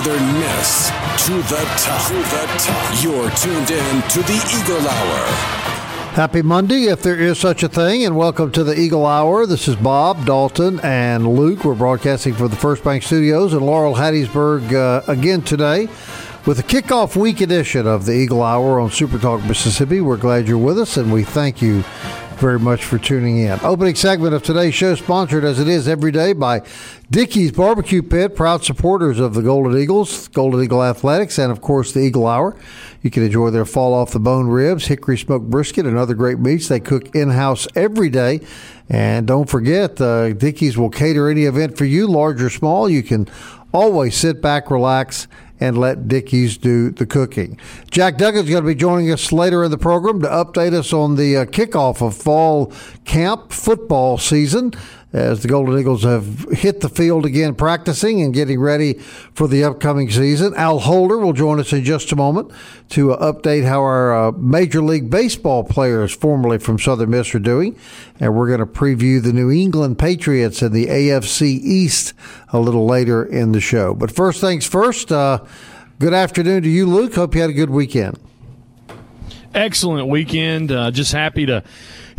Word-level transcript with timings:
To 0.00 0.06
the 0.06 0.14
top. 1.76 2.08
To 2.08 2.14
the 2.14 2.46
top. 2.56 3.04
You're 3.04 3.30
tuned 3.32 3.70
in 3.70 4.02
to 4.08 4.22
the 4.22 4.40
Eagle 4.58 4.88
Hour. 4.88 5.26
Happy 6.14 6.40
Monday, 6.40 6.84
if 6.84 7.02
there 7.02 7.20
is 7.20 7.38
such 7.38 7.62
a 7.62 7.68
thing, 7.68 8.06
and 8.06 8.16
welcome 8.16 8.50
to 8.52 8.64
the 8.64 8.74
Eagle 8.80 9.04
Hour. 9.04 9.44
This 9.44 9.68
is 9.68 9.76
Bob, 9.76 10.24
Dalton, 10.24 10.80
and 10.80 11.36
Luke. 11.36 11.66
We're 11.66 11.74
broadcasting 11.74 12.32
from 12.32 12.48
the 12.48 12.56
First 12.56 12.82
Bank 12.82 13.02
Studios 13.02 13.52
in 13.52 13.60
Laurel, 13.60 13.96
Hattiesburg 13.96 14.72
uh, 14.72 15.02
again 15.06 15.42
today 15.42 15.86
with 16.46 16.58
a 16.58 16.62
kickoff 16.62 17.14
week 17.14 17.42
edition 17.42 17.86
of 17.86 18.06
the 18.06 18.12
Eagle 18.12 18.42
Hour 18.42 18.80
on 18.80 18.90
Super 18.90 19.18
Talk 19.18 19.44
Mississippi. 19.44 20.00
We're 20.00 20.16
glad 20.16 20.48
you're 20.48 20.56
with 20.56 20.78
us, 20.78 20.96
and 20.96 21.12
we 21.12 21.24
thank 21.24 21.60
you 21.60 21.84
very 22.40 22.58
much 22.58 22.86
for 22.86 22.96
tuning 22.98 23.36
in. 23.36 23.60
Opening 23.62 23.94
segment 23.94 24.32
of 24.32 24.42
today's 24.42 24.74
show, 24.74 24.94
sponsored 24.94 25.44
as 25.44 25.60
it 25.60 25.68
is 25.68 25.86
every 25.86 26.10
day 26.10 26.32
by 26.32 26.62
Dickey's 27.10 27.52
Barbecue 27.52 28.02
Pit, 28.02 28.34
proud 28.34 28.64
supporters 28.64 29.20
of 29.20 29.34
the 29.34 29.42
Golden 29.42 29.76
Eagles, 29.78 30.28
Golden 30.28 30.62
Eagle 30.62 30.82
Athletics, 30.82 31.38
and 31.38 31.52
of 31.52 31.60
course 31.60 31.92
the 31.92 32.00
Eagle 32.00 32.26
Hour. 32.26 32.56
You 33.02 33.10
can 33.10 33.24
enjoy 33.24 33.50
their 33.50 33.66
fall 33.66 33.92
off 33.92 34.12
the 34.12 34.20
bone 34.20 34.46
ribs, 34.46 34.86
hickory 34.86 35.18
smoked 35.18 35.50
brisket, 35.50 35.84
and 35.84 35.98
other 35.98 36.14
great 36.14 36.38
meats 36.38 36.68
they 36.68 36.80
cook 36.80 37.14
in 37.14 37.28
house 37.28 37.68
every 37.74 38.08
day. 38.08 38.40
And 38.88 39.26
don't 39.26 39.48
forget, 39.48 40.00
uh, 40.00 40.32
Dickey's 40.32 40.78
will 40.78 40.90
cater 40.90 41.28
any 41.28 41.44
event 41.44 41.76
for 41.76 41.84
you, 41.84 42.06
large 42.06 42.42
or 42.42 42.48
small. 42.48 42.88
You 42.88 43.02
can 43.02 43.28
always 43.72 44.16
sit 44.16 44.40
back, 44.40 44.70
relax, 44.70 45.28
and 45.60 45.78
let 45.78 46.08
Dickey's 46.08 46.56
do 46.56 46.90
the 46.90 47.06
cooking. 47.06 47.58
Jack 47.90 48.16
Duggan's 48.16 48.48
going 48.48 48.62
to 48.62 48.66
be 48.66 48.74
joining 48.74 49.10
us 49.12 49.30
later 49.30 49.62
in 49.62 49.70
the 49.70 49.78
program 49.78 50.20
to 50.22 50.28
update 50.28 50.72
us 50.72 50.92
on 50.92 51.16
the 51.16 51.36
uh, 51.36 51.44
kickoff 51.44 52.00
of 52.00 52.16
fall 52.16 52.72
camp 53.04 53.52
football 53.52 54.18
season 54.18 54.72
as 55.12 55.42
the 55.42 55.48
Golden 55.48 55.78
Eagles 55.78 56.04
have 56.04 56.48
hit 56.50 56.80
the 56.80 56.88
field 56.88 57.26
again 57.26 57.54
practicing 57.54 58.22
and 58.22 58.32
getting 58.32 58.60
ready 58.60 58.94
for 59.34 59.48
the 59.48 59.64
upcoming 59.64 60.08
season. 60.10 60.54
Al 60.54 60.78
Holder 60.78 61.18
will 61.18 61.32
join 61.32 61.58
us 61.58 61.72
in 61.72 61.82
just 61.82 62.12
a 62.12 62.16
moment 62.16 62.52
to 62.90 63.12
uh, 63.12 63.32
update 63.32 63.64
how 63.64 63.80
our 63.80 64.28
uh, 64.28 64.32
Major 64.32 64.80
League 64.80 65.10
Baseball 65.10 65.64
players, 65.64 66.12
formerly 66.12 66.58
from 66.58 66.78
Southern 66.78 67.10
Miss, 67.10 67.34
are 67.34 67.40
doing. 67.40 67.76
And 68.20 68.36
we're 68.36 68.46
going 68.46 68.60
to 68.60 68.66
preview 68.66 69.20
the 69.20 69.32
New 69.32 69.50
England 69.50 69.98
Patriots 69.98 70.62
and 70.62 70.72
the 70.72 70.86
AFC 70.86 71.42
East 71.42 72.12
a 72.52 72.60
little 72.60 72.86
later 72.86 73.24
in 73.24 73.52
the 73.52 73.60
show. 73.60 73.94
But 73.94 74.12
first 74.12 74.40
things 74.40 74.64
first, 74.64 75.10
uh, 75.10 75.44
good 75.98 76.14
afternoon 76.14 76.62
to 76.62 76.68
you, 76.68 76.86
Luke. 76.86 77.14
Hope 77.14 77.34
you 77.34 77.40
had 77.40 77.50
a 77.50 77.54
good 77.54 77.70
weekend. 77.70 78.18
Excellent 79.52 80.06
weekend. 80.06 80.70
Uh, 80.70 80.92
just 80.92 81.10
happy 81.10 81.46
to 81.46 81.64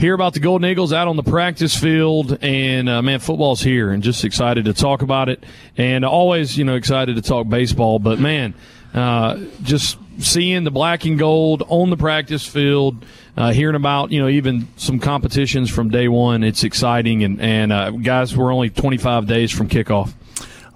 hear 0.01 0.15
about 0.15 0.33
the 0.33 0.39
Golden 0.39 0.67
Eagles 0.67 0.91
out 0.91 1.07
on 1.07 1.15
the 1.15 1.23
practice 1.23 1.77
field, 1.77 2.39
and 2.41 2.89
uh, 2.89 3.03
man, 3.03 3.19
football's 3.19 3.61
here, 3.61 3.91
and 3.91 4.01
just 4.01 4.25
excited 4.25 4.65
to 4.65 4.73
talk 4.73 5.03
about 5.03 5.29
it, 5.29 5.43
and 5.77 6.03
always, 6.03 6.57
you 6.57 6.65
know, 6.65 6.75
excited 6.75 7.15
to 7.17 7.21
talk 7.21 7.47
baseball. 7.47 7.99
But 7.99 8.19
man, 8.19 8.55
uh, 8.95 9.37
just 9.61 9.99
seeing 10.17 10.63
the 10.63 10.71
black 10.71 11.05
and 11.05 11.19
gold 11.19 11.63
on 11.67 11.91
the 11.91 11.97
practice 11.97 12.47
field, 12.47 13.05
uh, 13.37 13.51
hearing 13.51 13.75
about 13.75 14.11
you 14.11 14.19
know 14.19 14.27
even 14.27 14.67
some 14.75 14.99
competitions 14.99 15.69
from 15.69 15.89
day 15.89 16.07
one, 16.07 16.43
it's 16.43 16.63
exciting, 16.63 17.23
and 17.23 17.39
and 17.39 17.71
uh, 17.71 17.91
guys, 17.91 18.35
we're 18.35 18.51
only 18.51 18.71
25 18.71 19.27
days 19.27 19.51
from 19.51 19.69
kickoff. 19.69 20.13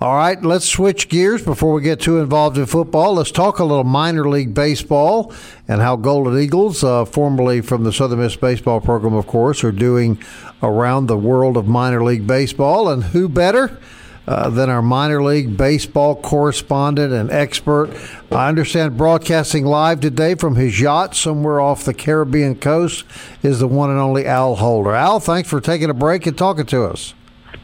All 0.02 0.14
right, 0.14 0.42
let's 0.44 0.68
switch 0.68 1.08
gears 1.08 1.42
before 1.42 1.72
we 1.72 1.82
get 1.82 2.02
too 2.02 2.20
involved 2.20 2.58
in 2.58 2.66
football. 2.66 3.14
Let's 3.14 3.32
talk 3.32 3.60
a 3.60 3.64
little 3.64 3.86
minor 3.86 4.28
league 4.28 4.54
baseball 4.54 5.34
and 5.70 5.82
how 5.82 5.96
Golden 5.96 6.38
Eagles, 6.38 6.84
uh, 6.84 7.06
formerly 7.06 7.62
from 7.62 7.86
the 7.86 7.94
Southern 7.94 8.20
Miss 8.20 8.36
baseball 8.36 8.82
program, 8.82 9.14
of 9.14 9.26
course, 9.26 9.64
are 9.64 9.72
doing 9.72 10.22
around 10.62 11.06
the 11.06 11.18
world 11.18 11.56
of 11.56 11.66
minor 11.66 12.04
league 12.04 12.28
baseball. 12.28 12.90
And 12.90 13.06
who 13.06 13.30
better 13.30 13.80
uh, 14.28 14.50
than 14.50 14.70
our 14.70 14.82
minor 14.82 15.24
league 15.24 15.56
baseball 15.56 16.22
correspondent 16.22 17.14
and 17.14 17.32
expert? 17.32 17.90
I 18.34 18.50
understand 18.50 18.98
broadcasting 18.98 19.64
live 19.64 20.02
today 20.02 20.36
from 20.36 20.58
his 20.58 20.82
yacht 20.82 21.16
somewhere 21.16 21.62
off 21.62 21.86
the 21.86 21.94
Caribbean 21.94 22.56
coast 22.56 23.06
is 23.44 23.62
the 23.62 23.68
one 23.68 23.92
and 23.92 24.00
only 24.00 24.26
Al 24.26 24.58
Holder. 24.58 24.94
Al, 24.94 25.22
thanks 25.22 25.50
for 25.50 25.62
taking 25.62 25.90
a 25.90 25.94
break 25.94 26.28
and 26.28 26.38
talking 26.38 26.66
to 26.66 26.84
us. 26.84 27.14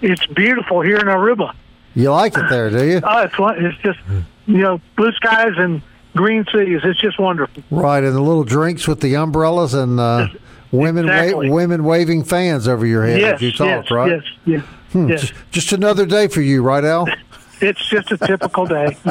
It's 0.01 0.25
beautiful 0.27 0.79
here 0.79 0.95
in 0.95 1.07
Aruba. 1.07 1.53
You 1.95 2.11
like 2.11 2.37
it 2.37 2.45
there, 2.49 2.69
do 2.69 2.85
you? 2.85 3.01
Oh, 3.03 3.21
it's 3.23 3.35
it's 3.39 3.77
just 3.83 3.99
you 4.47 4.57
know 4.59 4.79
blue 4.95 5.11
skies 5.13 5.53
and 5.57 5.81
green 6.15 6.45
seas. 6.51 6.81
It's 6.83 6.99
just 6.99 7.19
wonderful. 7.19 7.63
Right, 7.71 8.03
and 8.03 8.15
the 8.15 8.21
little 8.21 8.43
drinks 8.43 8.87
with 8.87 9.01
the 9.01 9.15
umbrellas 9.15 9.73
and 9.73 9.99
uh, 9.99 10.27
women 10.71 11.05
Exactly. 11.05 11.49
wa- 11.49 11.55
women 11.55 11.83
waving 11.83 12.23
fans 12.23 12.67
over 12.67 12.85
your 12.85 13.05
head 13.05 13.19
yes, 13.21 13.33
as 13.35 13.41
you 13.41 13.51
talk, 13.51 13.67
yes, 13.67 13.91
right? 13.91 14.11
yes, 14.11 14.23
yes, 14.45 14.63
Hmm, 14.93 15.09
yes. 15.09 15.21
Just, 15.21 15.33
just 15.51 15.71
another 15.73 16.05
day 16.05 16.27
for 16.27 16.41
you, 16.41 16.61
right, 16.63 16.83
Al? 16.83 17.07
It's 17.63 17.87
just 17.89 18.11
a 18.11 18.17
typical 18.17 18.65
day. 18.65 18.97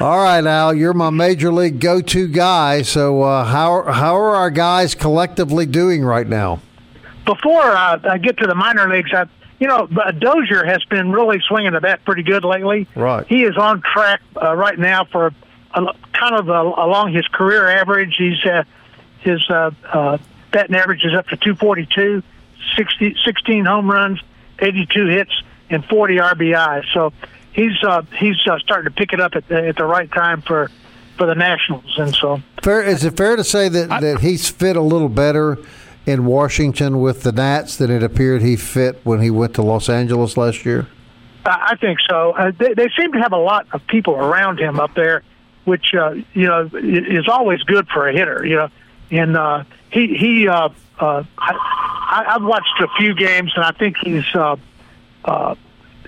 All 0.00 0.18
right, 0.22 0.46
Al, 0.46 0.72
you're 0.72 0.94
my 0.94 1.10
major 1.10 1.52
league 1.52 1.80
go-to 1.80 2.28
guy. 2.28 2.82
So, 2.82 3.22
uh, 3.22 3.44
how 3.44 3.82
how 3.82 4.14
are 4.14 4.36
our 4.36 4.50
guys 4.50 4.94
collectively 4.94 5.66
doing 5.66 6.04
right 6.04 6.26
now? 6.28 6.60
Before 7.26 7.62
uh, 7.72 7.98
I 8.08 8.16
get 8.18 8.38
to 8.38 8.46
the 8.46 8.54
minor 8.54 8.88
leagues, 8.88 9.10
I, 9.12 9.24
you 9.58 9.66
know, 9.66 9.86
Dozier 9.86 10.64
has 10.64 10.84
been 10.84 11.10
really 11.10 11.40
swinging 11.40 11.72
the 11.72 11.80
bat 11.80 12.04
pretty 12.04 12.22
good 12.22 12.44
lately. 12.44 12.86
Right. 12.94 13.26
He 13.26 13.42
is 13.42 13.56
on 13.56 13.82
track 13.82 14.20
uh, 14.40 14.54
right 14.54 14.78
now 14.78 15.04
for 15.04 15.32
a, 15.74 15.94
kind 16.12 16.34
of 16.34 16.48
uh 16.48 16.52
along 16.52 17.12
his 17.12 17.26
career 17.28 17.68
average. 17.68 18.14
He's 18.16 18.44
uh, 18.44 18.64
his 19.20 19.48
uh, 19.50 19.70
uh, 19.92 20.18
batting 20.52 20.76
average 20.76 21.04
is 21.04 21.14
up 21.14 21.26
to 21.28 21.36
242, 21.36 22.22
60, 22.76 23.16
16 23.24 23.64
home 23.64 23.90
runs, 23.90 24.20
82 24.58 25.06
hits, 25.06 25.42
and 25.70 25.84
40 25.84 26.16
RBI. 26.16 26.84
So 26.94 27.12
he's 27.52 27.82
uh, 27.82 28.02
he's 28.16 28.36
uh, 28.46 28.58
starting 28.58 28.92
to 28.92 28.96
pick 28.96 29.12
it 29.12 29.20
up 29.20 29.34
at 29.34 29.48
the, 29.48 29.68
at 29.68 29.76
the 29.76 29.84
right 29.84 30.10
time 30.10 30.42
for 30.42 30.70
for 31.16 31.26
the 31.26 31.34
Nationals, 31.34 31.98
and 31.98 32.14
so 32.14 32.40
Fair 32.62 32.80
is 32.80 33.04
it 33.04 33.16
fair 33.16 33.34
to 33.34 33.42
say 33.42 33.68
that, 33.68 33.88
that 33.88 34.20
he's 34.20 34.48
fit 34.48 34.76
a 34.76 34.80
little 34.80 35.08
better 35.08 35.58
in 36.08 36.24
Washington 36.24 37.00
with 37.00 37.22
the 37.22 37.32
Nats 37.32 37.76
than 37.76 37.90
it 37.90 38.02
appeared 38.02 38.40
he 38.40 38.56
fit 38.56 38.98
when 39.04 39.20
he 39.20 39.30
went 39.30 39.54
to 39.54 39.62
Los 39.62 39.90
Angeles 39.90 40.38
last 40.38 40.64
year? 40.64 40.86
I 41.44 41.76
think 41.80 41.98
so. 42.08 42.32
Uh, 42.32 42.50
they, 42.58 42.72
they 42.74 42.88
seem 42.98 43.12
to 43.12 43.18
have 43.18 43.32
a 43.32 43.38
lot 43.38 43.66
of 43.72 43.86
people 43.86 44.14
around 44.14 44.58
him 44.58 44.80
up 44.80 44.94
there, 44.94 45.22
which 45.64 45.94
uh, 45.94 46.12
you 46.32 46.46
know 46.46 46.68
is 46.74 47.28
always 47.28 47.62
good 47.62 47.88
for 47.88 48.08
a 48.08 48.12
hitter. 48.12 48.44
You 48.44 48.56
know, 48.56 48.68
and 49.10 49.36
uh, 49.36 49.64
he 49.90 50.16
he 50.16 50.48
uh, 50.48 50.70
uh, 50.98 51.24
I, 51.38 52.24
I've 52.34 52.42
watched 52.42 52.80
a 52.80 52.88
few 52.98 53.14
games, 53.14 53.52
and 53.54 53.64
I 53.64 53.72
think 53.72 53.96
he's 53.98 54.24
uh, 54.34 54.56
uh, 55.24 55.54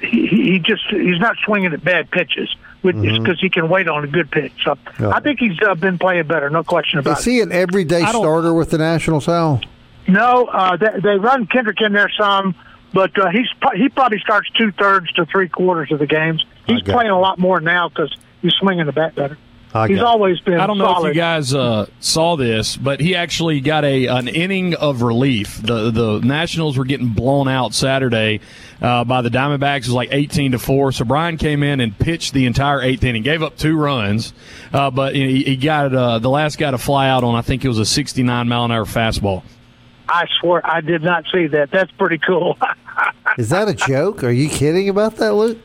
he, 0.00 0.27
he 0.27 0.59
just 0.59 0.83
he's 0.91 1.21
not 1.21 1.37
swinging 1.44 1.72
at 1.72 1.83
bad 1.84 2.10
pitches, 2.10 2.55
which 2.83 2.97
is 2.97 3.19
because 3.19 3.41
he 3.41 3.49
can 3.50 3.69
wait 3.69 3.89
on 3.89 4.04
a 4.04 4.09
good 4.09 4.30
pitch. 4.30 4.53
So 4.65 4.77
Yeah. 4.98 5.10
I 5.10 5.21
think 5.21 5.41
he's 5.41 5.59
uh, 5.66 5.74
been 5.74 5.98
playing 5.98 6.27
better, 6.27 6.51
no 6.51 6.65
question 6.65 6.98
about 6.98 7.21
Is 7.21 7.27
it. 7.27 7.30
he 7.30 7.41
an 7.41 7.53
everyday 7.53 8.04
starter 8.07 8.53
with 8.53 8.71
the 8.71 8.78
Nationals, 8.78 9.28
Al? 9.28 9.60
No, 10.08 10.47
uh, 10.47 10.76
they, 10.76 11.00
they 11.02 11.16
run 11.18 11.47
Kendrick 11.47 11.80
in 11.80 11.92
there 11.92 12.10
some, 12.18 12.54
but 12.92 13.16
uh, 13.18 13.28
he's 13.30 13.47
he 13.76 13.88
probably 13.88 14.18
starts 14.18 14.48
two 14.50 14.72
thirds 14.72 15.12
to 15.12 15.26
three 15.26 15.48
quarters 15.48 15.92
of 15.92 15.98
the 15.98 16.06
games. 16.06 16.44
He's 16.66 16.82
playing 16.82 17.10
you. 17.10 17.14
a 17.14 17.18
lot 17.18 17.38
more 17.38 17.60
now 17.60 17.88
because 17.88 18.16
he's 18.42 18.52
swinging 18.54 18.86
the 18.86 18.92
bat 18.92 19.14
better. 19.14 19.38
I 19.72 19.86
He's 19.86 19.98
got 19.98 20.02
it. 20.02 20.06
always 20.08 20.41
been. 20.41 20.58
I 20.58 20.66
don't 20.66 20.78
know 20.78 20.86
if 20.91 20.97
solid. 20.97 21.08
you 21.10 21.14
guys 21.14 21.54
uh, 21.54 21.86
saw 22.00 22.34
this, 22.34 22.76
but 22.76 22.98
he 23.00 23.14
actually 23.14 23.60
got 23.60 23.84
a 23.84 24.06
an 24.06 24.26
inning 24.26 24.74
of 24.74 25.02
relief. 25.02 25.62
The 25.62 25.92
the 25.92 26.18
Nationals 26.18 26.76
were 26.76 26.84
getting 26.84 27.10
blown 27.10 27.47
out 27.47 27.72
Saturday 27.72 28.41
uh, 28.82 29.04
by 29.04 29.22
the 29.22 29.28
Diamondbacks. 29.28 29.76
It 29.76 29.86
was 29.86 29.92
like 29.92 30.08
eighteen 30.10 30.52
to 30.52 30.58
four. 30.58 30.91
So 30.91 31.04
Brian 31.04 31.36
came 31.36 31.62
in 31.62 31.78
and 31.78 31.97
pitched 31.97 32.34
the 32.34 32.47
entire 32.47 32.82
eighth 32.82 33.04
inning, 33.04 33.22
gave 33.22 33.44
up 33.44 33.56
two 33.58 33.76
runs, 33.76 34.32
uh, 34.72 34.91
but 34.91 35.14
he, 35.14 35.44
he 35.44 35.56
got 35.56 35.94
uh, 35.94 36.18
the 36.18 36.30
last 36.30 36.58
guy 36.58 36.72
to 36.72 36.78
fly 36.78 37.08
out 37.08 37.22
on 37.22 37.36
I 37.36 37.42
think 37.42 37.64
it 37.64 37.68
was 37.68 37.78
a 37.78 37.86
sixty 37.86 38.24
nine 38.24 38.48
mile 38.48 38.64
an 38.64 38.72
hour 38.72 38.84
fastball. 38.84 39.44
I 40.10 40.27
swear 40.41 40.60
I 40.65 40.80
did 40.80 41.03
not 41.03 41.24
see 41.33 41.47
that. 41.48 41.71
That's 41.71 41.91
pretty 41.92 42.18
cool. 42.18 42.59
Is 43.39 43.48
that 43.51 43.68
a 43.68 43.74
joke? 43.74 44.24
Are 44.24 44.30
you 44.30 44.48
kidding 44.48 44.89
about 44.89 45.16
that, 45.16 45.34
Luke? 45.34 45.59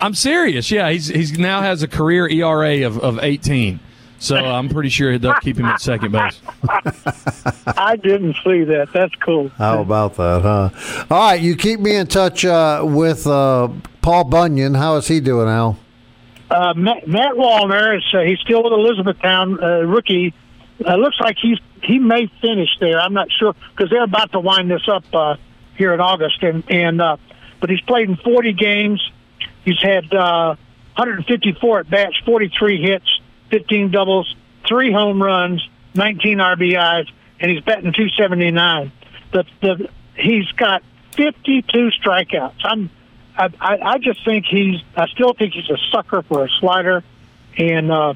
I'm 0.00 0.14
serious. 0.14 0.70
Yeah, 0.70 0.90
he's 0.90 1.08
he's 1.08 1.38
now 1.38 1.62
has 1.62 1.82
a 1.82 1.88
career 1.88 2.28
ERA 2.28 2.86
of, 2.86 2.98
of 2.98 3.18
18. 3.22 3.80
So 4.18 4.36
I'm 4.36 4.68
pretty 4.68 4.88
sure 4.88 5.18
they'll 5.18 5.34
keep 5.34 5.58
him 5.58 5.66
at 5.66 5.80
second 5.82 6.12
base. 6.12 6.40
I 7.66 7.96
didn't 7.96 8.36
see 8.44 8.64
that. 8.64 8.88
That's 8.94 9.14
cool. 9.16 9.48
How 9.50 9.82
about 9.82 10.14
that, 10.14 10.40
huh? 10.42 11.04
All 11.10 11.28
right, 11.30 11.40
you 11.40 11.56
keep 11.56 11.80
me 11.80 11.96
in 11.96 12.06
touch 12.06 12.44
uh, 12.44 12.82
with 12.84 13.26
uh, 13.26 13.68
Paul 14.00 14.24
Bunyan. 14.24 14.74
How 14.74 14.96
is 14.96 15.08
he 15.08 15.20
doing, 15.20 15.48
Al? 15.48 15.78
Uh, 16.50 16.72
Matt, 16.74 17.06
Matt 17.06 17.34
Wallner 17.34 17.98
is 17.98 18.04
uh, 18.14 18.20
he's 18.20 18.38
still 18.40 18.62
with 18.62 18.72
Elizabethton, 18.72 19.62
uh, 19.62 19.86
Uh, 20.84 20.96
looks 20.96 21.20
like 21.20 21.36
he's 21.40 21.58
he 21.82 21.98
may 21.98 22.26
finish 22.40 22.70
there. 22.80 22.98
I'm 22.98 23.12
not 23.12 23.28
sure 23.30 23.54
because 23.76 23.90
they're 23.90 24.04
about 24.04 24.32
to 24.32 24.40
wind 24.40 24.70
this 24.70 24.88
up 24.88 25.04
uh, 25.14 25.36
here 25.76 25.94
in 25.94 26.00
August, 26.00 26.42
and 26.42 26.64
and 26.70 27.00
uh, 27.00 27.16
but 27.60 27.70
he's 27.70 27.80
played 27.82 28.08
in 28.08 28.16
40 28.16 28.52
games. 28.54 29.12
He's 29.64 29.80
had 29.80 30.12
uh, 30.12 30.56
154 30.96 31.80
at 31.80 31.90
bats, 31.90 32.16
43 32.24 32.82
hits, 32.82 33.20
15 33.50 33.90
doubles, 33.90 34.34
three 34.66 34.92
home 34.92 35.22
runs, 35.22 35.66
19 35.94 36.38
RBIs, 36.38 37.08
and 37.40 37.50
he's 37.50 37.62
batting 37.62 37.92
279. 37.92 38.92
The 39.32 39.44
the 39.60 39.88
he's 40.16 40.50
got 40.52 40.82
52 41.12 41.90
strikeouts. 42.02 42.60
I'm 42.64 42.90
I, 43.36 43.48
I, 43.60 43.98
just 43.98 44.24
think 44.24 44.46
he's 44.46 44.80
I 44.96 45.08
still 45.08 45.34
think 45.34 45.54
he's 45.54 45.68
a 45.68 45.78
sucker 45.90 46.22
for 46.22 46.44
a 46.44 46.48
slider, 46.60 47.02
and 47.58 47.90
uh, 47.90 48.14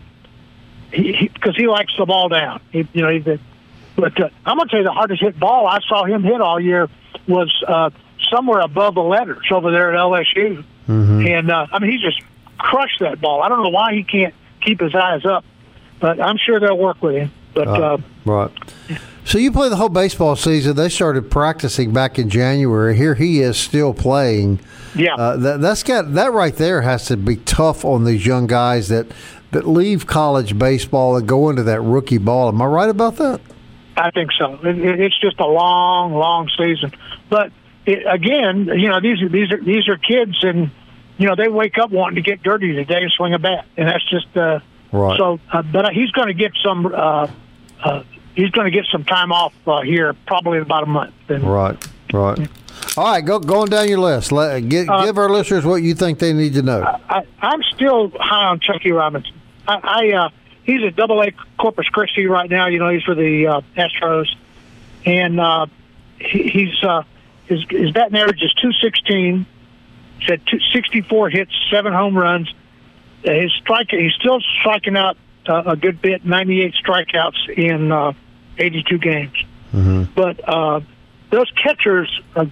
because 0.90 1.56
he, 1.56 1.62
he, 1.62 1.69
likes 1.69 1.93
the 1.96 2.06
ball 2.06 2.29
down. 2.29 2.61
He, 2.70 2.87
you 2.93 3.02
know, 3.02 3.11
he, 3.11 3.38
but 3.96 4.20
uh, 4.20 4.29
I'm 4.46 4.56
gonna 4.56 4.70
tell 4.70 4.79
you 4.79 4.85
the 4.85 4.93
hardest 4.93 5.20
hit 5.20 5.38
ball 5.38 5.67
I 5.67 5.81
saw 5.88 6.05
him 6.05 6.23
hit 6.23 6.40
all 6.40 6.61
year 6.61 6.88
was 7.26 7.52
uh, 7.67 7.90
somewhere 8.31 8.61
above 8.61 8.94
the 8.94 9.02
letters 9.02 9.46
over 9.50 9.70
there 9.70 9.93
at 9.93 9.99
LSU, 9.99 10.64
mm-hmm. 10.88 11.26
and 11.26 11.50
uh, 11.50 11.67
I 11.73 11.79
mean 11.79 11.90
he 11.90 11.99
just 11.99 12.23
crushed 12.58 13.00
that 13.00 13.20
ball. 13.20 13.43
I 13.43 13.49
don't 13.49 13.62
know 13.62 13.70
why 13.70 13.94
he 13.94 14.05
can't 14.05 14.35
keep 14.61 14.81
his 14.81 14.94
eyes 14.94 15.25
up, 15.25 15.44
but 16.00 16.20
I'm 16.20 16.37
sure 16.38 16.61
they'll 16.61 16.79
work 16.79 17.02
with 17.02 17.17
him. 17.17 17.32
But 17.55 17.69
uh, 17.69 17.73
uh, 17.73 17.99
right. 18.25 18.50
So 19.25 19.37
you 19.37 19.52
play 19.52 19.69
the 19.69 19.76
whole 19.76 19.88
baseball 19.88 20.37
season. 20.37 20.76
They 20.76 20.88
started 20.88 21.31
practicing 21.31 21.93
back 21.93 22.19
in 22.19 22.31
January. 22.31 22.96
Here 22.96 23.14
he 23.14 23.40
is 23.40 23.58
still 23.58 23.93
playing. 23.93 24.61
Yeah, 24.94 25.14
uh, 25.17 25.37
that, 25.37 25.61
that's 25.61 25.82
got 25.82 26.14
that 26.14 26.32
right 26.32 26.55
there 26.55 26.82
has 26.82 27.06
to 27.06 27.17
be 27.17 27.37
tough 27.37 27.85
on 27.85 28.05
these 28.05 28.25
young 28.25 28.46
guys 28.46 28.88
that 28.88 29.06
that 29.50 29.67
leave 29.67 30.06
college 30.06 30.59
baseball 30.59 31.17
and 31.17 31.27
go 31.27 31.49
into 31.49 31.62
that 31.65 31.81
rookie 31.81 32.19
ball. 32.19 32.49
Am 32.49 32.61
I 32.61 32.67
right 32.67 32.91
about 32.91 33.17
that? 33.17 33.41
I 33.97 34.11
think 34.11 34.31
so. 34.39 34.55
It, 34.62 34.79
it, 34.79 35.00
it's 35.00 35.19
just 35.21 35.41
a 35.41 35.47
long, 35.47 36.15
long 36.15 36.49
season. 36.56 36.93
But 37.29 37.53
it, 37.87 38.05
again, 38.09 38.67
you 38.67 38.89
know, 38.89 39.00
these 39.00 39.23
are 39.23 39.29
these 39.29 39.50
are 39.50 39.62
these 39.62 39.89
are 39.89 39.97
kids, 39.97 40.39
and 40.43 40.71
you 41.17 41.27
know 41.27 41.35
they 41.35 41.49
wake 41.49 41.79
up 41.79 41.91
wanting 41.91 42.23
to 42.23 42.31
get 42.31 42.43
dirty 42.43 42.75
today 42.75 43.03
and 43.03 43.12
swing 43.12 43.35
a 43.35 43.39
bat, 43.39 43.67
and 43.77 43.89
that's 43.89 44.09
just 44.09 44.37
uh, 44.37 44.61
right. 44.93 45.19
So, 45.19 45.41
uh, 45.53 45.62
but 45.62 45.93
he's 45.93 46.11
going 46.12 46.29
to 46.29 46.35
get 46.35 46.53
some. 46.62 46.87
Uh, 46.87 47.29
uh, 47.83 48.03
he's 48.35 48.50
going 48.50 48.67
to 48.67 48.71
get 48.71 48.87
some 48.91 49.05
time 49.05 49.33
off 49.33 49.53
uh, 49.67 49.83
here, 49.83 50.15
probably 50.27 50.59
in 50.59 50.62
about 50.62 50.85
a 50.85 50.87
month. 50.87 51.15
And, 51.29 51.43
right, 51.45 51.89
right. 52.12 52.49
All 52.97 53.05
right, 53.05 53.21
go 53.21 53.39
going 53.39 53.69
down 53.69 53.89
your 53.89 53.99
list. 53.99 54.33
Let, 54.33 54.69
get, 54.69 54.89
uh, 54.89 55.05
give 55.05 55.19
our 55.19 55.29
listeners 55.29 55.65
what 55.65 55.83
you 55.83 55.95
think 55.95 56.19
they 56.19 56.33
need 56.33 56.55
to 56.55 56.62
know. 56.62 56.83
I, 56.83 57.23
am 57.43 57.62
still 57.75 58.11
high 58.11 58.47
on 58.47 58.61
Chuckie 58.61 58.93
Robinson. 58.93 59.38
I, 59.69 59.81
I 59.82 60.17
uh, 60.17 60.29
he's 60.65 60.82
a 60.82 60.91
Double 60.91 61.20
A 61.20 61.31
Corpus 61.59 61.87
Christi 61.88 62.26
right 62.26 62.49
now. 62.49 62.67
You 62.67 62.79
know, 62.79 62.88
he's 62.88 63.03
for 63.03 63.15
the 63.15 63.47
uh, 63.47 63.61
Astros, 63.76 64.35
and 65.05 65.38
uh, 65.38 65.67
he, 66.19 66.49
he's 66.49 66.82
uh, 66.82 67.03
his 67.47 67.65
his 67.69 67.93
batting 67.93 68.17
average 68.17 68.43
is 68.43 68.53
two 68.55 68.73
sixteen. 68.73 69.47
He's 70.19 70.31
had 70.31 70.47
two, 70.47 70.59
64 70.73 71.31
hits, 71.31 71.53
seven 71.70 71.93
home 71.93 72.17
runs. 72.17 72.53
Uh, 73.25 73.31
his 73.31 73.53
strike, 73.61 73.91
he's 73.91 74.15
still 74.15 74.41
striking 74.61 74.97
out 74.97 75.17
uh, 75.49 75.62
a 75.67 75.76
good 75.76 76.03
bit, 76.03 76.25
98 76.25 76.75
strikeouts 76.75 77.49
in 77.56 77.93
uh, 77.93 78.12
82 78.59 78.99
games. 78.99 79.32
Mm-hmm. 79.73 80.12
But 80.14 80.41
uh, 80.49 80.81
those 81.31 81.50
catchers, 81.53 82.21
are, 82.35 82.47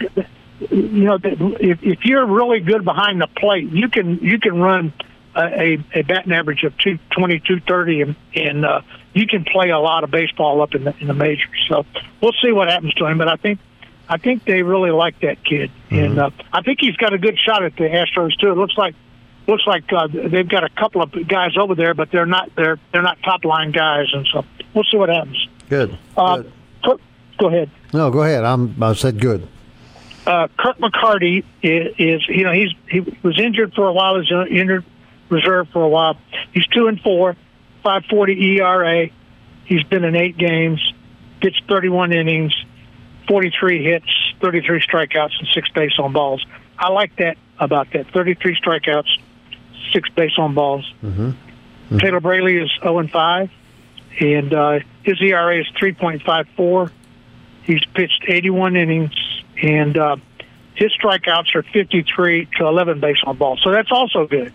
you 0.71 1.05
know, 1.05 1.19
if, 1.23 1.83
if 1.83 2.05
you're 2.05 2.27
really 2.27 2.61
good 2.61 2.85
behind 2.85 3.21
the 3.21 3.27
plate, 3.27 3.69
you 3.71 3.89
can 3.89 4.19
you 4.19 4.39
can 4.39 4.61
run 4.61 4.93
a, 5.37 5.79
a 5.93 6.03
batting 6.03 6.33
average 6.33 6.65
of 6.65 6.77
220, 6.79 7.41
230, 7.41 8.01
and, 8.03 8.17
and 8.35 8.65
uh, 8.65 8.81
you 9.13 9.27
can 9.27 9.45
play 9.45 9.71
a 9.71 9.79
lot 9.79 10.05
of 10.05 10.11
baseball 10.11 10.63
up 10.63 10.75
in 10.75 10.85
the 10.85 10.95
in 11.01 11.07
the 11.07 11.15
majors. 11.15 11.67
So 11.69 11.85
we'll 12.21 12.35
see 12.43 12.53
what 12.53 12.69
happens 12.69 12.95
to 12.95 13.07
him. 13.07 13.19
But 13.19 13.29
I 13.29 13.37
think 13.37 13.59
I 14.09 14.19
think 14.19 14.45
they 14.45 14.63
really 14.63 14.91
like 14.91 15.21
that 15.21 15.45
kid, 15.45 15.71
mm-hmm. 15.91 15.97
and 15.97 16.19
uh, 16.19 16.31
I 16.53 16.63
think 16.63 16.79
he's 16.81 16.97
got 16.97 17.13
a 17.13 17.19
good 17.19 17.39
shot 17.39 17.63
at 17.63 17.77
the 17.77 17.85
Astros 17.85 18.39
too. 18.39 18.51
It 18.51 18.57
looks 18.57 18.77
like 18.77 18.95
looks 19.47 19.67
like 19.67 19.85
uh, 19.93 20.09
they've 20.09 20.49
got 20.49 20.65
a 20.65 20.69
couple 20.71 21.03
of 21.03 21.13
guys 21.29 21.57
over 21.57 21.75
there, 21.75 21.95
but 21.95 22.11
they're 22.11 22.27
not 22.27 22.55
they're 22.57 22.79
they're 22.93 23.03
not 23.03 23.19
top 23.23 23.45
line 23.45 23.73
guys, 23.73 24.07
and 24.13 24.27
so 24.33 24.45
we'll 24.75 24.85
see 24.85 24.97
what 24.97 25.09
happens. 25.09 25.49
Good. 25.69 25.97
Uh, 26.17 26.37
good. 26.37 26.53
Kirk, 26.85 27.01
go 27.39 27.49
ahead. 27.49 27.71
No, 27.93 28.11
go 28.11 28.23
ahead. 28.23 28.45
I'm 28.45 28.83
I 28.83 28.95
said 28.95 29.21
good. 29.21 29.49
Uh, 30.27 30.49
Kirk 30.59 30.79
McCarty 30.79 31.45
is, 31.63 31.95
is, 31.99 32.29
you 32.29 32.43
know 32.43 32.53
he's 32.53 32.71
he 32.91 33.01
was 33.23 33.39
injured 33.39 33.75
for 33.75 33.87
a 33.87 33.93
while. 33.93 34.21
He's 34.21 34.31
injured 34.51 34.85
reserve 35.29 35.69
for 35.73 35.83
a 35.83 35.89
while. 35.89 36.19
He's 36.53 36.67
two 36.67 36.89
and 36.89 37.01
four, 37.01 37.37
five 37.83 38.05
forty 38.09 38.59
ERA. 38.59 39.09
He's 39.65 39.83
been 39.85 40.05
in 40.05 40.15
eight 40.15 40.37
games, 40.37 40.81
gets 41.41 41.59
thirty 41.69 41.89
one 41.89 42.13
innings, 42.13 42.55
forty 43.29 43.53
three 43.59 43.85
hits, 43.85 44.09
thirty 44.41 44.61
three 44.61 44.81
strikeouts, 44.81 45.39
and 45.39 45.49
six 45.55 45.69
base 45.71 45.99
on 45.99 46.13
balls. 46.13 46.45
I 46.79 46.91
like 46.91 47.17
that 47.17 47.37
about 47.59 47.93
that. 47.93 48.11
Thirty 48.13 48.35
three 48.35 48.57
strikeouts, 48.57 49.19
six 49.93 50.09
base 50.11 50.39
on 50.39 50.55
balls. 50.55 50.91
Mm-hmm. 51.03 51.31
Mm-hmm. 51.87 51.99
Taylor 51.99 52.21
Braley 52.21 52.57
is 52.57 52.71
0 52.83 52.99
and 52.99 53.11
5, 53.11 53.51
and 54.19 54.53
uh, 54.53 54.81
his 55.05 55.23
ERA 55.23 55.61
is 55.61 55.67
3.54. 55.81 56.91
He's 57.63 57.85
pitched 57.95 58.25
81 58.27 58.77
innings, 58.77 59.13
and 59.63 59.97
uh, 59.97 60.17
his 60.75 60.93
strikeouts 61.01 61.55
are 61.55 61.63
53 61.63 62.49
to 62.59 62.67
11 62.67 62.99
base 62.99 63.19
on 63.25 63.37
balls. 63.37 63.61
So 63.63 63.71
that's 63.71 63.93
also 63.93 64.27
good. 64.27 64.53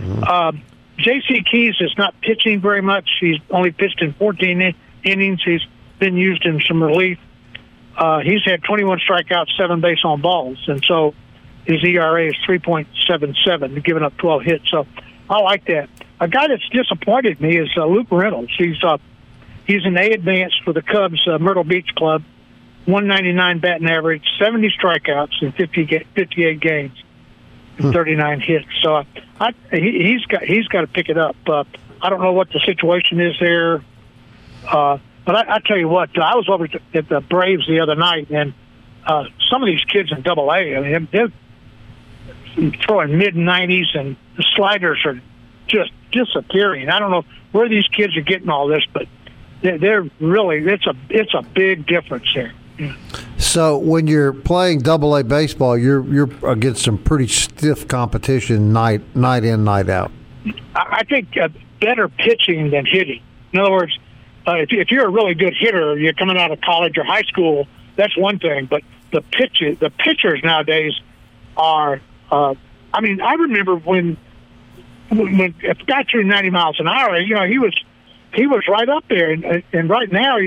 Mm-hmm. 0.00 0.24
Uh, 0.26 0.52
J.C. 0.98 1.42
Keys 1.50 1.74
is 1.80 1.94
not 1.96 2.14
pitching 2.20 2.60
very 2.60 2.82
much. 2.82 3.08
He's 3.20 3.38
only 3.50 3.70
pitched 3.70 4.02
in 4.02 4.12
14 4.14 4.60
in- 4.60 4.74
innings. 5.04 5.40
He's 5.44 5.62
been 5.98 6.16
used 6.16 6.44
in 6.44 6.60
some 6.66 6.82
relief. 6.82 7.18
Uh, 7.96 8.20
he's 8.20 8.42
had 8.44 8.62
21 8.64 9.00
strikeouts, 9.00 9.56
seven 9.56 9.80
base 9.80 10.00
on 10.04 10.20
balls, 10.20 10.58
and 10.68 10.82
so 10.84 11.14
his 11.64 11.82
ERA 11.84 12.28
is 12.28 12.34
3.77, 12.46 13.84
giving 13.84 14.02
up 14.02 14.16
12 14.16 14.42
hits. 14.42 14.70
So 14.70 14.86
I 15.28 15.40
like 15.40 15.66
that. 15.66 15.88
A 16.20 16.28
guy 16.28 16.48
that's 16.48 16.68
disappointed 16.70 17.40
me 17.40 17.58
is 17.58 17.68
uh, 17.76 17.86
Luke 17.86 18.08
Reynolds. 18.10 18.52
He's 18.56 18.82
uh, 18.82 18.98
he's 19.66 19.84
an 19.84 19.96
A 19.96 20.10
advanced 20.10 20.62
for 20.64 20.72
the 20.72 20.82
Cubs 20.82 21.26
uh, 21.26 21.38
Myrtle 21.38 21.64
Beach 21.64 21.88
Club, 21.94 22.22
199 22.84 23.60
batting 23.60 23.88
average, 23.88 24.24
70 24.38 24.70
strikeouts 24.78 25.42
in 25.42 25.52
50 25.52 26.06
58 26.14 26.60
games, 26.60 27.02
39 27.82 28.40
hits. 28.40 28.66
So 28.82 28.96
I, 28.96 29.06
I, 29.38 29.52
he, 29.72 30.12
he's 30.12 30.24
got 30.26 30.42
he's 30.42 30.66
got 30.68 30.82
to 30.82 30.86
pick 30.86 31.08
it 31.08 31.18
up. 31.18 31.36
Uh, 31.46 31.64
I 32.02 32.10
don't 32.10 32.22
know 32.22 32.32
what 32.32 32.50
the 32.50 32.60
situation 32.60 33.20
is 33.20 33.36
there, 33.40 33.82
uh, 34.66 34.98
but 35.24 35.36
I, 35.36 35.56
I 35.56 35.58
tell 35.60 35.76
you 35.78 35.88
what, 35.88 36.10
I 36.18 36.34
was 36.34 36.48
over 36.48 36.68
at 36.94 37.08
the 37.08 37.20
Braves 37.20 37.66
the 37.66 37.80
other 37.80 37.94
night, 37.94 38.30
and 38.30 38.54
uh, 39.06 39.24
some 39.50 39.62
of 39.62 39.66
these 39.66 39.84
kids 39.84 40.12
in 40.12 40.22
Double 40.22 40.50
A, 40.50 40.76
I 40.76 40.80
mean, 40.80 41.08
they're 41.12 41.32
throwing 42.84 43.18
mid 43.18 43.34
90s, 43.34 43.96
and 43.98 44.16
the 44.36 44.44
sliders 44.56 45.00
are 45.04 45.20
just 45.68 45.92
disappearing. 46.10 46.88
I 46.88 46.98
don't 46.98 47.10
know 47.10 47.24
where 47.52 47.68
these 47.68 47.86
kids 47.88 48.16
are 48.16 48.22
getting 48.22 48.48
all 48.48 48.66
this, 48.66 48.84
but 48.92 49.06
they're, 49.62 49.78
they're 49.78 50.10
really 50.20 50.58
it's 50.58 50.86
a 50.86 50.94
it's 51.08 51.34
a 51.34 51.42
big 51.42 51.86
difference 51.86 52.26
there. 52.34 52.52
So 53.38 53.78
when 53.78 54.06
you're 54.06 54.32
playing 54.32 54.80
Double 54.80 55.16
A 55.16 55.24
baseball, 55.24 55.76
you're 55.76 56.04
you're 56.04 56.30
against 56.46 56.82
some 56.84 56.98
pretty 56.98 57.26
stiff 57.26 57.88
competition 57.88 58.72
night 58.72 59.16
night 59.16 59.44
in 59.44 59.64
night 59.64 59.88
out. 59.88 60.10
I 60.74 61.04
think 61.04 61.36
uh, 61.36 61.48
better 61.80 62.08
pitching 62.08 62.70
than 62.70 62.86
hitting. 62.86 63.22
In 63.52 63.60
other 63.60 63.72
words, 63.72 63.98
uh, 64.46 64.54
if, 64.54 64.68
if 64.70 64.90
you're 64.90 65.06
a 65.06 65.10
really 65.10 65.34
good 65.34 65.54
hitter, 65.58 65.98
you're 65.98 66.14
coming 66.14 66.36
out 66.36 66.50
of 66.50 66.60
college 66.60 66.96
or 66.96 67.04
high 67.04 67.22
school. 67.22 67.66
That's 67.96 68.16
one 68.16 68.38
thing, 68.38 68.66
but 68.66 68.82
the 69.12 69.20
pitches, 69.20 69.78
the 69.80 69.90
pitchers 69.90 70.40
nowadays 70.42 70.92
are 71.56 72.00
uh, 72.30 72.54
I 72.92 73.00
mean, 73.00 73.20
I 73.20 73.34
remember 73.34 73.76
when 73.76 74.16
when 75.10 75.54
if 75.60 75.78
the 75.78 75.84
guy 75.84 76.04
threw 76.10 76.24
90 76.24 76.50
miles 76.50 76.80
an 76.80 76.88
hour, 76.88 77.18
you 77.18 77.34
know, 77.34 77.46
he 77.46 77.58
was 77.58 77.74
he 78.34 78.46
was 78.46 78.62
right 78.68 78.88
up 78.88 79.04
there, 79.08 79.32
and, 79.32 79.62
and 79.72 79.88
right 79.90 80.10
now. 80.10 80.38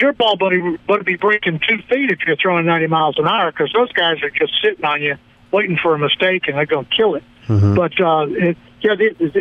Your 0.00 0.12
ball 0.12 0.36
buddy 0.36 0.60
would 0.88 1.04
be 1.04 1.16
breaking 1.16 1.60
two 1.66 1.78
feet 1.88 2.10
if 2.10 2.20
you're 2.26 2.36
throwing 2.36 2.66
90 2.66 2.86
miles 2.86 3.18
an 3.18 3.26
hour 3.26 3.50
because 3.50 3.72
those 3.72 3.92
guys 3.92 4.22
are 4.22 4.30
just 4.30 4.52
sitting 4.62 4.84
on 4.84 5.02
you 5.02 5.16
waiting 5.52 5.78
for 5.82 5.94
a 5.94 5.98
mistake 5.98 6.48
and 6.48 6.56
they're 6.56 6.66
going 6.66 6.84
to 6.84 6.94
kill 6.94 7.14
it. 7.14 7.24
Mm-hmm. 7.46 7.74
But 7.74 8.00
uh, 8.00 8.26
it, 8.28 8.56
yeah, 8.80 8.94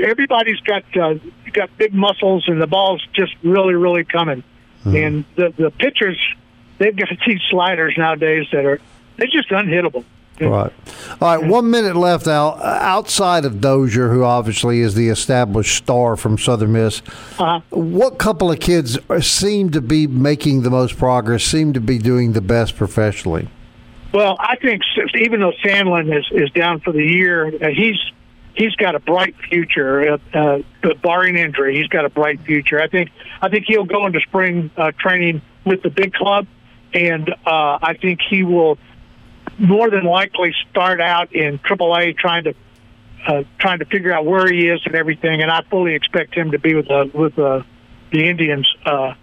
everybody's 0.07 0.59
got 0.61 0.83
uh, 0.95 1.15
got 1.51 1.75
big 1.77 1.93
muscles 1.93 2.47
and 2.47 2.61
the 2.61 2.67
ball's 2.67 3.05
just 3.13 3.33
really, 3.43 3.73
really 3.73 4.03
coming. 4.03 4.43
Mm-hmm. 4.83 4.95
And 4.95 5.25
the 5.35 5.53
the 5.57 5.71
pitchers, 5.71 6.19
they've 6.77 6.95
got 6.95 7.09
these 7.27 7.41
sliders 7.49 7.95
nowadays 7.97 8.47
that 8.51 8.65
are 8.65 8.79
they're 9.17 9.27
just 9.27 9.49
unhittable. 9.49 10.03
Right. 10.39 10.73
All 11.21 11.37
right. 11.37 11.47
One 11.47 11.69
minute 11.69 11.95
left. 11.95 12.27
Al. 12.27 12.61
Outside 12.61 13.45
of 13.45 13.61
Dozier, 13.61 14.09
who 14.09 14.23
obviously 14.23 14.81
is 14.81 14.95
the 14.95 15.09
established 15.09 15.77
star 15.77 16.15
from 16.15 16.37
Southern 16.37 16.73
Miss, 16.73 17.01
uh-huh. 17.39 17.61
what 17.69 18.17
couple 18.17 18.51
of 18.51 18.59
kids 18.59 18.97
seem 19.21 19.69
to 19.71 19.81
be 19.81 20.07
making 20.07 20.63
the 20.63 20.69
most 20.69 20.97
progress? 20.97 21.43
Seem 21.43 21.73
to 21.73 21.79
be 21.79 21.97
doing 21.97 22.33
the 22.33 22.41
best 22.41 22.75
professionally? 22.75 23.47
Well, 24.13 24.37
I 24.39 24.55
think 24.55 24.81
even 25.15 25.41
though 25.41 25.51
Sandlin 25.63 26.17
is 26.17 26.25
is 26.31 26.49
down 26.51 26.79
for 26.79 26.93
the 26.93 27.03
year, 27.03 27.47
uh, 27.47 27.67
he's 27.69 27.97
he's 28.55 28.73
got 28.75 28.95
a 28.95 28.99
bright 28.99 29.35
future. 29.49 30.13
Uh, 30.13 30.17
uh, 30.33 30.93
barring 31.01 31.37
injury, 31.37 31.77
he's 31.77 31.87
got 31.87 32.05
a 32.05 32.09
bright 32.09 32.39
future. 32.41 32.79
I 32.79 32.87
think 32.87 33.09
I 33.41 33.49
think 33.49 33.65
he'll 33.67 33.85
go 33.85 34.05
into 34.05 34.21
spring 34.21 34.71
uh, 34.77 34.91
training 34.97 35.41
with 35.65 35.81
the 35.83 35.89
big 35.89 36.13
club, 36.13 36.47
and 36.93 37.29
uh, 37.29 37.79
I 37.81 37.97
think 38.01 38.21
he 38.29 38.43
will 38.43 38.77
more 39.57 39.89
than 39.89 40.03
likely 40.03 40.53
start 40.69 40.99
out 40.99 41.33
in 41.33 41.59
AAA 41.59 42.17
trying 42.17 42.45
to 42.45 42.55
uh, 43.27 43.43
trying 43.57 43.79
to 43.79 43.85
figure 43.85 44.13
out 44.13 44.25
where 44.25 44.47
he 44.51 44.67
is 44.67 44.81
and 44.85 44.95
everything. 44.95 45.41
And 45.41 45.49
I 45.49 45.63
fully 45.69 45.95
expect 45.95 46.35
him 46.35 46.51
to 46.51 46.59
be 46.59 46.75
with 46.75 46.87
the 46.87 47.09
with 47.13 47.35
the 47.35 47.65
the 48.11 48.29
Indians 48.29 48.67
uh, 48.85 49.15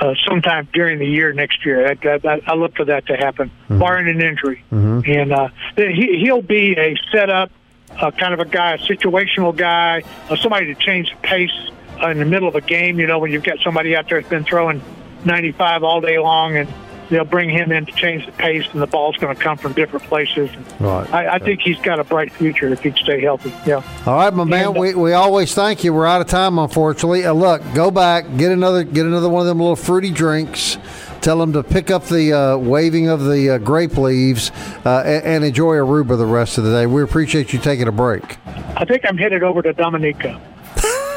uh, 0.00 0.14
sometime 0.26 0.68
during 0.72 0.98
the 0.98 1.06
year 1.06 1.32
next 1.32 1.64
year. 1.64 1.88
I, 1.88 1.96
I, 2.04 2.40
I 2.46 2.54
look 2.54 2.76
for 2.76 2.84
that 2.84 3.06
to 3.06 3.16
happen, 3.16 3.50
mm-hmm. 3.64 3.78
barring 3.78 4.08
an 4.08 4.20
injury. 4.20 4.64
Mm-hmm. 4.70 5.10
And 5.10 5.32
uh, 5.32 5.48
he 5.76 6.20
he'll 6.22 6.42
be 6.42 6.76
a 6.76 6.96
setup, 7.12 7.50
uh, 7.90 8.10
kind 8.10 8.34
of 8.34 8.40
a 8.40 8.44
guy, 8.44 8.74
a 8.74 8.78
situational 8.78 9.56
guy, 9.56 10.02
uh, 10.28 10.36
somebody 10.36 10.66
to 10.66 10.74
change 10.74 11.10
the 11.10 11.16
pace 11.16 11.70
uh, 12.02 12.08
in 12.08 12.18
the 12.18 12.24
middle 12.24 12.48
of 12.48 12.54
a 12.54 12.60
game. 12.60 13.00
You 13.00 13.06
know, 13.06 13.18
when 13.18 13.32
you've 13.32 13.44
got 13.44 13.58
somebody 13.64 13.96
out 13.96 14.08
there 14.08 14.20
that's 14.20 14.30
been 14.30 14.44
throwing 14.44 14.82
95 15.24 15.82
all 15.82 16.00
day 16.00 16.18
long 16.18 16.56
and 16.56 16.68
they'll 17.08 17.24
bring 17.24 17.50
him 17.50 17.72
in 17.72 17.86
to 17.86 17.92
change 17.92 18.26
the 18.26 18.32
pace, 18.32 18.66
and 18.72 18.80
the 18.80 18.86
ball's 18.86 19.16
going 19.16 19.34
to 19.34 19.42
come 19.42 19.58
from 19.58 19.72
different 19.72 20.04
places. 20.06 20.50
Right. 20.80 21.12
I, 21.12 21.34
I 21.34 21.38
think 21.38 21.60
he's 21.60 21.78
got 21.78 21.98
a 21.98 22.04
bright 22.04 22.32
future 22.32 22.68
if 22.68 22.82
he 22.82 22.90
can 22.90 23.02
stay 23.02 23.20
healthy. 23.20 23.52
Yeah. 23.66 23.82
All 24.06 24.16
right, 24.16 24.32
my 24.32 24.44
man. 24.44 24.74
we, 24.74 24.94
we 24.94 25.12
always 25.12 25.54
thank 25.54 25.84
you. 25.84 25.92
We're 25.92 26.06
out 26.06 26.20
of 26.20 26.26
time, 26.26 26.58
unfortunately. 26.58 27.24
Uh, 27.24 27.32
look, 27.32 27.62
go 27.74 27.90
back, 27.90 28.24
get 28.36 28.52
another 28.52 28.84
get 28.84 29.06
another 29.06 29.28
one 29.28 29.40
of 29.40 29.46
them 29.46 29.58
little 29.58 29.76
fruity 29.76 30.10
drinks. 30.10 30.78
Tell 31.20 31.38
them 31.38 31.52
to 31.54 31.64
pick 31.64 31.90
up 31.90 32.04
the 32.04 32.32
uh, 32.32 32.56
waving 32.56 33.08
of 33.08 33.24
the 33.24 33.50
uh, 33.50 33.58
grape 33.58 33.96
leaves 33.96 34.52
uh, 34.84 35.02
and, 35.04 35.24
and, 35.24 35.44
enjoy 35.44 35.74
Aruba 35.74 36.16
the 36.16 36.24
rest 36.24 36.58
of 36.58 36.64
the 36.64 36.70
day. 36.70 36.86
We 36.86 37.02
appreciate 37.02 37.52
you 37.52 37.58
taking 37.58 37.88
a 37.88 37.92
break. 37.92 38.36
I 38.46 38.84
think 38.84 39.02
I'm 39.04 39.18
headed 39.18 39.42
over 39.42 39.60
to 39.62 39.72
Dominica. 39.72 40.40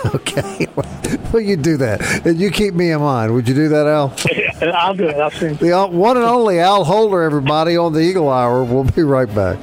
okay. 0.15 0.67
Well, 1.31 1.41
you 1.41 1.57
do 1.57 1.77
that. 1.77 2.25
And 2.25 2.39
you 2.39 2.51
keep 2.51 2.73
me 2.73 2.91
in 2.91 2.99
mind. 2.99 3.33
Would 3.33 3.47
you 3.47 3.55
do 3.55 3.69
that, 3.69 3.87
Al? 3.87 4.13
I'll 4.73 4.93
do 4.93 5.07
it. 5.07 5.15
I'll 5.15 5.31
see. 5.31 5.49
The 5.49 5.87
one 5.87 6.17
and 6.17 6.25
only 6.25 6.59
Al 6.59 6.83
Holder, 6.83 7.21
everybody, 7.21 7.77
on 7.77 7.93
the 7.93 7.99
Eagle 7.99 8.29
Hour. 8.29 8.63
We'll 8.63 8.83
be 8.83 9.03
right 9.03 9.33
back. 9.33 9.59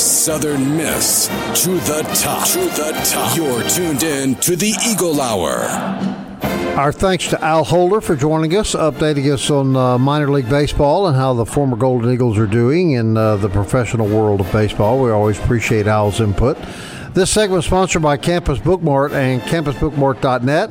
Southern 0.00 0.76
Miss 0.78 1.28
to 1.62 1.72
the 1.72 2.02
top. 2.14 2.48
To 2.48 2.58
the 2.58 2.98
top. 3.04 3.36
You're 3.36 3.62
tuned 3.68 4.02
in 4.02 4.34
to 4.36 4.56
the 4.56 4.74
Eagle 4.88 5.20
Hour. 5.20 5.64
Our 6.78 6.90
thanks 6.90 7.28
to 7.28 7.44
Al 7.44 7.64
Holder 7.64 8.00
for 8.00 8.16
joining 8.16 8.56
us, 8.56 8.74
updating 8.74 9.30
us 9.30 9.50
on 9.50 9.76
uh, 9.76 9.98
minor 9.98 10.30
league 10.30 10.48
baseball 10.48 11.06
and 11.06 11.16
how 11.16 11.34
the 11.34 11.44
former 11.44 11.76
Golden 11.76 12.10
Eagles 12.10 12.38
are 12.38 12.46
doing 12.46 12.92
in 12.92 13.18
uh, 13.18 13.36
the 13.36 13.50
professional 13.50 14.06
world 14.08 14.40
of 14.40 14.50
baseball. 14.50 15.02
We 15.02 15.10
always 15.10 15.38
appreciate 15.38 15.86
Al's 15.86 16.20
input. 16.20 16.56
This 17.12 17.30
segment 17.30 17.58
is 17.58 17.66
sponsored 17.66 18.00
by 18.00 18.16
Campus 18.16 18.58
Bookmart 18.58 19.12
and 19.12 19.42
campusbookmart.net. 19.42 20.70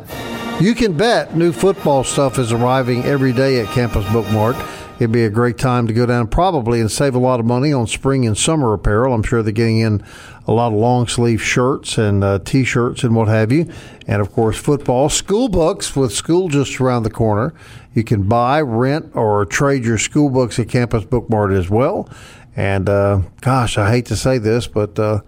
You 0.60 0.74
can 0.74 0.98
bet 0.98 1.36
new 1.36 1.52
football 1.52 2.04
stuff 2.04 2.40
is 2.40 2.52
arriving 2.52 3.04
every 3.04 3.34
day 3.34 3.60
at 3.60 3.68
Campus 3.68 4.06
Bookmart. 4.06 4.56
It'd 5.00 5.14
be 5.14 5.24
a 5.24 5.30
great 5.30 5.58
time 5.58 5.88
to 5.88 5.94
go 5.94 6.06
down 6.06 6.28
probably 6.28 6.82
and 6.82 6.92
save 6.92 7.16
a 7.16 7.20
lot 7.20 7.40
of 7.40 7.46
money 7.46 7.72
on 7.72 7.88
spring 7.88 8.28
and 8.28 8.38
summer 8.38 8.74
apparel. 8.74 9.14
I'm 9.14 9.24
sure 9.24 9.42
they're 9.42 9.54
getting 9.54 9.80
in 9.80 10.04
a 10.46 10.52
lot 10.52 10.74
of 10.74 10.74
long 10.74 11.08
sleeve 11.08 11.42
shirts 11.42 11.98
and 11.98 12.22
uh, 12.22 12.40
t 12.40 12.66
shirts 12.66 13.06
and 13.06 13.16
what 13.16 13.30
have 13.30 13.50
you. 13.50 13.72
And 14.08 14.22
of 14.22 14.34
course, 14.34 14.58
football, 14.58 15.08
school 15.08 15.48
books 15.48 15.96
with 15.96 16.12
school 16.12 16.50
just 16.50 16.82
around 16.82 17.04
the 17.04 17.10
corner. 17.10 17.54
You 17.94 18.04
can 18.04 18.24
buy, 18.24 18.60
rent, 18.60 19.16
or 19.16 19.46
trade 19.46 19.86
your 19.86 19.98
school 19.98 20.30
books 20.30 20.60
at 20.60 20.68
Campus 20.68 21.06
Bookmart 21.06 21.58
as 21.58 21.70
well. 21.70 22.10
And 22.58 22.90
uh, 22.90 23.22
gosh, 23.40 23.78
I 23.78 23.90
hate 23.92 24.08
to 24.08 24.18
say 24.18 24.38
this, 24.38 24.68
but 24.68 25.00
uh, 25.00 25.22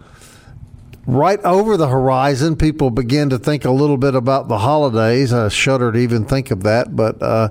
right 1.07 1.39
over 1.45 1.77
the 1.77 1.87
horizon, 1.87 2.57
people 2.57 2.89
begin 2.89 3.29
to 3.29 3.39
think 3.39 3.63
a 3.63 3.71
little 3.71 3.97
bit 3.97 4.15
about 4.15 4.49
the 4.49 4.59
holidays. 4.59 5.31
I 5.31 5.47
shudder 5.47 5.93
to 5.93 5.97
even 5.97 6.25
think 6.25 6.51
of 6.51 6.63
that, 6.63 6.93
but 6.93 7.21
uh, 7.23 7.49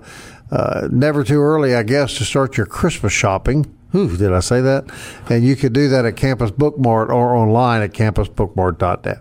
uh, 0.51 0.89
never 0.91 1.25
too 1.25 1.41
early, 1.41 1.75
I 1.75 1.83
guess, 1.83 2.17
to 2.19 2.25
start 2.25 2.57
your 2.57 2.67
Christmas 2.67 3.13
shopping. 3.13 3.75
Ooh, 3.95 4.17
did 4.17 4.33
I 4.33 4.41
say 4.41 4.61
that? 4.61 4.85
And 5.29 5.45
you 5.45 5.57
could 5.57 5.73
do 5.73 5.89
that 5.89 6.05
at 6.05 6.17
Campus 6.17 6.51
Bookmart 6.51 7.09
or 7.09 7.35
online 7.35 7.83
at 7.83 7.93
campusbookmart.net. 7.93 9.19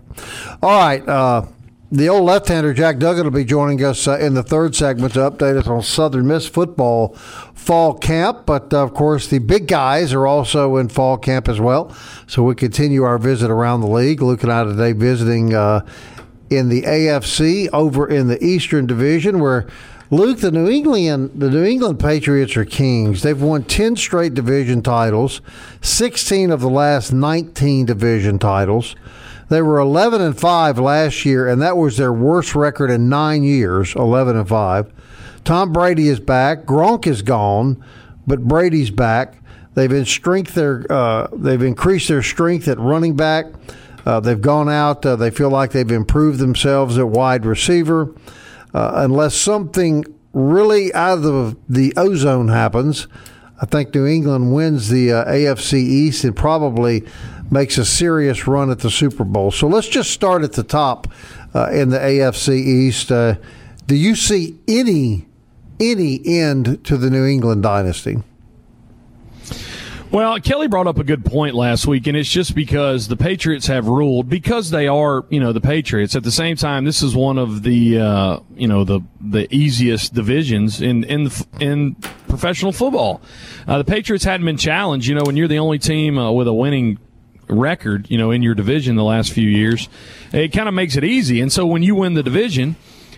All 0.62 0.78
right. 0.78 1.08
Uh, 1.08 1.46
the 1.92 2.08
old 2.08 2.24
left-hander 2.24 2.72
Jack 2.72 2.98
Duggan 2.98 3.24
will 3.24 3.32
be 3.32 3.44
joining 3.44 3.84
us 3.84 4.06
uh, 4.06 4.16
in 4.18 4.34
the 4.34 4.44
third 4.44 4.76
segment 4.76 5.14
to 5.14 5.28
update 5.28 5.56
us 5.56 5.66
on 5.66 5.82
Southern 5.82 6.28
Miss 6.28 6.46
football 6.46 7.14
fall 7.54 7.94
camp. 7.94 8.46
But 8.46 8.72
uh, 8.72 8.84
of 8.84 8.94
course, 8.94 9.26
the 9.26 9.40
big 9.40 9.66
guys 9.66 10.12
are 10.12 10.24
also 10.24 10.76
in 10.76 10.88
fall 10.88 11.18
camp 11.18 11.48
as 11.48 11.58
well. 11.58 11.92
So 12.28 12.44
we 12.44 12.54
continue 12.54 13.02
our 13.02 13.18
visit 13.18 13.50
around 13.50 13.80
the 13.80 13.88
league. 13.88 14.22
Luke 14.22 14.44
and 14.44 14.52
I 14.52 14.62
today 14.62 14.92
visiting 14.92 15.52
uh, 15.52 15.84
in 16.48 16.68
the 16.68 16.82
AFC 16.82 17.68
over 17.72 18.06
in 18.06 18.28
the 18.28 18.42
Eastern 18.44 18.86
Division, 18.86 19.40
where 19.40 19.66
Luke, 20.12 20.40
the 20.40 20.50
New 20.50 20.68
England 20.68 21.30
the 21.36 21.48
New 21.48 21.62
England 21.62 22.00
Patriots 22.00 22.56
are 22.56 22.64
kings. 22.64 23.22
They've 23.22 23.40
won 23.40 23.62
ten 23.62 23.94
straight 23.94 24.34
division 24.34 24.82
titles, 24.82 25.40
sixteen 25.80 26.50
of 26.50 26.60
the 26.60 26.68
last 26.68 27.12
nineteen 27.12 27.86
division 27.86 28.40
titles. 28.40 28.96
They 29.50 29.62
were 29.62 29.78
eleven 29.78 30.20
and 30.20 30.36
five 30.36 30.80
last 30.80 31.24
year, 31.24 31.46
and 31.46 31.62
that 31.62 31.76
was 31.76 31.96
their 31.96 32.12
worst 32.12 32.56
record 32.56 32.90
in 32.90 33.08
nine 33.08 33.44
years. 33.44 33.94
Eleven 33.94 34.36
and 34.36 34.48
five. 34.48 34.92
Tom 35.44 35.72
Brady 35.72 36.08
is 36.08 36.18
back. 36.18 36.64
Gronk 36.64 37.06
is 37.06 37.22
gone, 37.22 37.82
but 38.26 38.48
Brady's 38.48 38.90
back. 38.90 39.36
They've 39.74 39.92
in 39.92 40.06
strength 40.06 40.54
their 40.54 40.84
uh, 40.90 41.28
they've 41.32 41.62
increased 41.62 42.08
their 42.08 42.22
strength 42.22 42.66
at 42.66 42.80
running 42.80 43.14
back. 43.14 43.46
Uh, 44.04 44.18
they've 44.18 44.40
gone 44.40 44.68
out. 44.68 45.06
Uh, 45.06 45.14
they 45.14 45.30
feel 45.30 45.50
like 45.50 45.70
they've 45.70 45.88
improved 45.88 46.40
themselves 46.40 46.98
at 46.98 47.06
wide 47.06 47.46
receiver 47.46 48.12
uh, 48.74 48.92
unless 48.94 49.34
something 49.34 50.04
really 50.32 50.92
out 50.94 51.24
of 51.24 51.56
the, 51.68 51.92
ozone 51.96 52.48
happens, 52.48 53.08
I 53.60 53.66
think 53.66 53.94
New 53.94 54.06
England 54.06 54.54
wins 54.54 54.88
the 54.88 55.12
uh, 55.12 55.24
AFC 55.24 55.74
East 55.74 56.24
and 56.24 56.34
probably 56.34 57.04
makes 57.50 57.78
a 57.78 57.84
serious 57.84 58.46
run 58.46 58.70
at 58.70 58.78
the 58.78 58.90
Super 58.90 59.24
Bowl. 59.24 59.50
So 59.50 59.66
let's 59.66 59.88
just 59.88 60.10
start 60.10 60.42
at 60.42 60.52
the 60.52 60.62
top 60.62 61.08
uh, 61.54 61.68
in 61.72 61.90
the 61.90 61.98
AFC 61.98 62.54
East. 62.54 63.10
Uh, 63.10 63.34
do 63.86 63.96
you 63.96 64.14
see 64.14 64.58
any 64.68 65.26
any 65.80 66.20
end 66.26 66.84
to 66.84 66.96
the 66.96 67.10
New 67.10 67.24
England 67.24 67.62
dynasty? 67.62 68.22
Well, 70.12 70.40
Kelly 70.40 70.66
brought 70.66 70.88
up 70.88 70.98
a 70.98 71.04
good 71.04 71.24
point 71.24 71.54
last 71.54 71.86
week, 71.86 72.08
and 72.08 72.16
it's 72.16 72.28
just 72.28 72.56
because 72.56 73.06
the 73.06 73.16
Patriots 73.16 73.68
have 73.68 73.86
ruled 73.86 74.28
because 74.28 74.70
they 74.70 74.88
are, 74.88 75.24
you 75.28 75.38
know, 75.38 75.52
the 75.52 75.60
Patriots. 75.60 76.16
At 76.16 76.24
the 76.24 76.32
same 76.32 76.56
time, 76.56 76.84
this 76.84 77.00
is 77.00 77.14
one 77.14 77.38
of 77.38 77.62
the, 77.62 78.00
uh, 78.00 78.40
you 78.56 78.66
know, 78.66 78.82
the 78.82 79.02
the 79.20 79.46
easiest 79.54 80.12
divisions 80.12 80.82
in 80.82 81.04
in 81.04 81.30
in 81.60 81.94
professional 82.26 82.72
football. 82.72 83.22
Uh, 83.68 83.78
the 83.78 83.84
Patriots 83.84 84.24
hadn't 84.24 84.46
been 84.46 84.56
challenged. 84.56 85.06
You 85.06 85.14
know, 85.14 85.22
when 85.24 85.36
you're 85.36 85.46
the 85.46 85.60
only 85.60 85.78
team 85.78 86.18
uh, 86.18 86.32
with 86.32 86.48
a 86.48 86.54
winning 86.54 86.98
record, 87.48 88.10
you 88.10 88.18
know, 88.18 88.32
in 88.32 88.42
your 88.42 88.56
division 88.56 88.96
the 88.96 89.04
last 89.04 89.32
few 89.32 89.48
years, 89.48 89.88
it 90.32 90.48
kind 90.48 90.68
of 90.68 90.74
makes 90.74 90.96
it 90.96 91.04
easy. 91.04 91.40
And 91.40 91.52
so 91.52 91.64
when 91.66 91.84
you 91.84 91.94
win 91.94 92.14
the 92.14 92.24
division 92.24 92.74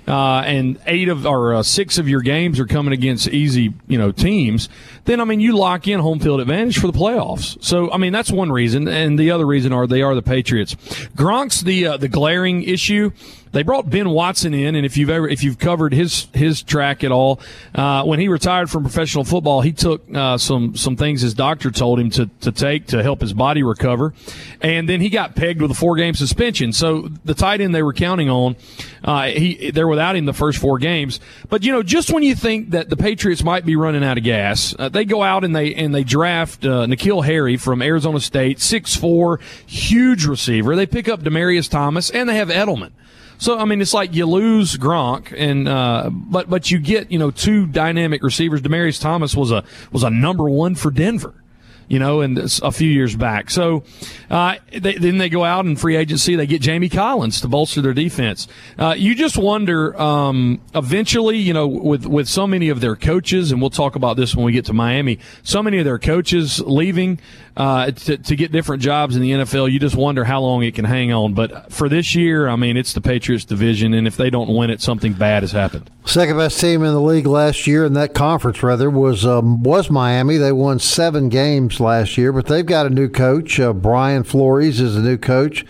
uh, 0.07 0.43
and 0.45 0.79
eight 0.87 1.09
of 1.09 1.27
or 1.27 1.55
uh, 1.55 1.63
six 1.63 1.99
of 1.99 2.09
your 2.09 2.21
games 2.21 2.59
are 2.59 2.67
coming 2.67 2.93
against 2.93 3.29
easy, 3.29 3.73
you 3.87 3.99
know, 3.99 4.13
teams, 4.13 4.69
then 5.05 5.21
I 5.21 5.25
mean 5.25 5.41
you 5.41 5.57
lock 5.57 5.87
in 5.89 6.01
home 6.01 6.21
field 6.21 6.41
advantage 6.41 6.79
for 6.79 6.87
the 6.87 6.99
playoffs. 6.99 7.63
So 7.63 7.91
I 7.91 7.99
mean 7.99 8.13
that's 8.13 8.31
one 8.31 8.51
reason, 8.51 8.89
and 8.89 9.19
the 9.19 9.31
other 9.31 9.47
reason 9.47 9.73
are 9.73 9.87
they 9.87 10.03
are 10.03 10.15
the 10.15 10.23
Patriots. 10.23 10.75
Gronk's 11.17 11.61
the 11.61 11.87
uh, 11.87 11.97
the 11.97 12.09
glaring 12.09 12.63
issue. 12.63 13.11
They 13.53 13.63
brought 13.63 13.91
Ben 13.91 14.09
Watson 14.09 14.55
in, 14.55 14.75
and 14.75 14.87
if 14.87 14.97
you've 14.97 15.11
ever 15.11 15.29
if 15.29 15.45
you've 15.45 15.59
covered 15.59 15.93
his 15.93 16.27
his 16.33 16.63
track 16.63 17.05
at 17.05 17.13
all, 17.13 17.39
uh, 17.75 18.03
when 18.05 18.19
he 18.19 18.29
retired 18.29 18.71
from 18.71 18.83
professional 18.83 19.25
football, 19.25 19.61
he 19.61 19.73
took 19.73 20.03
uh, 20.15 20.39
some 20.39 20.75
some 20.75 20.97
things 20.97 21.21
his 21.21 21.35
doctor 21.35 21.71
told 21.71 22.01
him 22.01 22.09
to 22.11 22.31
to 22.41 22.51
take 22.51 22.87
to 22.89 23.03
help 23.03 23.21
his 23.21 23.35
body 23.35 23.63
recover, 23.63 24.15
and 24.63 24.89
then 24.89 25.03
he 25.03 25.11
got 25.11 25.35
pegged 25.35 25.61
with 25.61 25.71
a 25.71 25.75
four 25.75 25.97
game 25.97 26.15
suspension. 26.15 26.73
So 26.73 27.11
the 27.27 27.35
tight 27.35 27.61
end 27.61 27.75
they 27.75 27.83
were 27.83 27.93
counting 27.93 28.31
on, 28.31 28.57
uh, 29.05 29.25
he 29.25 29.71
they're 29.71 29.89
without 29.89 30.17
him 30.17 30.25
the 30.25 30.33
first 30.33 30.59
four 30.59 30.79
games. 30.79 31.21
But 31.51 31.63
you 31.63 31.73
know, 31.73 31.83
just 31.83 32.11
when 32.11 32.23
you 32.23 32.35
think 32.35 32.71
that 32.71 32.89
the 32.89 32.97
Patriots 32.97 33.45
might 33.45 33.67
be 33.67 33.77
running 33.77 34.03
out 34.03 34.17
of 34.17 34.25
gas, 34.25 34.75
uh, 34.79 34.89
they 34.89 35.05
go 35.05 35.23
out 35.23 35.45
and 35.45 35.55
they 35.55 35.75
and 35.75 35.95
they 35.95 36.05
draft 36.05 36.65
uh, 36.65 36.87
N'Keal 36.87 37.23
Harry 37.27 37.59
from 37.59 37.83
Arizona 37.83 38.21
State, 38.21 38.61
six 38.61 38.97
four, 38.97 39.41
huge 39.67 40.25
receiver. 40.25 40.75
They 40.75 40.87
pick 40.87 41.07
up 41.07 41.21
Demaryius 41.21 41.69
Thomas, 41.69 42.09
and 42.09 42.27
they 42.31 42.37
have 42.37 42.49
Edelman. 42.49 42.93
So 43.43 43.59
I 43.59 43.65
mean, 43.65 43.81
it's 43.81 43.93
like 43.93 44.15
you 44.15 44.25
lose 44.25 44.77
Gronk, 44.77 45.35
and 45.37 45.67
uh, 45.67 46.11
but 46.13 46.49
but 46.49 46.71
you 46.71 46.79
get 46.79 47.11
you 47.11 47.19
know 47.19 47.33
two 47.33 47.67
dynamic 47.67 48.23
receivers. 48.23 48.63
Demaryius 48.63 49.01
Thomas 49.01 49.35
was 49.35 49.51
a 49.51 49.65
was 49.91 50.05
a 50.05 50.11
number 50.11 50.49
one 50.49 50.77
for 50.77 50.93
Denver 50.93 51.42
you 51.93 51.99
know, 51.99 52.23
and 52.23 52.39
a 52.63 52.73
few 52.73 52.89
years 52.89 53.15
back. 53.15 53.51
So 53.51 53.85
uh, 54.31 54.55
they, 54.73 54.95
then 54.95 55.19
they 55.19 55.29
go 55.29 55.45
out 55.45 55.67
in 55.67 55.77
free 55.77 55.97
agency. 55.97 56.37
They 56.37 56.47
get 56.47 56.63
Jamie 56.63 56.89
Collins 56.89 57.43
to 57.43 57.49
bolster 57.49 57.83
their 57.83 57.93
defense. 57.93 58.49
Uh, 58.79 58.95
you 58.97 59.15
just 59.15 59.37
wonder 59.37 59.95
um, 60.01 60.63
eventually, 60.75 61.37
you 61.37 61.53
know, 61.53 61.69
with 61.69 62.07
with 62.07 62.29
so 62.29 62.47
many 62.47 62.71
of 62.71 62.81
their 62.81 62.97
coaches, 62.97 63.53
and 63.53 63.61
we'll 63.61 63.69
talk 63.69 63.95
about 63.95 64.17
this 64.17 64.35
when 64.35 64.47
we 64.47 64.53
get 64.53 64.65
to 64.65 64.73
Miami. 64.73 65.19
So 65.43 65.63
many 65.63 65.81
of 65.81 65.85
their 65.85 65.99
coaches 65.99 66.61
leaving 66.61 67.21
uh, 67.59 67.91
to, 67.91 68.17
to 68.17 68.37
get 68.37 68.53
different 68.53 68.83
jobs 68.83 69.15
in 69.15 69.21
the 69.21 69.33
NFL. 69.33 69.71
You 69.71 69.79
just 69.79 69.95
wonder 69.95 70.25
how 70.25 70.41
long 70.41 70.63
it 70.63 70.75
can 70.75 70.87
hang 70.87 71.13
on. 71.13 71.35
But 71.35 71.71
for 71.71 71.91
this 71.91 72.15
year, 72.15 72.49
I 72.49 72.57
mean, 72.57 72.79
it's 72.79 72.95
the 72.95 73.03
Patriots 73.03 73.45
division, 73.45 73.93
and 73.93 74.07
if 74.07 74.17
they 74.17 74.31
don't 74.31 74.49
win 74.49 74.71
it, 74.71 74.81
something 74.81 75.13
bad 75.13 75.43
has 75.43 75.53
happened. 75.53 75.91
Second 76.05 76.37
best 76.37 76.61
team 76.61 76.83
in 76.83 76.93
the 76.93 77.01
league 77.01 77.27
last 77.27 77.67
year, 77.67 77.85
in 77.85 77.93
that 77.93 78.13
conference 78.13 78.63
rather, 78.63 78.91
was 78.91 79.25
um, 79.25 79.63
was 79.63 79.89
Miami. 79.89 80.37
They 80.37 80.51
won 80.51 80.81
seven 80.81 81.29
games 81.29 81.79
last 81.79 82.19
year, 82.19 82.33
but 82.33 82.47
they've 82.47 82.67
got 82.67 82.87
a 82.87 82.91
new 82.91 83.09
coach. 83.09 83.61
Uh, 83.61 83.73
Brian 83.73 84.25
Flores 84.25 84.81
is 84.81 84.97
the 84.97 85.01
new 85.01 85.17
coach. 85.17 85.65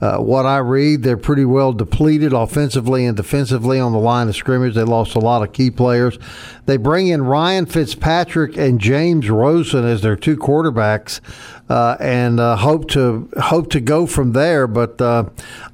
Uh, 0.00 0.18
what 0.18 0.44
I 0.44 0.58
read, 0.58 1.02
they're 1.02 1.16
pretty 1.16 1.44
well 1.44 1.72
depleted 1.72 2.32
offensively 2.32 3.06
and 3.06 3.16
defensively 3.16 3.78
on 3.78 3.92
the 3.92 3.98
line 3.98 4.28
of 4.28 4.34
scrimmage. 4.34 4.74
They 4.74 4.82
lost 4.82 5.14
a 5.14 5.20
lot 5.20 5.42
of 5.42 5.52
key 5.52 5.70
players. 5.70 6.18
They 6.66 6.76
bring 6.78 7.08
in 7.08 7.22
Ryan 7.22 7.66
Fitzpatrick 7.66 8.56
and 8.56 8.80
James 8.80 9.30
Rosen 9.30 9.84
as 9.84 10.02
their 10.02 10.16
two 10.16 10.36
quarterbacks, 10.36 11.20
uh, 11.68 11.96
and 12.00 12.40
uh, 12.40 12.56
hope 12.56 12.88
to 12.90 13.30
hope 13.38 13.70
to 13.70 13.80
go 13.80 14.06
from 14.06 14.32
there. 14.32 14.66
But 14.66 15.00
uh, 15.00 15.28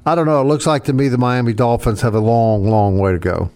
I 0.05 0.15
don't 0.15 0.27
know. 0.27 0.41
It 0.41 0.45
looks 0.45 0.67
like 0.67 0.83
to 0.85 0.93
me 0.93 1.07
the 1.07 1.17
Miami 1.17 1.53
Dolphins 1.53 2.01
have 2.01 2.13
a 2.13 2.19
long, 2.19 2.69
long 2.69 2.99
way 2.99 3.13
to 3.13 3.19
go. 3.19 3.51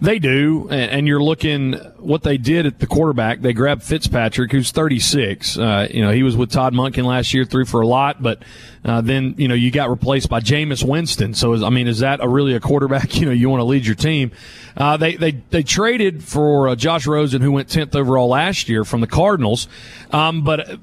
They 0.00 0.18
do, 0.18 0.68
and 0.70 1.06
you're 1.06 1.22
looking 1.22 1.74
what 1.98 2.22
they 2.22 2.38
did 2.38 2.66
at 2.66 2.78
the 2.78 2.86
quarterback. 2.86 3.40
They 3.40 3.52
grabbed 3.52 3.82
Fitzpatrick, 3.82 4.52
who's 4.52 4.70
36. 4.70 5.58
Uh, 5.58 5.88
you 5.90 6.02
know, 6.02 6.10
he 6.10 6.22
was 6.22 6.36
with 6.36 6.50
Todd 6.50 6.72
Monken 6.72 7.04
last 7.04 7.34
year, 7.34 7.44
threw 7.44 7.64
for 7.64 7.80
a 7.80 7.86
lot, 7.86 8.22
but 8.22 8.42
uh, 8.84 9.00
then 9.02 9.34
you 9.36 9.48
know 9.48 9.54
you 9.54 9.70
got 9.70 9.90
replaced 9.90 10.28
by 10.28 10.40
Jameis 10.40 10.86
Winston. 10.86 11.34
So 11.34 11.52
is, 11.52 11.62
I 11.62 11.68
mean, 11.68 11.88
is 11.88 11.98
that 11.98 12.20
a 12.22 12.28
really 12.28 12.54
a 12.54 12.60
quarterback? 12.60 13.10
You 13.20 13.26
know, 13.26 13.32
you 13.32 13.50
want 13.50 13.60
to 13.60 13.64
lead 13.64 13.84
your 13.84 13.96
team. 13.96 14.32
Uh, 14.76 14.96
they 14.96 15.16
they 15.16 15.32
they 15.32 15.62
traded 15.62 16.24
for 16.24 16.68
uh, 16.68 16.74
Josh 16.74 17.06
Rosen, 17.06 17.42
who 17.42 17.52
went 17.52 17.68
10th 17.68 17.94
overall 17.94 18.28
last 18.28 18.68
year 18.68 18.82
from 18.82 19.02
the 19.02 19.06
Cardinals, 19.06 19.68
um, 20.10 20.42
but 20.42 20.78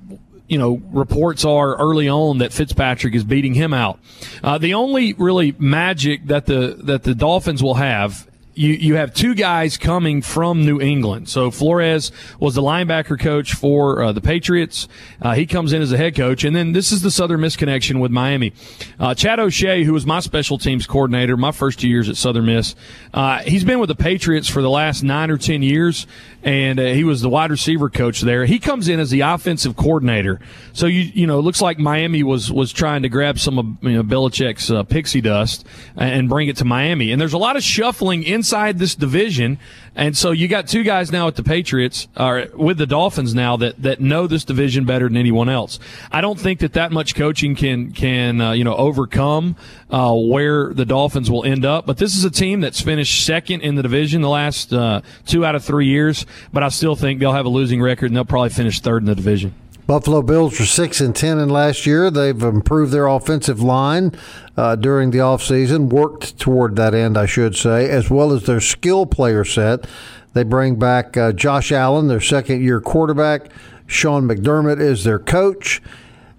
you 0.48 0.57
know, 0.57 0.81
reports 0.91 1.43
are 1.46 1.75
early 1.77 2.07
on 2.07 2.38
that 2.38 2.53
Fitzpatrick 2.53 3.15
is 3.15 3.24
beating 3.24 3.53
him 3.53 3.74
out. 3.74 4.00
Uh, 4.43 4.57
the 4.57 4.75
only 4.75 5.13
really 5.13 5.55
magic 5.57 6.25
that 6.27 6.46
the 6.46 6.77
that 6.84 7.03
the 7.03 7.15
Dolphins 7.15 7.63
will 7.63 7.75
have 7.75 8.27
you, 8.58 8.74
you 8.74 8.96
have 8.96 9.14
two 9.14 9.36
guys 9.36 9.78
coming 9.78 10.22
from 10.22 10.66
New 10.66 10.82
England. 10.82 11.30
So 11.30 11.52
Flores 11.52 12.12
was 12.40 12.56
the 12.56 12.62
linebacker 12.62 13.20
coach 13.20 13.54
for 13.54 14.02
uh, 14.02 14.12
the 14.12 14.22
Patriots. 14.22 14.88
Uh, 15.22 15.36
he 15.36 15.46
comes 15.46 15.74
in 15.74 15.82
as 15.82 15.92
a 15.92 15.98
head 15.98 16.16
coach. 16.16 16.44
And 16.44 16.56
then 16.56 16.72
this 16.72 16.92
is 16.92 17.04
the 17.04 17.12
Southern 17.12 17.42
Miss 17.42 17.56
connection 17.56 18.00
with 18.00 18.12
Miami. 18.12 18.54
Uh, 19.00 19.14
Chad 19.14 19.40
O'Shea, 19.40 19.84
who 19.84 19.94
was 19.94 20.06
my 20.06 20.20
special 20.20 20.58
teams 20.58 20.88
coordinator 20.88 21.38
my 21.38 21.52
first 21.52 21.80
two 21.80 21.88
years 21.88 22.10
at 22.10 22.18
Southern 22.18 22.48
Miss, 22.48 22.76
uh, 23.14 23.40
he's 23.40 23.64
been 23.64 23.80
with 23.80 23.90
the 23.90 23.96
Patriots 23.96 24.50
for 24.50 24.62
the 24.62 24.70
last 24.70 25.04
nine 25.04 25.30
or 25.30 25.38
10 25.38 25.62
years 25.62 26.08
and 26.44 26.80
uh, 26.80 26.86
he 26.86 27.04
was 27.04 27.22
the 27.22 27.30
wide 27.30 27.52
receiver 27.52 27.90
coach 27.90 28.22
there. 28.22 28.46
He 28.46 28.58
comes 28.58 28.88
in 28.88 29.00
as 29.00 29.10
the 29.10 29.22
offensive 29.22 29.76
coordinator. 29.76 30.40
So 30.74 30.86
you 30.86 31.02
you 31.02 31.28
know, 31.28 31.40
it 31.40 31.42
looks 31.42 31.62
like 31.62 31.78
Miami 31.78 32.24
was 32.24 32.52
was 32.52 32.72
trying 32.72 33.01
to 33.03 33.10
grab 33.10 33.38
some 33.38 33.60
of 33.60 33.66
you 33.81 33.98
know 33.98 34.03
Belichick's 34.03 34.72
uh, 34.72 34.84
pixie 34.84 35.22
dust 35.22 35.66
and 35.96 36.29
bring 36.29 36.48
it 36.48 36.58
to 36.58 36.66
Miami. 36.66 37.12
And 37.12 37.20
there's 37.20 37.34
a 37.34 37.38
lot 37.38 37.58
of 37.58 37.64
shuffling 37.64 38.24
inside 38.24 38.47
this 38.77 38.96
division, 38.96 39.60
and 39.96 40.18
so 40.18 40.31
you 40.31 40.48
got 40.48 40.68
two 40.68 40.83
guys 40.83 41.12
now 41.12 41.27
at 41.27 41.36
the 41.36 41.44
Patriots 41.44 42.07
or 42.18 42.48
with 42.53 42.77
the 42.77 42.86
Dolphins 42.86 43.33
now 43.33 43.57
that 43.57 43.81
that 43.81 44.00
know 44.00 44.27
this 44.27 44.44
division 44.44 44.86
better 44.86 45.07
than 45.07 45.18
anyone 45.18 45.50
else. 45.50 45.79
I 46.12 46.22
don't 46.22 46.40
think 46.40 46.60
that 46.60 46.74
that 46.74 46.92
much 46.92 47.16
coaching 47.16 47.55
can 47.55 47.92
can 47.92 48.42
uh, 48.42 48.51
you 48.51 48.64
know 48.64 48.75
overcome 48.75 49.55
uh, 49.90 50.14
where 50.14 50.74
the 50.74 50.86
Dolphins 50.86 51.31
will 51.31 51.44
end 51.44 51.66
up. 51.66 51.86
But 51.86 51.98
this 51.98 52.16
is 52.16 52.24
a 52.24 52.31
team 52.31 52.62
that's 52.62 52.81
finished 52.81 53.25
second 53.25 53.62
in 53.62 53.75
the 53.75 53.83
division 53.83 54.22
the 54.22 54.29
last 54.29 54.74
uh, 54.74 55.01
two 55.25 55.46
out 55.46 55.55
of 55.55 55.64
three 55.64 55.88
years 55.88 56.25
but 56.53 56.64
I 56.64 56.70
still 56.70 56.96
think 56.96 57.20
they'll 57.20 57.33
have 57.33 57.46
a 57.46 57.50
losing 57.50 57.81
record 57.81 58.07
and 58.07 58.16
they'll 58.16 58.25
probably 58.25 58.50
finish 58.50 58.79
third 58.79 59.01
in 59.03 59.05
the 59.05 59.16
division. 59.16 59.53
Buffalo 59.88 60.22
Bills 60.22 60.60
were 60.60 60.66
six 60.66 61.00
and 61.00 61.16
ten 61.16 61.40
in 61.40 61.48
last 61.48 61.86
year. 61.86 62.12
They've 62.12 62.44
improved 62.44 62.92
their 62.92 63.08
offensive 63.08 63.62
line 63.62 64.12
uh, 64.58 64.76
during 64.76 65.12
the 65.12 65.20
offseason, 65.20 65.88
worked 65.88 66.38
toward 66.38 66.76
that 66.76 66.94
end, 66.94 67.18
I 67.18 67.26
should 67.26 67.56
say, 67.56 67.90
as 67.90 68.10
well 68.10 68.34
as 68.34 68.44
their 68.44 68.60
skill 68.60 69.06
player 69.06 69.46
set. 69.46 69.88
They 70.34 70.44
bring 70.44 70.76
back 70.78 71.16
uh, 71.16 71.32
Josh 71.32 71.72
Allen, 71.72 72.10
their 72.10 72.20
second 72.20 72.62
year 72.62 72.82
quarterback. 72.82 73.50
Sean 73.86 74.28
McDermott 74.28 74.82
is 74.82 75.06
their 75.06 75.20
coach. 75.20 75.82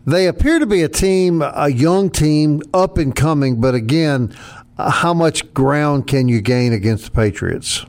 They 0.06 0.26
appear 0.26 0.58
to 0.58 0.66
be 0.66 0.82
a 0.82 0.88
team, 0.88 1.40
a 1.42 1.70
young 1.70 2.10
team, 2.10 2.60
up 2.74 2.98
and 2.98 3.16
coming, 3.16 3.62
but 3.62 3.74
again, 3.74 4.36
how 4.78 5.14
much 5.14 5.54
ground 5.54 6.06
can 6.06 6.28
you 6.28 6.42
gain 6.42 6.74
against 6.74 7.06
the 7.06 7.10
Patriots? 7.12 7.86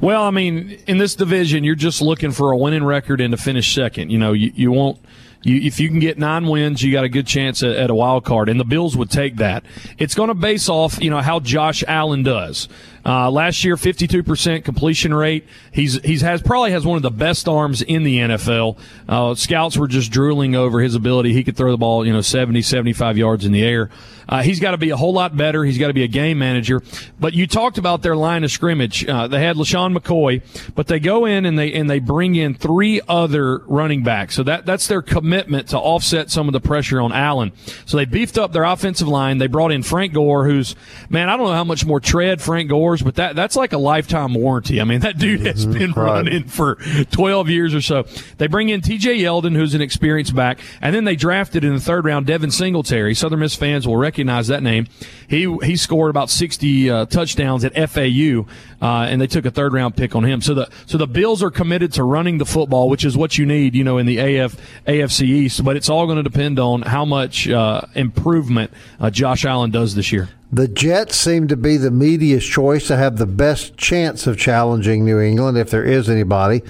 Well, 0.00 0.22
I 0.22 0.30
mean, 0.30 0.78
in 0.86 0.98
this 0.98 1.14
division, 1.14 1.64
you're 1.64 1.74
just 1.74 2.02
looking 2.02 2.32
for 2.32 2.52
a 2.52 2.56
winning 2.56 2.84
record 2.84 3.20
and 3.20 3.32
to 3.32 3.36
finish 3.36 3.74
second. 3.74 4.10
You 4.10 4.18
know, 4.18 4.32
you, 4.32 4.52
you 4.54 4.72
won't. 4.72 4.98
You, 5.42 5.58
if 5.62 5.80
you 5.80 5.88
can 5.88 6.00
get 6.00 6.18
nine 6.18 6.46
wins, 6.46 6.82
you 6.82 6.92
got 6.92 7.04
a 7.04 7.08
good 7.08 7.26
chance 7.26 7.62
at, 7.62 7.70
at 7.70 7.88
a 7.88 7.94
wild 7.94 8.26
card, 8.26 8.50
and 8.50 8.60
the 8.60 8.64
Bills 8.64 8.94
would 8.96 9.10
take 9.10 9.36
that. 9.36 9.64
It's 9.96 10.14
going 10.14 10.28
to 10.28 10.34
base 10.34 10.68
off, 10.68 11.02
you 11.02 11.08
know, 11.08 11.20
how 11.20 11.40
Josh 11.40 11.82
Allen 11.88 12.22
does. 12.22 12.68
Uh, 13.04 13.30
last 13.30 13.64
year, 13.64 13.76
52% 13.76 14.64
completion 14.64 15.14
rate. 15.14 15.46
He's 15.72 16.00
he's 16.02 16.20
has 16.20 16.42
probably 16.42 16.72
has 16.72 16.84
one 16.84 16.96
of 16.96 17.02
the 17.02 17.10
best 17.10 17.48
arms 17.48 17.82
in 17.82 18.02
the 18.02 18.18
NFL. 18.18 18.78
Uh, 19.08 19.34
scouts 19.34 19.76
were 19.76 19.88
just 19.88 20.10
drooling 20.12 20.54
over 20.54 20.80
his 20.80 20.94
ability. 20.94 21.32
He 21.32 21.44
could 21.44 21.56
throw 21.56 21.70
the 21.70 21.78
ball, 21.78 22.06
you 22.06 22.12
know, 22.12 22.20
70, 22.20 22.62
75 22.62 23.16
yards 23.16 23.44
in 23.44 23.52
the 23.52 23.62
air. 23.62 23.90
Uh, 24.30 24.42
he's 24.42 24.60
got 24.60 24.70
to 24.70 24.78
be 24.78 24.90
a 24.90 24.96
whole 24.96 25.12
lot 25.12 25.36
better. 25.36 25.64
He's 25.64 25.76
got 25.76 25.88
to 25.88 25.92
be 25.92 26.04
a 26.04 26.08
game 26.08 26.38
manager. 26.38 26.82
But 27.18 27.34
you 27.34 27.48
talked 27.48 27.78
about 27.78 28.02
their 28.02 28.14
line 28.14 28.44
of 28.44 28.52
scrimmage. 28.52 29.04
Uh, 29.04 29.26
they 29.26 29.42
had 29.42 29.56
LeSean 29.56 29.96
McCoy, 29.96 30.40
but 30.76 30.86
they 30.86 31.00
go 31.00 31.24
in 31.24 31.44
and 31.44 31.58
they 31.58 31.72
and 31.72 31.90
they 31.90 31.98
bring 31.98 32.36
in 32.36 32.54
three 32.54 33.00
other 33.08 33.58
running 33.66 34.04
backs. 34.04 34.36
So 34.36 34.44
that 34.44 34.66
that's 34.66 34.86
their 34.86 35.02
commitment 35.02 35.68
to 35.70 35.78
offset 35.78 36.30
some 36.30 36.48
of 36.48 36.52
the 36.52 36.60
pressure 36.60 37.00
on 37.00 37.12
Allen. 37.12 37.50
So 37.86 37.96
they 37.96 38.04
beefed 38.04 38.38
up 38.38 38.52
their 38.52 38.62
offensive 38.62 39.08
line. 39.08 39.38
They 39.38 39.48
brought 39.48 39.72
in 39.72 39.82
Frank 39.82 40.12
Gore, 40.12 40.46
who's 40.46 40.76
man, 41.08 41.28
I 41.28 41.36
don't 41.36 41.46
know 41.46 41.54
how 41.54 41.64
much 41.64 41.84
more 41.84 41.98
tread 41.98 42.40
Frank 42.40 42.68
But 42.98 43.16
that 43.16 43.36
that's 43.36 43.56
like 43.56 43.72
a 43.72 43.78
lifetime 43.78 44.34
warranty. 44.34 44.80
I 44.80 44.84
mean, 44.84 45.00
that 45.00 45.18
dude 45.18 45.46
has 45.46 45.66
mm-hmm, 45.66 45.78
been 45.78 45.92
right. 45.92 46.04
running 46.04 46.44
for 46.44 46.76
12 47.10 47.48
years 47.48 47.74
or 47.74 47.80
so. 47.80 48.04
They 48.38 48.46
bring 48.46 48.68
in 48.68 48.80
T.J. 48.80 49.18
Yeldon, 49.18 49.56
who's 49.56 49.74
an 49.74 49.80
experienced 49.80 50.34
back, 50.34 50.60
and 50.80 50.94
then 50.94 51.04
they 51.04 51.16
drafted 51.16 51.64
in 51.64 51.74
the 51.74 51.80
third 51.80 52.04
round 52.04 52.26
Devin 52.26 52.50
Singletary. 52.50 53.14
Southern 53.14 53.40
Miss 53.40 53.54
fans 53.54 53.86
will 53.86 53.96
recognize 53.96 54.30
recognize 54.30 54.48
that 54.48 54.62
name. 54.62 54.86
He 55.28 55.56
he 55.62 55.76
scored 55.76 56.10
about 56.10 56.30
60 56.30 56.90
uh, 56.90 57.06
touchdowns 57.06 57.64
at 57.64 57.72
FAU, 57.90 58.46
uh, 58.82 59.06
and 59.08 59.20
they 59.20 59.26
took 59.26 59.44
a 59.44 59.50
third 59.50 59.72
round 59.72 59.96
pick 59.96 60.14
on 60.14 60.24
him. 60.24 60.40
So 60.40 60.54
the 60.54 60.68
so 60.86 60.98
the 60.98 61.06
Bills 61.06 61.42
are 61.42 61.50
committed 61.50 61.92
to 61.94 62.04
running 62.04 62.38
the 62.38 62.44
football, 62.44 62.88
which 62.88 63.04
is 63.04 63.16
what 63.16 63.38
you 63.38 63.46
need, 63.46 63.74
you 63.74 63.84
know, 63.84 63.98
in 63.98 64.06
the 64.06 64.18
AF 64.18 64.56
AFC 64.86 65.22
East. 65.22 65.64
But 65.64 65.76
it's 65.76 65.88
all 65.88 66.06
going 66.06 66.16
to 66.16 66.22
depend 66.22 66.58
on 66.58 66.82
how 66.82 67.04
much 67.04 67.48
uh, 67.48 67.82
improvement 67.94 68.72
uh, 68.98 69.10
Josh 69.10 69.44
Allen 69.44 69.70
does 69.70 69.94
this 69.94 70.12
year. 70.12 70.28
The 70.52 70.66
Jets 70.66 71.16
seem 71.16 71.46
to 71.48 71.56
be 71.56 71.76
the 71.76 71.92
media's 71.92 72.44
choice 72.44 72.88
to 72.88 72.96
have 72.96 73.18
the 73.18 73.26
best 73.26 73.76
chance 73.76 74.26
of 74.26 74.36
challenging 74.36 75.04
New 75.04 75.20
England, 75.20 75.56
if 75.56 75.70
there 75.70 75.84
is 75.84 76.10
anybody. 76.10 76.62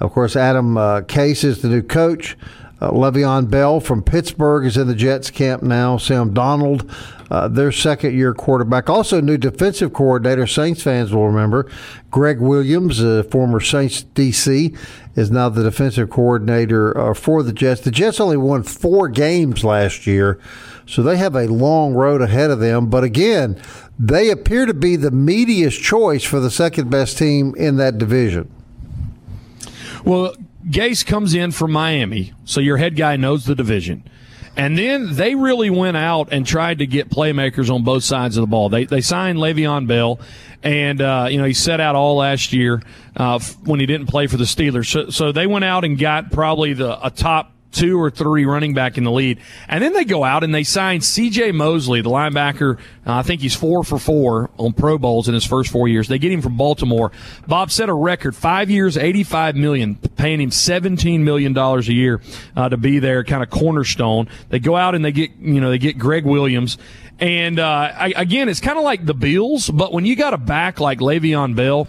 Of 0.00 0.12
course, 0.12 0.34
Adam 0.34 0.76
uh, 0.76 1.02
Gase 1.02 1.44
is 1.44 1.62
the 1.62 1.68
new 1.68 1.82
coach. 1.82 2.36
Uh, 2.80 2.90
Le'Veon 2.90 3.50
Bell 3.50 3.80
from 3.80 4.02
Pittsburgh 4.02 4.64
is 4.64 4.76
in 4.76 4.86
the 4.86 4.94
Jets 4.94 5.30
camp 5.30 5.62
now. 5.62 5.96
Sam 5.96 6.32
Darnold, 6.32 6.88
uh, 7.30 7.48
their 7.48 7.72
second 7.72 8.16
year 8.16 8.34
quarterback. 8.34 8.88
Also, 8.88 9.20
new 9.20 9.36
defensive 9.36 9.92
coordinator, 9.92 10.46
Saints 10.46 10.82
fans 10.82 11.12
will 11.12 11.26
remember. 11.26 11.68
Gregg 12.10 12.40
Williams, 12.40 13.00
former 13.30 13.60
Saints 13.60 14.04
DC, 14.14 14.76
is 15.16 15.30
now 15.30 15.48
the 15.48 15.64
defensive 15.64 16.10
coordinator 16.10 16.96
uh, 16.96 17.14
for 17.14 17.42
the 17.42 17.52
Jets. 17.52 17.80
The 17.80 17.90
Jets 17.90 18.20
only 18.20 18.36
won 18.36 18.62
four 18.62 19.08
games 19.08 19.64
last 19.64 20.06
year, 20.06 20.40
so 20.88 21.02
they 21.02 21.18
have 21.18 21.36
a 21.36 21.46
long 21.46 21.92
road 21.92 22.22
ahead 22.22 22.50
of 22.50 22.60
them. 22.60 22.88
But 22.88 23.04
again, 23.04 23.60
they 23.98 24.30
appear 24.30 24.64
to 24.64 24.72
be 24.72 24.96
the 24.96 25.10
media's 25.10 25.76
choice 25.76 26.24
for 26.24 26.40
the 26.40 26.50
second 26.50 26.90
best 26.90 27.18
team 27.18 27.54
in 27.56 27.76
that 27.76 27.98
division. 27.98 28.50
Well, 30.02 30.34
Gase 30.66 31.04
comes 31.04 31.34
in 31.34 31.52
from 31.52 31.72
Miami, 31.72 32.32
so 32.46 32.60
your 32.60 32.78
head 32.78 32.96
guy 32.96 33.16
knows 33.16 33.44
the 33.44 33.54
division. 33.54 34.02
And 34.56 34.78
then 34.78 35.14
they 35.14 35.34
really 35.34 35.68
went 35.68 35.98
out 35.98 36.30
and 36.32 36.46
tried 36.46 36.78
to 36.78 36.86
get 36.86 37.10
playmakers 37.10 37.72
on 37.72 37.84
both 37.84 38.02
sides 38.02 38.36
of 38.38 38.40
the 38.40 38.48
ball. 38.48 38.70
They 38.70 38.86
they 38.86 39.02
signed 39.02 39.38
Le'Veon 39.38 39.86
Bell, 39.86 40.18
and 40.62 41.00
uh, 41.00 41.28
you 41.30 41.38
know 41.38 41.44
he 41.44 41.52
set 41.52 41.80
out 41.80 41.94
all 41.94 42.16
last 42.16 42.52
year 42.52 42.82
uh, 43.14 43.38
when 43.64 43.78
he 43.78 43.86
didn't 43.86 44.08
play 44.08 44.26
for 44.26 44.36
the 44.36 44.44
Steelers. 44.44 44.90
So, 44.90 45.10
so 45.10 45.32
they 45.32 45.46
went 45.46 45.64
out 45.64 45.84
and 45.84 45.96
got 45.96 46.32
probably 46.32 46.72
the 46.72 46.98
a 47.06 47.10
top 47.10 47.52
two 47.72 48.00
or 48.00 48.10
three 48.10 48.44
running 48.44 48.74
back 48.74 48.98
in 48.98 49.04
the 49.04 49.10
lead. 49.10 49.38
And 49.68 49.82
then 49.82 49.92
they 49.92 50.04
go 50.04 50.24
out 50.24 50.44
and 50.44 50.54
they 50.54 50.64
sign 50.64 51.00
C.J. 51.00 51.52
Mosley, 51.52 52.00
the 52.00 52.10
linebacker. 52.10 52.78
Uh, 53.06 53.14
I 53.14 53.22
think 53.22 53.40
he's 53.40 53.54
four 53.54 53.84
for 53.84 53.98
four 53.98 54.50
on 54.56 54.72
Pro 54.72 54.98
Bowls 54.98 55.28
in 55.28 55.34
his 55.34 55.44
first 55.44 55.70
four 55.70 55.88
years. 55.88 56.08
They 56.08 56.18
get 56.18 56.32
him 56.32 56.42
from 56.42 56.56
Baltimore. 56.56 57.12
Bob 57.46 57.70
set 57.70 57.88
a 57.88 57.94
record 57.94 58.34
five 58.34 58.70
years, 58.70 58.96
eighty-five 58.96 59.56
million, 59.56 59.96
paying 60.16 60.40
him 60.40 60.50
seventeen 60.50 61.24
million 61.24 61.52
dollars 61.52 61.88
a 61.88 61.94
year 61.94 62.20
uh, 62.56 62.68
to 62.68 62.76
be 62.76 62.98
there, 62.98 63.24
kind 63.24 63.42
of 63.42 63.50
cornerstone. 63.50 64.28
They 64.48 64.58
go 64.58 64.76
out 64.76 64.94
and 64.94 65.04
they 65.04 65.12
get 65.12 65.36
you 65.36 65.60
know 65.60 65.70
they 65.70 65.78
get 65.78 65.98
Gregg 65.98 66.24
Williams. 66.24 66.78
And 67.20 67.58
uh, 67.58 67.92
I, 67.94 68.12
again, 68.14 68.48
it's 68.48 68.60
kind 68.60 68.78
of 68.78 68.84
like 68.84 69.04
the 69.04 69.14
Bills, 69.14 69.68
but 69.68 69.92
when 69.92 70.06
you 70.06 70.14
got 70.14 70.34
a 70.34 70.38
back 70.38 70.78
like 70.78 71.00
Le'Veon 71.00 71.56
Bell, 71.56 71.88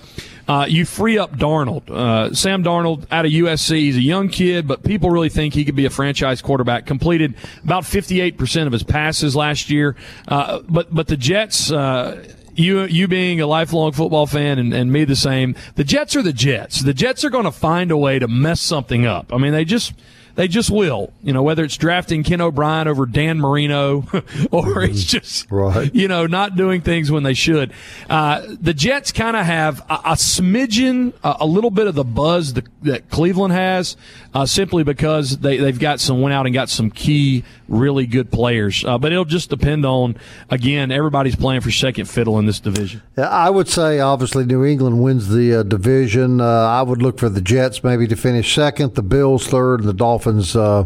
uh, 0.49 0.65
you 0.67 0.83
free 0.83 1.19
up 1.19 1.37
Darnold. 1.37 1.91
Uh, 1.91 2.33
Sam 2.33 2.63
Darnold 2.63 3.05
out 3.11 3.23
of 3.23 3.31
USC. 3.31 3.77
He's 3.77 3.97
a 3.97 4.01
young 4.01 4.29
kid, 4.29 4.67
but 4.67 4.81
people 4.81 5.11
really 5.11 5.29
think 5.29 5.53
he 5.53 5.63
could 5.63 5.75
be 5.75 5.85
a 5.85 5.91
franchise 5.91 6.41
quarterback. 6.41 6.87
Completed 6.87 7.35
about 7.63 7.83
58% 7.83 8.65
of 8.65 8.73
his 8.73 8.81
passes 8.81 9.35
last 9.35 9.69
year. 9.69 9.95
Uh, 10.27 10.61
but, 10.67 10.93
but 10.93 11.05
the 11.05 11.17
Jets, 11.17 11.71
uh, 11.71 12.27
you 12.55 12.81
you 12.85 13.07
being 13.07 13.39
a 13.39 13.45
lifelong 13.45 13.91
football 13.91 14.25
fan 14.25 14.57
and, 14.57 14.73
and 14.73 14.91
me 14.91 15.05
the 15.05 15.15
same, 15.15 15.55
the 15.75 15.83
Jets 15.83 16.15
are 16.15 16.23
the 16.23 16.33
Jets. 16.33 16.81
The 16.81 16.95
Jets 16.95 17.23
are 17.23 17.29
going 17.29 17.45
to 17.45 17.51
find 17.51 17.91
a 17.91 17.97
way 17.97 18.17
to 18.17 18.27
mess 18.27 18.59
something 18.59 19.05
up. 19.05 19.31
I 19.31 19.37
mean, 19.37 19.53
they 19.53 19.65
just 19.65 19.93
they 20.35 20.47
just 20.47 20.69
will. 20.69 21.11
You 21.21 21.33
know, 21.33 21.43
whether 21.43 21.63
it's 21.63 21.75
drafting 21.75 22.23
Ken 22.23 22.39
O'Brien 22.39 22.87
over 22.87 23.05
Dan 23.05 23.39
Marino 23.39 24.05
or 24.51 24.83
it's 24.83 25.03
just, 25.03 25.51
right. 25.51 25.93
you 25.93 26.07
know, 26.07 26.27
not 26.27 26.55
doing 26.55 26.81
things 26.81 27.11
when 27.11 27.23
they 27.23 27.33
should. 27.33 27.73
Uh, 28.09 28.45
the 28.61 28.73
Jets 28.73 29.11
kind 29.11 29.35
of 29.35 29.45
have 29.45 29.79
a, 29.89 29.93
a 29.93 30.13
smidgen, 30.13 31.13
a, 31.23 31.37
a, 31.41 31.45
little 31.45 31.71
bit 31.71 31.87
of 31.87 31.95
the 31.95 32.03
buzz 32.03 32.53
that, 32.53 32.65
that 32.83 33.09
Cleveland 33.09 33.53
has, 33.53 33.97
uh, 34.33 34.45
simply 34.45 34.83
because 34.83 35.39
they, 35.39 35.57
they've 35.57 35.79
got 35.79 35.99
some, 35.99 36.21
went 36.21 36.33
out 36.33 36.45
and 36.45 36.53
got 36.53 36.69
some 36.69 36.89
key, 36.89 37.43
really 37.67 38.05
good 38.05 38.31
players. 38.31 38.85
Uh, 38.85 38.97
but 38.97 39.11
it'll 39.11 39.25
just 39.25 39.49
depend 39.49 39.85
on, 39.85 40.15
again, 40.49 40.91
everybody's 40.91 41.35
playing 41.35 41.61
for 41.61 41.71
second 41.71 42.05
fiddle 42.05 42.39
in 42.39 42.45
this 42.45 42.59
division. 42.59 43.01
Yeah, 43.17 43.27
I 43.27 43.49
would 43.49 43.67
say, 43.67 43.99
obviously, 43.99 44.45
New 44.45 44.63
England 44.63 45.03
wins 45.03 45.29
the 45.29 45.55
uh, 45.55 45.63
division. 45.63 46.39
Uh, 46.39 46.45
I 46.45 46.81
would 46.81 47.01
look 47.01 47.19
for 47.19 47.29
the 47.29 47.41
Jets 47.41 47.83
maybe 47.83 48.07
to 48.07 48.15
finish 48.15 48.53
second, 48.55 48.95
the 48.95 49.03
Bills 49.03 49.47
third, 49.47 49.81
and 49.81 49.89
the 49.89 49.93
Dolphins 49.93 50.18
Dolphins, 50.19 50.53
uh, 50.53 50.85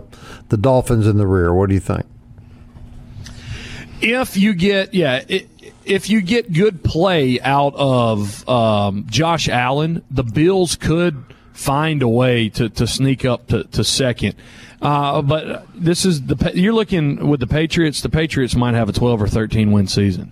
the 0.50 0.58
Dolphins 0.58 1.08
in 1.08 1.18
the 1.18 1.26
rear. 1.26 1.54
What 1.54 1.70
do 1.70 1.74
you 1.74 1.80
think? 1.80 2.06
If 4.00 4.38
you 4.38 4.54
get, 4.54 4.94
yeah, 4.94 5.24
if 5.86 6.08
you 6.08 6.22
get 6.22 6.54
good 6.54 6.84
play 6.84 7.40
out 7.42 7.74
of 7.76 8.48
um, 8.48 9.08
Josh 9.10 9.50
Allen, 9.50 10.04
the 10.12 10.24
Bills 10.24 10.76
could 10.76 11.24
find 11.54 12.04
a 12.04 12.08
way 12.08 12.50
to, 12.50 12.70
to 12.70 12.86
sneak 12.86 13.26
up 13.26 13.48
to, 13.48 13.64
to 13.64 13.84
second. 13.84 14.36
Uh, 14.82 15.22
but 15.24 15.66
this 15.74 16.06
is 16.06 16.24
the 16.24 16.52
you're 16.54 16.74
looking 16.74 17.30
with 17.30 17.40
the 17.40 17.48
Patriots. 17.48 18.02
The 18.02 18.10
Patriots 18.10 18.54
might 18.56 18.76
have 18.76 18.90
a 18.90 18.94
12 18.94 19.22
or 19.22 19.28
13 19.28 19.72
win 19.72 19.88
season. 19.88 20.32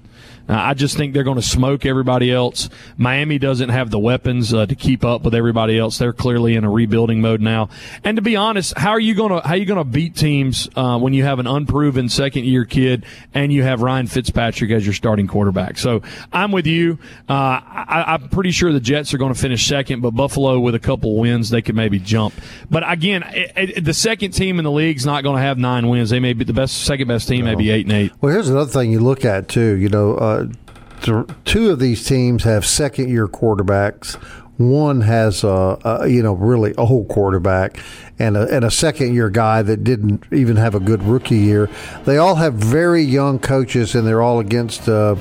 Uh, 0.49 0.53
I 0.53 0.73
just 0.73 0.97
think 0.97 1.13
they're 1.13 1.23
going 1.23 1.37
to 1.37 1.41
smoke 1.41 1.85
everybody 1.85 2.31
else. 2.31 2.69
Miami 2.97 3.39
doesn't 3.39 3.69
have 3.69 3.89
the 3.89 3.99
weapons 3.99 4.53
uh, 4.53 4.65
to 4.65 4.75
keep 4.75 5.03
up 5.03 5.23
with 5.23 5.35
everybody 5.35 5.77
else. 5.77 5.97
They're 5.97 6.13
clearly 6.13 6.55
in 6.55 6.63
a 6.63 6.69
rebuilding 6.69 7.21
mode 7.21 7.41
now. 7.41 7.69
And 8.03 8.15
to 8.17 8.21
be 8.21 8.35
honest, 8.35 8.77
how 8.77 8.91
are 8.91 8.99
you 8.99 9.13
going 9.13 9.31
to 9.31 9.47
how 9.47 9.53
are 9.53 9.57
you 9.57 9.65
going 9.65 9.77
to 9.77 9.83
beat 9.83 10.15
teams 10.15 10.69
uh, 10.75 10.97
when 10.97 11.13
you 11.13 11.23
have 11.23 11.39
an 11.39 11.47
unproven 11.47 12.09
second 12.09 12.45
year 12.45 12.65
kid 12.65 13.05
and 13.33 13.51
you 13.51 13.63
have 13.63 13.81
Ryan 13.81 14.07
Fitzpatrick 14.07 14.71
as 14.71 14.85
your 14.85 14.93
starting 14.93 15.27
quarterback? 15.27 15.77
So 15.77 16.01
I'm 16.31 16.51
with 16.51 16.67
you. 16.67 16.99
Uh, 17.29 17.61
I, 17.63 18.15
am 18.15 18.29
pretty 18.29 18.51
sure 18.51 18.71
the 18.71 18.79
Jets 18.79 19.13
are 19.13 19.17
going 19.17 19.33
to 19.33 19.39
finish 19.39 19.65
second, 19.65 20.01
but 20.01 20.11
Buffalo 20.11 20.59
with 20.59 20.75
a 20.75 20.79
couple 20.79 21.17
wins 21.17 21.49
they 21.49 21.61
could 21.61 21.75
maybe 21.75 21.99
jump. 21.99 22.33
But 22.69 22.89
again, 22.89 23.23
it, 23.27 23.77
it, 23.77 23.85
the 23.85 23.93
second 23.93 24.31
team 24.31 24.59
in 24.59 24.63
the 24.63 24.71
league 24.71 24.97
is 24.97 25.05
not 25.05 25.23
going 25.23 25.37
to 25.37 25.41
have 25.41 25.57
nine 25.57 25.87
wins. 25.87 26.09
They 26.09 26.19
may 26.19 26.33
be 26.33 26.43
the 26.43 26.53
best 26.53 26.83
second 26.83 27.07
best 27.07 27.27
team, 27.27 27.45
no. 27.45 27.51
maybe 27.51 27.69
eight 27.69 27.85
and 27.85 27.93
eight. 27.93 28.11
Well, 28.21 28.33
here's 28.33 28.49
another 28.49 28.71
thing 28.71 28.91
you 28.91 28.99
look 28.99 29.25
at 29.25 29.47
too. 29.47 29.75
You 29.77 29.89
know 29.89 30.17
uh, 30.31 31.23
two 31.45 31.71
of 31.71 31.79
these 31.79 32.05
teams 32.05 32.43
have 32.43 32.65
second 32.65 33.09
year 33.09 33.27
quarterbacks. 33.27 34.15
One 34.57 35.01
has 35.01 35.43
a, 35.43 35.79
a, 35.83 36.07
you 36.07 36.21
know 36.21 36.33
really 36.33 36.75
old 36.75 37.07
quarterback 37.07 37.79
and 38.19 38.37
a, 38.37 38.47
and 38.55 38.63
a 38.63 38.69
second 38.69 39.15
year 39.15 39.29
guy 39.29 39.63
that 39.63 39.83
didn't 39.83 40.23
even 40.31 40.57
have 40.57 40.75
a 40.75 40.79
good 40.79 41.01
rookie 41.01 41.37
year. 41.37 41.69
They 42.05 42.17
all 42.17 42.35
have 42.35 42.53
very 42.53 43.01
young 43.01 43.39
coaches, 43.39 43.95
and 43.95 44.07
they're 44.07 44.21
all 44.21 44.39
against 44.39 44.87
uh, 44.87 45.15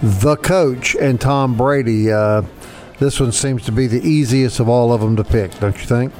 the 0.00 0.36
coach 0.36 0.94
and 0.96 1.20
Tom 1.20 1.56
Brady. 1.56 2.10
Uh, 2.10 2.42
this 2.98 3.20
one 3.20 3.32
seems 3.32 3.64
to 3.64 3.72
be 3.72 3.86
the 3.86 4.00
easiest 4.00 4.60
of 4.60 4.68
all 4.68 4.92
of 4.92 5.00
them 5.00 5.16
to 5.16 5.24
pick, 5.24 5.58
don't 5.60 5.76
you 5.78 5.86
think? 5.86 6.12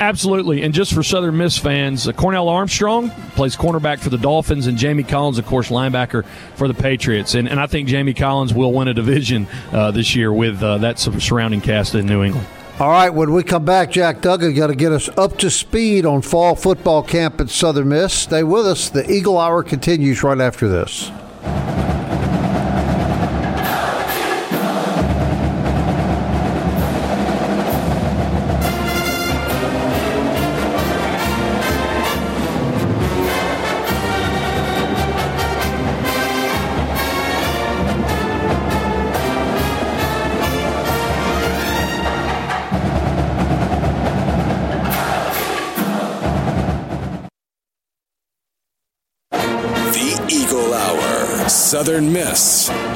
Absolutely. 0.00 0.62
And 0.62 0.72
just 0.72 0.94
for 0.94 1.02
Southern 1.02 1.36
Miss 1.36 1.58
fans, 1.58 2.08
uh, 2.08 2.12
Cornell 2.12 2.48
Armstrong 2.48 3.10
plays 3.36 3.54
cornerback 3.54 3.98
for 3.98 4.08
the 4.08 4.16
Dolphins, 4.16 4.66
and 4.66 4.78
Jamie 4.78 5.02
Collins, 5.02 5.36
of 5.36 5.44
course, 5.44 5.68
linebacker 5.68 6.24
for 6.54 6.66
the 6.68 6.74
Patriots. 6.74 7.34
And, 7.34 7.46
and 7.46 7.60
I 7.60 7.66
think 7.66 7.86
Jamie 7.86 8.14
Collins 8.14 8.54
will 8.54 8.72
win 8.72 8.88
a 8.88 8.94
division 8.94 9.46
uh, 9.72 9.90
this 9.90 10.16
year 10.16 10.32
with 10.32 10.62
uh, 10.62 10.78
that 10.78 10.98
surrounding 10.98 11.60
cast 11.60 11.94
in 11.94 12.06
New 12.06 12.24
England. 12.24 12.46
All 12.78 12.88
right, 12.88 13.10
when 13.10 13.30
we 13.34 13.42
come 13.42 13.66
back, 13.66 13.90
Jack 13.90 14.22
Duggan 14.22 14.54
got 14.54 14.68
to 14.68 14.74
get 14.74 14.90
us 14.90 15.10
up 15.18 15.36
to 15.38 15.50
speed 15.50 16.06
on 16.06 16.22
fall 16.22 16.56
football 16.56 17.02
camp 17.02 17.38
at 17.38 17.50
Southern 17.50 17.90
Miss. 17.90 18.14
Stay 18.14 18.42
with 18.42 18.66
us. 18.66 18.88
The 18.88 19.08
Eagle 19.10 19.36
Hour 19.36 19.62
continues 19.62 20.22
right 20.22 20.40
after 20.40 20.66
this. 20.66 21.10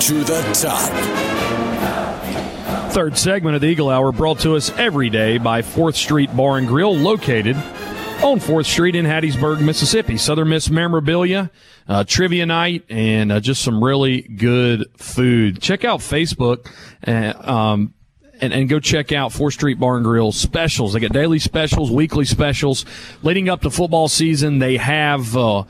To 0.04 0.22
the 0.22 0.42
top. 0.52 0.92
Third 2.92 3.16
segment 3.16 3.54
of 3.54 3.62
the 3.62 3.68
Eagle 3.68 3.88
Hour 3.88 4.12
brought 4.12 4.38
to 4.40 4.54
us 4.54 4.68
every 4.76 5.08
day 5.08 5.38
by 5.38 5.62
4th 5.62 5.94
Street 5.94 6.36
Bar 6.36 6.58
and 6.58 6.68
Grill, 6.68 6.94
located 6.94 7.56
on 8.22 8.38
4th 8.38 8.66
Street 8.66 8.96
in 8.96 9.06
Hattiesburg, 9.06 9.64
Mississippi. 9.64 10.18
Southern 10.18 10.50
Miss 10.50 10.68
memorabilia, 10.68 11.50
uh, 11.88 12.04
trivia 12.04 12.44
night, 12.44 12.84
and 12.90 13.32
uh, 13.32 13.40
just 13.40 13.62
some 13.62 13.82
really 13.82 14.20
good 14.20 14.84
food. 14.98 15.62
Check 15.62 15.86
out 15.86 16.00
Facebook. 16.00 16.70
Uh, 17.06 17.32
um, 17.50 17.94
and, 18.42 18.52
and, 18.52 18.68
go 18.68 18.80
check 18.80 19.10
out 19.10 19.30
4th 19.30 19.54
Street 19.54 19.80
Bar 19.80 19.96
and 19.96 20.04
Grill 20.04 20.32
specials. 20.32 20.92
They 20.92 21.00
got 21.00 21.12
daily 21.12 21.38
specials, 21.38 21.90
weekly 21.90 22.26
specials. 22.26 22.84
Leading 23.22 23.48
up 23.48 23.62
to 23.62 23.70
football 23.70 24.08
season, 24.08 24.58
they 24.58 24.76
have 24.76 25.34
uh, 25.34 25.64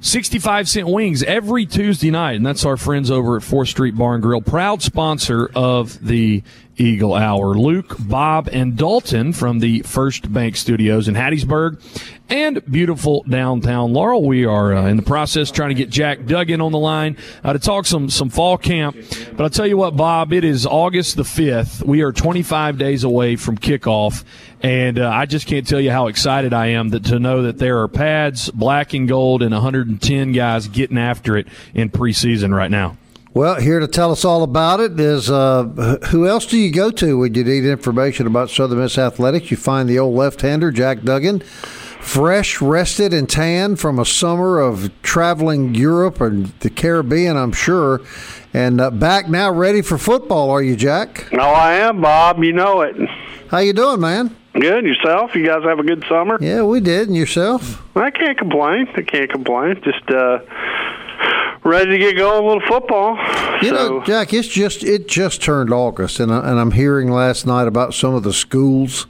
65 0.00 0.68
cent 0.68 0.88
wings 0.88 1.22
every 1.22 1.66
Tuesday 1.66 2.10
night. 2.10 2.36
And 2.36 2.46
that's 2.46 2.64
our 2.64 2.76
friends 2.76 3.10
over 3.10 3.36
at 3.36 3.42
4th 3.42 3.68
Street 3.68 3.96
Bar 3.96 4.14
and 4.14 4.22
Grill, 4.22 4.40
proud 4.40 4.82
sponsor 4.82 5.50
of 5.54 6.04
the 6.04 6.42
Eagle 6.80 7.14
Hour. 7.14 7.54
Luke, 7.54 7.94
Bob, 8.00 8.48
and 8.52 8.76
Dalton 8.76 9.34
from 9.34 9.58
the 9.58 9.80
First 9.82 10.32
Bank 10.32 10.56
Studios 10.56 11.08
in 11.08 11.14
Hattiesburg 11.14 11.80
and 12.30 12.64
beautiful 12.70 13.22
downtown 13.28 13.92
Laurel. 13.92 14.24
We 14.24 14.46
are 14.46 14.74
uh, 14.74 14.86
in 14.86 14.96
the 14.96 15.02
process 15.02 15.50
trying 15.50 15.70
to 15.70 15.74
get 15.74 15.90
Jack 15.90 16.24
Duggan 16.24 16.60
on 16.60 16.72
the 16.72 16.78
line 16.78 17.16
uh, 17.44 17.52
to 17.52 17.58
talk 17.58 17.84
some 17.84 18.08
some 18.08 18.30
fall 18.30 18.56
camp. 18.56 18.96
But 19.32 19.42
I'll 19.42 19.50
tell 19.50 19.66
you 19.66 19.76
what, 19.76 19.96
Bob, 19.96 20.32
it 20.32 20.42
is 20.44 20.64
August 20.64 21.16
the 21.16 21.24
fifth. 21.24 21.82
We 21.84 22.00
are 22.00 22.12
25 22.12 22.78
days 22.78 23.04
away 23.04 23.36
from 23.36 23.58
kickoff, 23.58 24.24
and 24.62 24.98
uh, 24.98 25.10
I 25.10 25.26
just 25.26 25.46
can't 25.46 25.66
tell 25.66 25.80
you 25.80 25.90
how 25.90 26.06
excited 26.06 26.54
I 26.54 26.68
am 26.68 26.88
that 26.90 27.04
to 27.06 27.18
know 27.18 27.42
that 27.42 27.58
there 27.58 27.80
are 27.82 27.88
pads, 27.88 28.50
black 28.50 28.94
and 28.94 29.06
gold, 29.06 29.42
and 29.42 29.52
110 29.52 30.32
guys 30.32 30.68
getting 30.68 30.98
after 30.98 31.36
it 31.36 31.46
in 31.74 31.90
preseason 31.90 32.56
right 32.56 32.70
now. 32.70 32.96
Well, 33.32 33.60
here 33.60 33.78
to 33.78 33.86
tell 33.86 34.10
us 34.10 34.24
all 34.24 34.42
about 34.42 34.80
it 34.80 34.98
is 34.98 35.30
uh, 35.30 35.98
who 36.10 36.26
else 36.26 36.46
do 36.46 36.58
you 36.58 36.72
go 36.72 36.90
to 36.90 37.16
when 37.18 37.34
you 37.34 37.44
need 37.44 37.64
information 37.64 38.26
about 38.26 38.50
Southern 38.50 38.80
Miss 38.80 38.98
athletics? 38.98 39.52
You 39.52 39.56
find 39.56 39.88
the 39.88 40.00
old 40.00 40.16
left-hander 40.16 40.72
Jack 40.72 41.02
Duggan, 41.02 41.38
fresh, 41.38 42.60
rested, 42.60 43.14
and 43.14 43.30
tan 43.30 43.76
from 43.76 44.00
a 44.00 44.04
summer 44.04 44.58
of 44.58 44.90
traveling 45.02 45.76
Europe 45.76 46.20
and 46.20 46.46
the 46.58 46.70
Caribbean, 46.70 47.36
I'm 47.36 47.52
sure, 47.52 48.00
and 48.52 48.80
uh, 48.80 48.90
back 48.90 49.28
now 49.28 49.52
ready 49.52 49.80
for 49.80 49.96
football. 49.96 50.50
Are 50.50 50.62
you, 50.62 50.74
Jack? 50.74 51.32
No, 51.32 51.44
I 51.44 51.74
am, 51.74 52.00
Bob. 52.00 52.42
You 52.42 52.52
know 52.52 52.80
it. 52.80 52.96
How 53.48 53.58
you 53.58 53.72
doing, 53.72 54.00
man? 54.00 54.36
Good. 54.54 54.84
Yourself? 54.84 55.36
You 55.36 55.46
guys 55.46 55.62
have 55.62 55.78
a 55.78 55.84
good 55.84 56.04
summer? 56.08 56.36
Yeah, 56.40 56.62
we 56.62 56.80
did. 56.80 57.06
And 57.06 57.16
yourself? 57.16 57.80
I 57.96 58.10
can't 58.10 58.36
complain. 58.36 58.88
I 58.96 59.02
can't 59.02 59.30
complain. 59.30 59.80
Just 59.84 60.10
uh, 60.10 60.40
ready 61.80 61.98
to 61.98 61.98
get 61.98 62.16
going 62.16 62.46
with 62.46 62.62
football. 62.68 63.16
You 63.62 63.68
so, 63.68 63.74
know, 63.74 64.04
Jack, 64.04 64.34
it's 64.34 64.48
just 64.48 64.84
it 64.84 65.08
just 65.08 65.42
turned 65.42 65.72
August, 65.72 66.20
and 66.20 66.32
I, 66.32 66.50
and 66.50 66.60
I'm 66.60 66.72
hearing 66.72 67.10
last 67.10 67.46
night 67.46 67.66
about 67.66 67.94
some 67.94 68.14
of 68.14 68.22
the 68.22 68.32
schools 68.32 69.06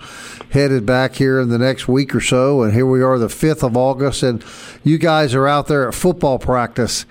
headed 0.50 0.86
back 0.86 1.16
here 1.16 1.40
in 1.40 1.48
the 1.48 1.58
next 1.58 1.88
week 1.88 2.14
or 2.14 2.20
so, 2.20 2.62
and 2.62 2.72
here 2.72 2.86
we 2.86 3.02
are, 3.02 3.18
the 3.18 3.28
fifth 3.28 3.64
of 3.64 3.76
August, 3.76 4.22
and 4.22 4.44
you 4.84 4.98
guys 4.98 5.34
are 5.34 5.48
out 5.48 5.66
there 5.66 5.88
at 5.88 5.94
football 5.94 6.38
practice. 6.38 7.06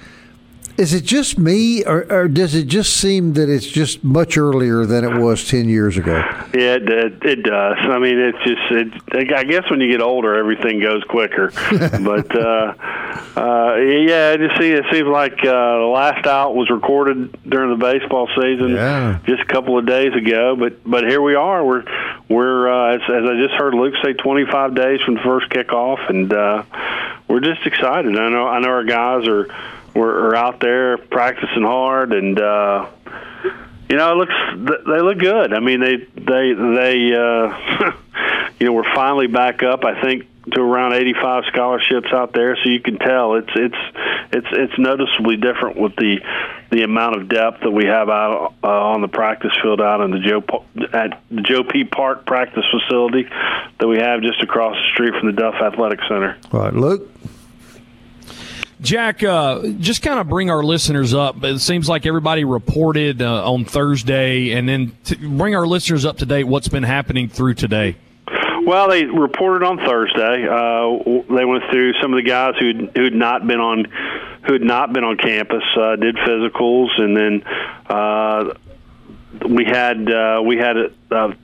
Is 0.80 0.94
it 0.94 1.04
just 1.04 1.38
me, 1.38 1.84
or, 1.84 2.10
or, 2.10 2.30
does 2.30 2.56
it 2.56 2.68
just 2.68 2.96
seem 2.96 3.34
that 3.34 3.50
it's 3.50 3.68
just 3.68 4.02
much 4.02 4.38
earlier 4.38 4.86
than 4.86 5.04
it 5.04 5.20
was 5.20 5.46
ten 5.46 5.68
years 5.68 5.98
ago? 5.98 6.16
Yeah, 6.54 6.76
it, 6.76 6.90
it, 6.90 7.26
it 7.26 7.44
does. 7.44 7.76
I 7.82 8.00
mean, 8.00 8.18
it's 8.18 8.38
just. 8.46 8.62
It, 9.12 9.36
I 9.36 9.44
guess 9.44 9.70
when 9.70 9.82
you 9.82 9.92
get 9.92 10.02
older, 10.02 10.36
everything 10.36 10.80
goes 10.80 11.04
quicker. 11.04 11.52
but 11.70 12.34
uh, 12.34 12.74
uh, 13.36 13.76
yeah, 13.76 14.32
it 14.32 14.38
just 14.38 14.58
seems, 14.58 14.80
it 14.80 14.86
seems 14.90 15.10
like 15.10 15.34
uh, 15.40 15.80
the 15.80 15.92
last 15.94 16.26
out 16.26 16.56
was 16.56 16.70
recorded 16.70 17.38
during 17.44 17.78
the 17.78 17.86
baseball 17.86 18.30
season 18.40 18.70
yeah. 18.70 19.20
just 19.26 19.42
a 19.42 19.46
couple 19.46 19.78
of 19.78 19.86
days 19.86 20.14
ago. 20.16 20.56
But 20.56 20.90
but 20.90 21.04
here 21.04 21.22
we 21.22 21.36
are. 21.36 21.62
We're 21.66 21.84
we're 22.30 22.72
uh, 22.72 22.96
as, 22.96 23.02
as 23.02 23.30
I 23.30 23.36
just 23.36 23.56
heard 23.56 23.74
Luke 23.74 23.96
say, 24.02 24.14
25 24.14 24.76
days 24.76 25.02
from 25.02 25.16
the 25.16 25.22
first 25.24 25.50
kickoff, 25.50 26.10
and 26.10 26.32
uh, 26.32 26.64
we're 27.28 27.42
just 27.42 27.66
excited. 27.66 28.18
I 28.18 28.30
know 28.30 28.48
I 28.48 28.60
know 28.62 28.70
our 28.70 28.86
guys 28.86 29.28
are 29.28 29.54
we're, 30.00 30.36
out 30.36 30.60
there 30.60 30.98
practicing 30.98 31.64
hard, 31.64 32.14
and 32.14 32.40
uh, 32.40 32.90
you 33.90 33.98
know, 33.98 34.14
it 34.14 34.16
looks 34.16 34.84
they 34.86 35.02
look 35.02 35.18
good. 35.20 35.54
I 35.54 35.60
mean, 35.60 35.80
they 35.80 35.98
they 35.98 36.54
they 36.54 37.14
uh, 37.14 37.92
you 38.60 38.68
know 38.68 38.74
we're 38.74 38.96
finally 38.96 39.28
back 39.28 39.64
up. 39.64 39.84
I 39.84 40.02
think 40.02 40.26
to 40.54 40.62
around 40.62 40.94
85 40.94 41.44
scholarships 41.52 42.08
out 42.12 42.34
there, 42.34 42.56
so 42.56 42.70
you 42.70 42.80
can 42.80 42.98
tell 42.98 43.36
it's 43.36 43.52
it's 43.56 43.76
it's 44.32 44.48
it's 44.52 44.80
noticeably 44.80 45.38
different 45.38 45.78
with 45.78 45.96
the 45.96 46.18
the 46.72 46.84
amount 46.84 47.18
of 47.18 47.30
depth 47.30 47.62
that 47.62 47.72
we 47.72 47.86
have 47.86 48.10
out 48.10 48.54
uh, 48.64 48.68
on 48.68 49.02
the 49.02 49.08
practice 49.08 49.52
field 49.62 49.82
out 49.82 50.02
in 50.02 50.12
the 50.12 50.20
Joe 50.20 50.44
at 50.94 51.22
the 51.30 51.42
Joe 51.42 51.64
P 51.64 51.84
Park 51.84 52.26
practice 52.26 52.64
facility 52.72 53.28
that 53.80 53.88
we 53.88 53.98
have 53.98 54.22
just 54.22 54.42
across 54.42 54.76
the 54.76 54.90
street 54.94 55.14
from 55.20 55.28
the 55.28 55.34
Duff 55.34 55.56
Athletic 55.56 56.00
Center. 56.08 56.38
All 56.52 56.62
right, 56.62 56.74
Luke. 56.74 57.10
Jack, 58.82 59.24
uh, 59.24 59.68
just 59.80 60.02
kind 60.02 60.20
of 60.20 60.30
bring 60.30 60.50
our 60.50 60.64
listeners 60.64 61.14
up. 61.14 61.44
It 61.44 61.60
seems 61.60 61.90
like 61.90 62.06
everybody 62.06 62.46
reported 62.46 63.22
uh, 63.22 63.52
on 63.52 63.66
Thursday, 63.66 64.52
and 64.52 64.70
then 64.70 64.96
bring 65.20 65.56
our 65.56 65.68
listeners 65.68 66.06
up 66.06 66.18
to 66.20 66.26
date. 66.26 66.46
What's 66.46 66.70
been 66.70 66.84
happening 66.84 67.28
through 67.28 67.56
today? 67.56 67.98
Well, 68.66 68.90
they 68.90 69.04
reported 69.06 69.66
on 69.66 69.78
Thursday. 69.80 70.48
Uh, 70.48 71.24
they 71.36 71.44
went 71.44 71.64
through 71.72 71.94
some 72.02 72.14
of 72.14 72.24
the 72.24 72.28
guys 72.28 72.54
who 72.60 72.88
who'd 72.96 73.16
not 73.16 73.46
been 73.46 73.60
on 73.60 73.86
who 74.46 74.54
had 74.54 74.62
not 74.62 74.94
been 74.94 75.04
on 75.04 75.18
campus, 75.18 75.64
uh, 75.76 75.96
did 75.96 76.16
physicals, 76.16 76.90
and 76.98 77.18
then 77.18 77.44
uh, 77.88 78.54
we 79.50 79.66
had 79.66 80.12
uh, 80.12 80.42
we 80.46 80.58
had 80.58 80.78
a 81.12 81.36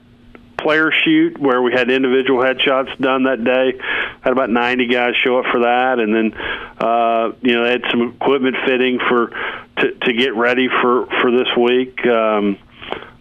player 0.66 0.90
shoot 1.04 1.38
where 1.38 1.62
we 1.62 1.72
had 1.72 1.88
individual 1.92 2.42
headshots 2.42 2.98
done 2.98 3.22
that 3.22 3.44
day. 3.44 3.78
Had 4.22 4.32
about 4.32 4.50
90 4.50 4.88
guys 4.88 5.14
show 5.24 5.38
up 5.38 5.44
for 5.52 5.60
that, 5.60 6.00
and 6.00 6.12
then 6.12 6.34
uh, 6.80 7.30
you 7.40 7.54
know 7.54 7.62
they 7.62 7.70
had 7.70 7.84
some 7.88 8.02
equipment 8.02 8.56
fitting 8.66 8.98
for 9.08 9.30
to, 9.78 9.92
to 9.92 10.12
get 10.12 10.34
ready 10.34 10.68
for 10.68 11.06
for 11.20 11.30
this 11.30 11.46
week. 11.56 12.04
Um, 12.04 12.58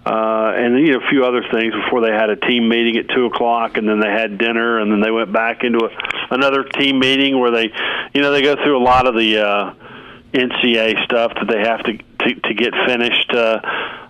uh, 0.08 0.54
and 0.56 0.80
you 0.80 0.94
know 0.94 1.06
a 1.06 1.10
few 1.12 1.24
other 1.24 1.44
things 1.52 1.74
before 1.86 2.02
they 2.02 2.12
had 2.12 2.32
a 2.32 2.36
team 2.36 2.68
meeting 2.68 2.98
at 2.98 3.10
two 3.10 3.26
o'clock, 3.28 3.78
and 3.78 3.88
then 3.88 4.00
they 4.00 4.10
had 4.10 4.40
dinner, 4.40 4.80
and 4.80 4.92
then 4.92 5.02
they 5.02 5.12
went 5.12 5.32
back 5.32 5.64
into 5.64 5.86
a, 5.86 6.34
another 6.34 6.64
team 6.64 6.98
meeting 6.98 7.40
where 7.40 7.52
they, 7.52 7.72
you 8.16 8.22
know, 8.22 8.32
they 8.32 8.42
go 8.42 8.56
through 8.56 8.78
a 8.78 8.84
lot 8.84 9.06
of 9.06 9.14
the 9.14 9.38
uh, 9.38 9.74
NCA 10.34 11.04
stuff 11.06 11.34
that 11.36 11.48
they 11.48 11.60
have 11.60 11.84
to 11.84 11.98
to, 11.98 12.42
to 12.42 12.54
get 12.56 12.74
finished. 12.88 13.32
Uh, 13.32 13.60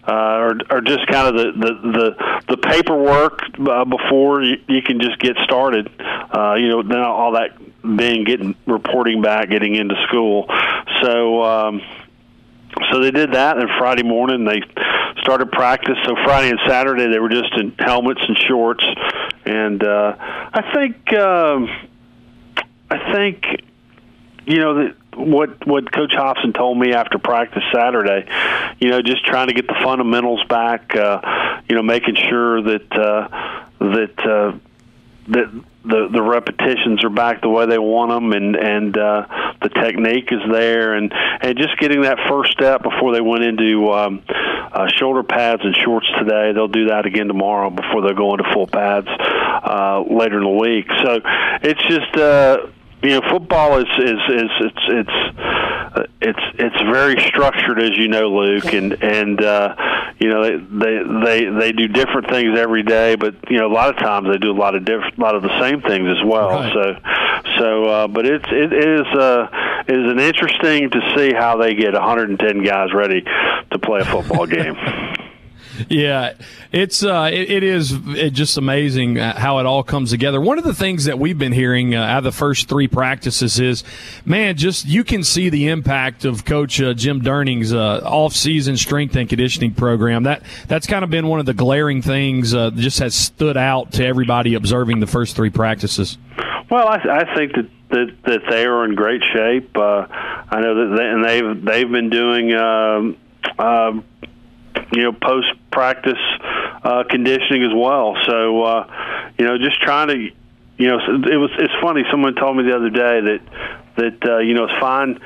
uh, 0.08 0.38
or, 0.38 0.60
or 0.70 0.82
just 0.82 1.08
kind 1.08 1.28
of 1.28 1.36
the 1.36 1.52
the 1.52 1.92
the, 1.92 2.42
the 2.50 2.58
paperwork 2.58 3.42
uh, 3.68 3.86
before 3.86 4.44
you, 4.44 4.58
you 4.68 4.82
can 4.82 5.00
just 5.00 5.20
get 5.20 5.36
started. 5.44 5.90
Uh, 6.00 6.56
you 6.56 6.70
know, 6.70 6.82
now 6.82 7.14
all 7.14 7.32
that 7.34 7.58
being 7.82 8.24
getting 8.24 8.56
reporting 8.66 9.22
back, 9.22 9.50
getting 9.50 9.76
into 9.76 9.96
school. 10.08 10.46
So. 11.02 11.44
Um, 11.44 11.82
so 12.92 13.00
they 13.00 13.12
did 13.12 13.32
that, 13.34 13.58
and 13.58 13.70
Friday 13.78 14.04
morning 14.04 14.44
they 14.44 14.62
started 15.22 15.52
practice. 15.52 15.98
So 16.06 16.16
Friday 16.26 16.50
and 16.50 16.60
Saturday 16.68 17.08
they 17.08 17.20
were 17.20 17.30
just 17.30 17.54
in 17.58 17.74
helmets 17.80 18.22
and 18.28 18.38
shorts, 18.38 18.84
and 19.46 19.82
uh, 19.82 20.16
I 20.20 20.74
think 20.74 21.14
um, 21.14 21.70
I 22.90 23.14
think 23.14 23.46
you 24.46 24.60
know 24.60 24.74
that 24.76 24.96
what 25.16 25.66
what 25.66 25.92
Coach 25.92 26.14
Hopson 26.14 26.54
told 26.54 26.78
me 26.78 26.94
after 26.94 27.18
practice 27.18 27.64
Saturday, 27.74 28.28
you 28.80 28.90
know, 28.90 29.02
just 29.02 29.26
trying 29.26 29.48
to 29.48 29.54
get 29.54 29.68
the 29.68 29.76
fundamentals 29.84 30.44
back, 30.46 30.96
uh, 30.96 31.62
you 31.70 31.76
know, 31.76 31.84
making 31.84 32.16
sure 32.16 32.62
that 32.62 32.92
uh, 32.92 33.28
that 33.80 34.20
uh, 34.20 34.58
that 35.28 35.64
the 35.84 36.10
the 36.12 36.22
repetitions 36.22 37.04
are 37.04 37.10
back 37.10 37.42
the 37.42 37.50
way 37.50 37.66
they 37.66 37.78
want 37.78 38.12
them, 38.12 38.34
and 38.34 38.56
and 38.56 38.98
uh, 38.98 39.26
the 39.62 39.70
technique 39.70 40.32
is 40.32 40.42
there, 40.52 40.94
and 40.94 41.14
and 41.14 41.58
just 41.58 41.78
getting 41.78 42.02
that 42.02 42.18
first 42.28 42.52
step 42.52 42.84
before 42.84 43.14
they 43.14 43.22
went 43.22 43.44
into 43.44 43.92
um, 43.92 44.22
uh, 44.28 44.88
shoulder 44.98 45.24
pads 45.24 45.62
and 45.64 45.76
shorts 45.76 46.08
today. 46.18 46.52
They'll 46.54 46.68
do 46.68 46.88
that 46.88 47.06
again 47.06 47.28
tomorrow 47.28 47.70
before 47.70 48.02
they 48.02 48.14
go 48.14 48.34
into 48.34 48.52
full 48.54 48.68
pads 48.68 49.08
uh, 49.08 50.04
later 50.10 50.38
in 50.38 50.44
the 50.44 50.50
week. 50.50 50.88
So 51.04 51.22
it's 51.62 51.84
just. 51.88 52.16
Uh, 52.16 52.68
you 53.06 53.20
know, 53.20 53.22
football 53.30 53.78
is 53.78 53.88
is 53.98 54.20
is 54.30 54.52
it's 54.62 54.86
it's 54.90 55.38
uh, 55.96 56.04
it's 56.22 56.40
it's 56.56 56.82
very 56.92 57.22
structured, 57.28 57.82
as 57.82 57.98
you 57.98 58.08
know, 58.08 58.30
Luke, 58.30 58.74
and 58.74 58.94
and 59.04 59.42
uh, 59.44 59.76
you 60.20 60.30
know 60.30 60.44
they 60.44 60.58
they 60.58 61.04
they 61.24 61.46
they 61.46 61.72
do 61.72 61.88
different 61.88 62.30
things 62.30 62.58
every 62.58 62.84
day, 62.84 63.16
but 63.16 63.36
you 63.50 63.58
know 63.60 63.68
a 63.68 63.74
lot 63.74 63.90
of 63.90 63.98
times 63.98 64.28
they 64.32 64.38
do 64.38 64.52
a 64.52 64.60
lot 64.60 64.76
of 64.76 64.86
different, 64.86 65.18
a 65.18 65.22
lot 65.22 65.36
of 65.36 65.44
the 65.44 65.60
same 65.62 65.82
things 65.82 66.10
as 66.10 66.26
well. 66.26 66.50
Right. 66.50 66.74
So 66.74 66.96
so, 67.60 67.86
uh, 67.86 68.08
but 68.08 68.26
it's 68.26 68.46
it 68.50 68.74
is 68.74 69.06
uh, 69.18 69.48
it 69.88 69.96
is 69.96 70.12
an 70.12 70.20
interesting 70.20 70.90
to 70.90 71.14
see 71.16 71.34
how 71.34 71.58
they 71.58 71.76
get 71.76 71.94
110 71.94 72.64
guys 72.64 72.94
ready 72.94 73.22
to 73.72 73.80
play 73.80 74.02
a 74.02 74.06
football 74.06 74.46
game. 74.48 74.76
Yeah, 75.90 76.34
it's 76.72 77.04
uh, 77.04 77.30
it, 77.32 77.50
it 77.52 77.64
is 77.64 77.98
just 78.32 78.58
amazing 78.58 79.20
uh, 79.20 79.38
how 79.38 79.60
it 79.60 79.66
all 79.66 79.84
comes 79.84 80.12
together. 80.12 80.40
One 80.42 80.58
of 80.58 80.64
the 80.64 80.74
things 80.74 81.06
that 81.06 81.20
we've 81.20 81.38
been 81.38 81.52
hearing 81.54 81.96
uh, 81.96 82.04
out 82.04 82.20
of 82.20 82.24
the 82.24 82.32
first 82.32 82.68
three 82.68 82.88
practices 82.88 83.60
is, 83.60 83.84
man, 84.26 84.58
just 84.58 84.86
you 84.86 85.04
can 85.04 85.24
see 85.24 85.50
the 85.50 85.68
impact 85.70 86.26
of 86.26 86.46
Coach 86.46 86.82
uh, 86.82 86.94
Jim 86.94 87.22
Durning's 87.22 87.74
uh, 87.74 88.02
off-season 88.04 88.78
strength 88.78 89.16
and 89.16 89.30
conditioning 89.30 89.74
program. 89.74 90.24
That 90.24 90.44
that's 90.68 90.88
kind 90.88 91.04
of 91.04 91.10
been 91.10 91.28
one 91.28 91.40
of 91.40 91.46
the 91.46 91.54
glaring 91.54 92.02
things. 92.02 92.54
Uh, 92.54 92.70
that 92.70 92.82
just 92.82 93.00
has 93.00 93.16
stood 93.16 93.58
out 93.58 93.94
to 93.94 94.06
everybody 94.06 94.56
observing 94.56 95.00
the 95.00 95.08
first 95.08 95.36
three 95.36 95.50
practices. 95.50 96.18
Well, 96.70 96.88
I, 96.88 96.96
I 96.96 97.36
think 97.36 97.54
that 97.54 97.70
that 97.90 98.16
that 98.26 98.42
they 98.50 98.66
are 98.66 98.86
in 98.86 98.96
great 98.96 99.22
shape. 99.34 99.78
Uh, 99.78 100.08
I 100.10 100.60
know 100.62 100.90
that 100.90 100.96
they, 100.98 101.08
and 101.08 101.24
they've 101.24 101.66
they've 101.66 101.92
been 101.92 102.10
doing. 102.10 102.54
Um, 102.54 103.18
uh, 103.60 104.00
you 104.94 105.04
know, 105.04 105.14
post 105.14 105.48
practice 105.72 106.20
uh, 106.84 107.04
conditioning 107.10 107.64
as 107.64 107.74
well. 107.74 108.16
So, 108.26 108.64
uh, 108.64 109.32
you 109.38 109.46
know, 109.46 109.58
just 109.58 109.82
trying 109.82 110.08
to, 110.10 110.18
you 110.78 110.88
know, 110.88 111.00
it 111.00 111.38
was 111.38 111.52
it's 111.58 111.74
funny. 111.82 112.04
Someone 112.12 112.36
told 112.36 112.58
me 112.58 112.64
the 112.64 112.76
other 112.76 112.90
day 112.90 113.22
that 113.22 113.40
that 113.98 114.30
uh, 114.30 114.38
you 114.40 114.54
know 114.54 114.66
it's 114.66 114.80
fine 114.80 115.20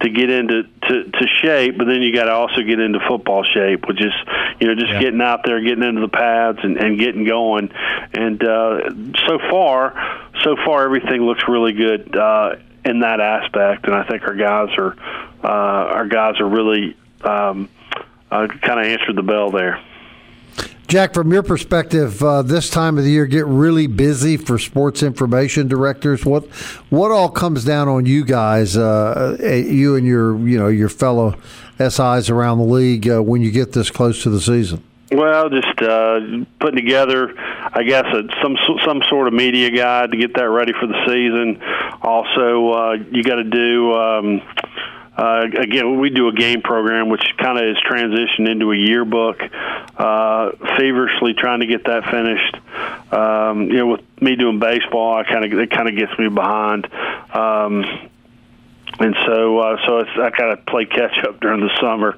to 0.00 0.10
get 0.10 0.30
into 0.30 0.64
to, 0.64 1.04
to 1.04 1.26
shape, 1.42 1.78
but 1.78 1.86
then 1.86 2.02
you 2.02 2.12
got 2.12 2.24
to 2.24 2.32
also 2.32 2.62
get 2.62 2.80
into 2.80 3.00
football 3.08 3.44
shape, 3.44 3.86
which 3.88 4.00
is 4.00 4.12
you 4.60 4.66
know 4.66 4.74
just 4.74 4.92
yeah. 4.92 5.00
getting 5.00 5.20
out 5.20 5.40
there, 5.44 5.60
getting 5.60 5.84
into 5.84 6.00
the 6.00 6.08
pads, 6.08 6.58
and, 6.62 6.76
and 6.76 6.98
getting 6.98 7.24
going. 7.24 7.70
And 8.12 8.42
uh, 8.42 8.90
so 9.26 9.38
far, 9.50 9.94
so 10.42 10.56
far 10.64 10.84
everything 10.84 11.22
looks 11.22 11.44
really 11.48 11.72
good 11.72 12.16
uh, 12.16 12.56
in 12.84 13.00
that 13.00 13.20
aspect, 13.20 13.86
and 13.86 13.94
I 13.94 14.04
think 14.04 14.22
our 14.24 14.34
guys 14.34 14.68
are 14.76 14.96
uh, 15.42 15.94
our 15.94 16.06
guys 16.06 16.40
are 16.40 16.48
really 16.48 16.96
um, 17.24 17.68
kind 18.62 18.80
of 18.80 18.86
answered 18.86 19.16
the 19.16 19.22
bell 19.22 19.50
there. 19.50 19.82
Jack, 20.88 21.14
from 21.14 21.32
your 21.32 21.42
perspective, 21.42 22.22
uh, 22.22 22.42
this 22.42 22.70
time 22.70 22.96
of 22.96 23.02
the 23.02 23.10
year 23.10 23.26
get 23.26 23.44
really 23.46 23.88
busy 23.88 24.36
for 24.36 24.56
sports 24.56 25.02
information 25.02 25.66
directors. 25.66 26.24
What 26.24 26.46
what 26.90 27.10
all 27.10 27.28
comes 27.28 27.64
down 27.64 27.88
on 27.88 28.06
you 28.06 28.24
guys, 28.24 28.76
uh, 28.76 29.36
uh 29.40 29.44
you 29.52 29.96
and 29.96 30.06
your 30.06 30.38
you 30.46 30.56
know 30.58 30.68
your 30.68 30.88
fellow 30.88 31.34
SIs 31.78 32.30
around 32.30 32.58
the 32.58 32.64
league 32.64 33.08
uh, 33.08 33.20
when 33.20 33.42
you 33.42 33.50
get 33.50 33.72
this 33.72 33.90
close 33.90 34.22
to 34.22 34.30
the 34.30 34.40
season? 34.40 34.82
Well, 35.10 35.50
just 35.50 35.80
uh, 35.82 36.20
putting 36.60 36.76
together, 36.76 37.32
I 37.36 37.82
guess, 37.82 38.04
a, 38.06 38.22
some 38.42 38.56
some 38.84 39.02
sort 39.08 39.26
of 39.26 39.34
media 39.34 39.70
guide 39.70 40.12
to 40.12 40.16
get 40.16 40.34
that 40.34 40.48
ready 40.48 40.72
for 40.72 40.86
the 40.86 41.00
season. 41.06 41.60
Also, 42.02 42.72
uh, 42.72 42.92
you 43.10 43.24
got 43.24 43.36
to 43.36 43.44
do. 43.44 43.92
Um, 43.94 44.42
uh, 45.16 45.46
again, 45.58 45.98
we 45.98 46.10
do 46.10 46.28
a 46.28 46.32
game 46.32 46.60
program, 46.60 47.08
which 47.08 47.24
kind 47.38 47.58
of 47.58 47.64
is 47.64 47.76
transitioned 47.88 48.50
into 48.50 48.72
a 48.72 48.76
yearbook. 48.76 49.40
Uh, 49.96 50.50
feverishly 50.76 51.32
trying 51.32 51.60
to 51.60 51.66
get 51.66 51.84
that 51.84 52.04
finished. 52.10 52.56
Um, 53.12 53.62
you 53.70 53.78
know, 53.78 53.86
with 53.86 54.02
me 54.20 54.36
doing 54.36 54.58
baseball, 54.58 55.16
I 55.16 55.24
kind 55.24 55.44
of 55.44 55.58
it 55.58 55.70
kind 55.70 55.88
of 55.88 55.96
gets 55.96 56.18
me 56.18 56.28
behind. 56.28 56.86
Um, 57.32 58.10
and 58.98 59.16
so, 59.26 59.58
uh, 59.58 59.76
so 59.86 59.98
it's, 59.98 60.10
I 60.18 60.30
kind 60.30 60.52
of 60.52 60.66
play 60.66 60.84
catch 60.84 61.18
up 61.24 61.40
during 61.40 61.60
the 61.60 61.70
summer. 61.80 62.16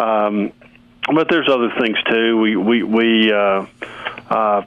Um, 0.00 0.52
but 1.14 1.28
there's 1.28 1.48
other 1.48 1.70
things 1.78 1.98
too. 2.10 2.38
We 2.38 2.56
we 2.56 2.82
we 2.82 3.32
uh, 3.32 3.66
uh, 4.30 4.62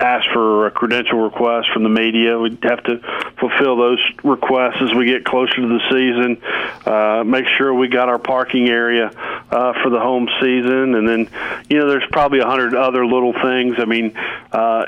ask 0.00 0.24
for 0.32 0.66
a 0.66 0.70
credential 0.70 1.20
request 1.20 1.68
from 1.72 1.82
the 1.82 1.88
media. 1.88 2.38
We'd 2.38 2.58
have 2.62 2.82
to 2.84 2.98
fulfill 3.38 3.76
those 3.76 3.98
requests 4.22 4.82
as 4.82 4.94
we 4.94 5.06
get 5.06 5.24
closer 5.24 5.56
to 5.56 5.68
the 5.68 5.80
season. 5.90 6.42
Uh, 6.84 7.24
make 7.24 7.46
sure 7.56 7.72
we 7.74 7.88
got 7.88 8.08
our 8.08 8.18
parking 8.18 8.68
area 8.68 9.10
uh, 9.50 9.72
for 9.82 9.90
the 9.90 10.00
home 10.00 10.28
season, 10.40 10.94
and 10.94 11.08
then 11.08 11.28
you 11.68 11.78
know 11.78 11.88
there's 11.88 12.06
probably 12.10 12.40
a 12.40 12.46
hundred 12.46 12.74
other 12.74 13.06
little 13.06 13.32
things. 13.32 13.76
I 13.78 13.84
mean, 13.84 14.16
uh, 14.52 14.86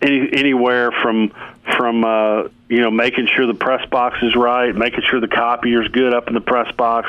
any, 0.00 0.28
anywhere 0.32 0.92
from 0.92 1.32
from 1.76 2.04
uh, 2.04 2.48
you 2.68 2.80
know 2.80 2.90
making 2.90 3.28
sure 3.34 3.46
the 3.46 3.54
press 3.54 3.88
box 3.88 4.18
is 4.22 4.34
right, 4.34 4.74
making 4.74 5.02
sure 5.08 5.20
the 5.20 5.28
copier 5.28 5.82
is 5.82 5.88
good 5.88 6.12
up 6.12 6.28
in 6.28 6.34
the 6.34 6.40
press 6.40 6.70
box, 6.74 7.08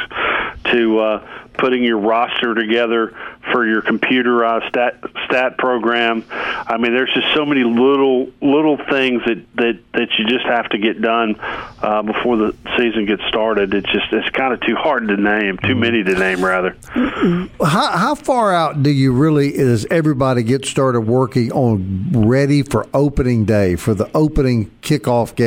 to 0.71 0.99
uh, 0.99 1.27
putting 1.57 1.83
your 1.83 1.97
roster 1.97 2.53
together 2.53 3.15
for 3.51 3.65
your 3.65 3.81
computerized 3.81 4.67
stat 4.69 5.01
stat 5.25 5.57
program. 5.57 6.23
I 6.29 6.77
mean, 6.77 6.93
there's 6.93 7.13
just 7.13 7.33
so 7.33 7.45
many 7.45 7.63
little 7.63 8.29
little 8.41 8.77
things 8.77 9.23
that 9.25 9.43
that 9.55 9.79
that 9.93 10.09
you 10.19 10.25
just 10.27 10.45
have 10.45 10.69
to 10.69 10.77
get 10.77 11.01
done 11.01 11.35
uh, 11.39 12.03
before 12.03 12.37
the 12.37 12.55
season 12.77 13.05
gets 13.05 13.23
started. 13.27 13.73
It's 13.73 13.91
just 13.91 14.11
it's 14.11 14.29
kind 14.29 14.53
of 14.53 14.61
too 14.61 14.75
hard 14.75 15.07
to 15.07 15.17
name, 15.17 15.57
too 15.57 15.69
mm-hmm. 15.69 15.79
many 15.79 16.03
to 16.03 16.13
name 16.13 16.43
rather. 16.43 16.75
How, 16.93 17.97
how 17.97 18.15
far 18.15 18.53
out 18.53 18.83
do 18.83 18.89
you 18.89 19.11
really 19.11 19.55
is 19.55 19.87
everybody 19.89 20.43
get 20.43 20.65
started 20.65 21.01
working 21.01 21.51
on 21.51 22.11
ready 22.11 22.61
for 22.61 22.85
opening 22.93 23.45
day 23.45 23.75
for 23.75 23.93
the 23.93 24.09
opening 24.15 24.71
kickoff 24.81 25.35
game 25.35 25.46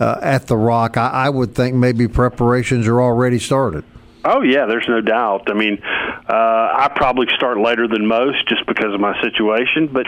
uh, 0.00 0.18
at 0.22 0.46
the 0.46 0.56
Rock? 0.56 0.96
I, 0.96 1.08
I 1.08 1.28
would 1.28 1.54
think 1.54 1.74
maybe 1.74 2.08
preparations 2.08 2.86
are 2.86 3.00
already 3.00 3.38
started. 3.38 3.84
Oh 4.24 4.40
yeah, 4.40 4.64
there's 4.66 4.88
no 4.88 5.02
doubt. 5.02 5.50
I 5.50 5.54
mean, 5.54 5.82
uh, 5.82 6.32
I 6.32 6.90
probably 6.94 7.26
start 7.36 7.58
later 7.58 7.86
than 7.86 8.06
most 8.06 8.48
just 8.48 8.66
because 8.66 8.94
of 8.94 9.00
my 9.00 9.20
situation, 9.20 9.88
but 9.88 10.06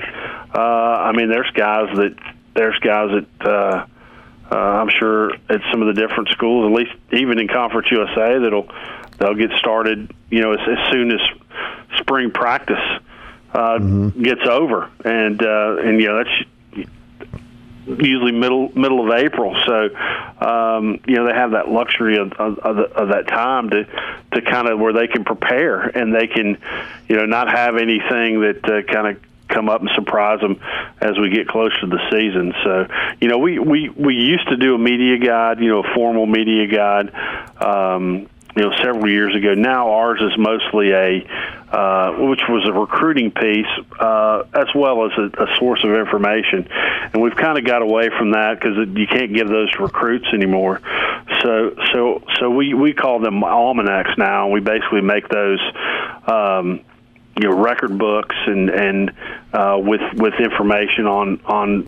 uh, 0.55 0.59
I 0.59 1.13
mean, 1.13 1.29
there's 1.29 1.51
guys 1.51 1.95
that 1.97 2.15
there's 2.55 2.79
guys 2.79 3.11
that 3.11 3.47
uh, 3.47 3.87
uh, 4.51 4.57
I'm 4.57 4.89
sure 4.99 5.33
at 5.51 5.61
some 5.71 5.83
of 5.83 5.95
the 5.95 6.01
different 6.01 6.31
schools, 6.31 6.73
at 6.73 6.77
least 6.77 6.93
even 7.13 7.39
in 7.39 7.49
Conference 7.49 7.89
USA, 7.91 8.39
that'll 8.39 8.69
they'll 9.19 9.35
get 9.35 9.51
started. 9.59 10.15
You 10.31 10.41
know, 10.41 10.53
as, 10.53 10.61
as 10.61 10.93
soon 10.93 11.13
as 11.13 11.21
spring 11.99 12.31
practice 12.31 12.77
uh, 13.53 13.79
mm-hmm. 13.79 14.23
gets 14.23 14.47
over, 14.49 14.91
and 15.05 15.43
uh, 15.43 15.77
and 15.79 16.01
you 16.01 16.09
know 16.09 16.25
that's 16.25 16.49
usually 17.87 18.33
middle 18.33 18.71
middle 18.75 19.05
of 19.07 19.19
April. 19.19 19.57
So 19.67 19.89
um, 20.47 21.01
you 21.07 21.17
know 21.17 21.27
they 21.27 21.35
have 21.35 21.53
that 21.53 21.69
luxury 21.69 22.19
of, 22.19 22.33
of, 22.33 22.59
of 22.59 23.09
that 23.09 23.29
time 23.29 23.71
to 23.71 23.85
to 24.33 24.43
kind 24.43 24.69
of 24.69 24.79
where 24.79 24.93
they 24.93 25.07
can 25.07 25.25
prepare 25.25 25.83
and 25.83 26.15
they 26.15 26.27
can 26.27 26.59
you 27.09 27.17
know 27.17 27.27
not 27.27 27.49
have 27.49 27.77
anything 27.77 28.41
that 28.41 28.65
uh, 28.65 28.83
kind 28.93 29.17
of 29.17 29.23
come 29.49 29.69
up 29.69 29.81
and 29.81 29.91
surprise 29.95 30.41
them 30.41 30.61
as 31.01 31.19
we 31.19 31.31
get 31.31 31.49
closer 31.49 31.81
to 31.81 31.87
the 31.87 32.01
season. 32.11 32.53
So, 32.65 32.87
you 33.21 33.29
know, 33.29 33.39
we 33.39 33.59
we 33.59 33.89
we 33.91 34.15
used 34.15 34.49
to 34.49 34.57
do 34.57 34.75
a 34.75 34.79
media 34.79 35.19
guide, 35.19 35.61
you 35.61 35.69
know, 35.69 35.81
a 35.81 35.95
formal 35.95 36.27
media 36.27 36.67
guide. 36.67 37.13
Um, 37.63 38.29
you 38.57 38.63
know, 38.63 38.73
several 38.83 39.09
years 39.09 39.35
ago. 39.37 39.55
Now 39.55 39.93
ours 39.93 40.21
is 40.21 40.37
mostly 40.39 40.91
a, 40.93 41.27
uh, 41.71 42.13
which 42.27 42.41
was 42.49 42.67
a 42.67 42.73
recruiting 42.73 43.31
piece 43.31 43.67
uh, 44.01 44.45
as 44.55 44.69
well 44.75 45.05
as 45.05 45.13
a, 45.19 45.45
a 45.45 45.57
source 45.59 45.85
of 45.85 45.93
information, 45.93 46.67
and 47.13 47.23
we've 47.23 47.37
kind 47.37 47.59
of 47.59 47.65
got 47.65 47.83
away 47.83 48.09
from 48.19 48.33
that 48.33 48.59
because 48.59 48.77
you 48.97 49.07
can't 49.07 49.35
give 49.35 49.49
those 49.49 49.69
recruits 49.79 50.27
anymore. 50.33 50.81
So, 51.43 51.77
so, 51.93 52.23
so 52.41 52.51
we 52.51 52.73
we 52.73 52.95
call 52.95 53.21
them 53.21 53.43
almanacs 53.45 54.17
now. 54.17 54.49
We 54.49 54.61
basically 54.61 55.03
make 55.03 55.29
those. 55.29 55.61
Um, 56.27 56.81
you 57.39 57.51
know, 57.51 57.55
record 57.55 57.99
books 57.99 58.35
and 58.47 58.71
and 58.71 59.13
uh, 59.53 59.77
with 59.79 60.01
with 60.15 60.33
information 60.41 61.07
on 61.07 61.39
on 61.45 61.87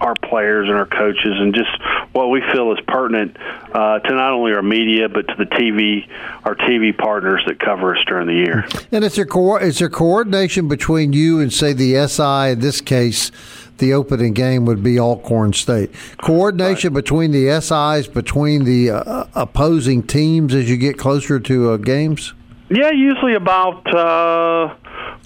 our 0.00 0.14
players 0.14 0.68
and 0.68 0.76
our 0.76 0.86
coaches 0.86 1.34
and 1.38 1.54
just 1.54 1.70
what 2.12 2.28
we 2.28 2.40
feel 2.52 2.72
is 2.72 2.78
pertinent 2.86 3.36
uh, 3.72 3.98
to 4.00 4.14
not 4.14 4.32
only 4.32 4.52
our 4.52 4.62
media 4.62 5.08
but 5.08 5.26
to 5.28 5.34
the 5.36 5.44
TV, 5.44 6.08
our 6.44 6.54
TV 6.54 6.96
partners 6.96 7.42
that 7.46 7.58
cover 7.58 7.96
us 7.96 8.04
during 8.06 8.26
the 8.26 8.34
year. 8.34 8.66
And 8.92 9.04
it's 9.04 9.18
a 9.18 9.26
co- 9.26 9.56
it's 9.56 9.80
a 9.80 9.88
coordination 9.88 10.68
between 10.68 11.12
you 11.12 11.40
and 11.40 11.52
say 11.52 11.72
the 11.72 12.06
SI 12.06 12.52
in 12.52 12.60
this 12.60 12.80
case. 12.80 13.30
The 13.78 13.92
opening 13.92 14.34
game 14.34 14.64
would 14.64 14.82
be 14.82 14.98
Alcorn 14.98 15.52
State. 15.52 15.92
Coordination 16.20 16.92
right. 16.92 17.00
between 17.00 17.30
the 17.30 17.60
SIs, 17.60 18.08
between 18.08 18.64
the 18.64 18.90
uh, 18.90 19.26
opposing 19.36 20.02
teams 20.02 20.52
as 20.52 20.68
you 20.68 20.76
get 20.76 20.98
closer 20.98 21.38
to 21.38 21.70
uh, 21.70 21.76
games. 21.76 22.34
Yeah, 22.70 22.90
usually 22.90 23.34
about 23.34 23.86
uh, 23.94 24.74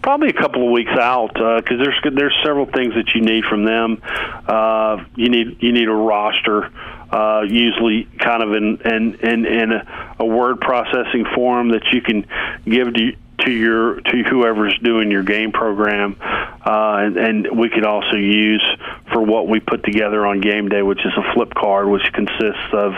probably 0.01 0.29
a 0.29 0.33
couple 0.33 0.65
of 0.65 0.71
weeks 0.71 0.93
out 0.93 1.35
because 1.35 1.81
uh, 1.81 1.85
there's 1.85 2.15
there's 2.15 2.37
several 2.45 2.67
things 2.67 2.95
that 2.95 3.15
you 3.15 3.21
need 3.21 3.45
from 3.45 3.65
them. 3.65 4.01
Uh, 4.47 5.05
you 5.17 5.29
need 5.29 5.61
you 5.61 5.73
need 5.73 5.89
a 5.89 5.95
roster, 5.95 6.71
uh, 7.11 7.43
usually 7.43 8.05
kind 8.19 8.45
of 8.45 8.55
in 8.55 8.77
in 8.85 9.15
in, 9.17 9.47
in 9.47 9.73
a, 9.73 10.17
a 10.21 10.25
word 10.25 10.61
processing 10.61 11.25
form 11.35 11.71
that 11.71 11.83
you 11.93 12.01
can 12.01 12.27
give 12.65 12.95
to 12.95 13.13
to 13.45 13.51
your 13.51 14.01
to 14.01 14.23
whoever's 14.23 14.79
doing 14.79 15.11
your 15.11 15.25
game 15.25 15.51
program, 15.51 16.17
uh, 16.21 16.97
and, 16.99 17.17
and 17.17 17.59
we 17.59 17.69
could 17.71 17.85
also 17.85 18.15
use 18.15 18.65
for 19.13 19.21
what 19.21 19.49
we 19.49 19.59
put 19.59 19.83
together 19.83 20.25
on 20.25 20.41
game 20.41 20.69
day, 20.69 20.83
which 20.83 21.01
is 21.01 21.13
a 21.17 21.35
flip 21.35 21.53
card, 21.55 21.89
which 21.89 22.05
consists 22.13 22.73
of 22.73 22.93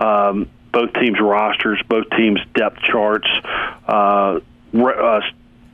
um, 0.00 0.48
both 0.72 0.92
teams' 0.94 1.20
rosters, 1.20 1.80
both 1.88 2.08
teams' 2.10 2.40
depth 2.54 2.80
charts, 2.82 3.28
uh, 3.86 4.40
uh, 4.74 5.20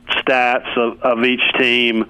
stats 0.09 0.77
of, 0.77 1.01
of 1.01 1.25
each 1.25 1.41
team, 1.57 2.05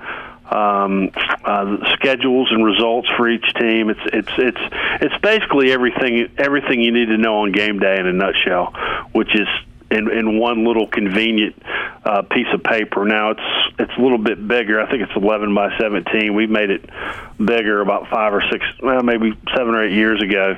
um, 0.50 1.10
uh, 1.44 1.78
schedules 1.96 2.50
and 2.52 2.64
results 2.64 3.10
for 3.18 3.30
each 3.30 3.54
team. 3.56 3.90
It's 3.90 4.00
it's 4.06 4.32
it's 4.38 4.76
it's 5.02 5.18
basically 5.22 5.72
everything 5.72 6.30
everything 6.38 6.82
you 6.82 6.92
need 6.92 7.08
to 7.08 7.18
know 7.18 7.40
on 7.42 7.52
game 7.52 7.80
day 7.80 8.00
in 8.00 8.08
a 8.08 8.14
nutshell, 8.14 8.74
which 9.12 9.36
is 9.36 9.48
in, 9.90 10.12
in 10.12 10.40
one 10.40 10.66
little 10.66 10.88
convenient 10.88 11.56
uh, 12.04 12.22
piece 12.24 12.48
of 12.54 12.64
paper. 12.64 13.06
Now 13.06 13.32
it's 13.32 13.42
it's 13.80 13.92
a 13.98 14.02
little 14.02 14.18
bit 14.18 14.48
bigger. 14.48 14.80
I 14.82 14.90
think 14.90 15.04
it's 15.04 15.16
11 15.16 15.54
by 15.54 15.78
17. 15.78 16.34
We've 16.34 16.50
made 16.50 16.70
it 16.70 16.90
bigger 17.38 17.82
about 17.82 18.10
five 18.10 18.34
or 18.34 18.44
six, 18.52 18.66
well, 18.82 19.04
maybe 19.04 19.34
seven 19.56 19.76
or 19.76 19.86
eight 19.86 19.94
years 19.94 20.22
ago, 20.22 20.56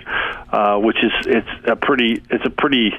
uh, 0.52 0.78
which 0.78 0.98
is 1.04 1.12
it's 1.26 1.68
a 1.68 1.76
pretty 1.76 2.22
it's 2.30 2.46
a 2.46 2.50
pretty 2.50 2.92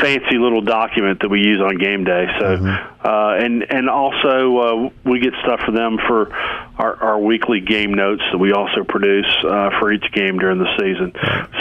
fancy 0.00 0.38
little 0.38 0.62
document 0.62 1.20
that 1.20 1.28
we 1.28 1.40
use 1.40 1.60
on 1.60 1.76
game 1.76 2.04
day. 2.04 2.26
So, 2.40 2.56
mm-hmm. 2.56 3.06
uh, 3.06 3.34
and 3.34 3.62
and 3.70 3.88
also 3.88 4.58
uh, 4.58 4.90
we 5.04 5.20
get 5.20 5.34
stuff 5.42 5.60
for 5.64 5.72
them 5.72 5.98
for 6.06 6.32
our, 6.78 6.96
our 7.02 7.18
weekly 7.18 7.60
game 7.60 7.94
notes 7.94 8.22
that 8.32 8.38
we 8.38 8.52
also 8.52 8.84
produce 8.84 9.26
uh, 9.44 9.70
for 9.78 9.92
each 9.92 10.10
game 10.12 10.38
during 10.38 10.58
the 10.58 10.76
season. 10.78 11.12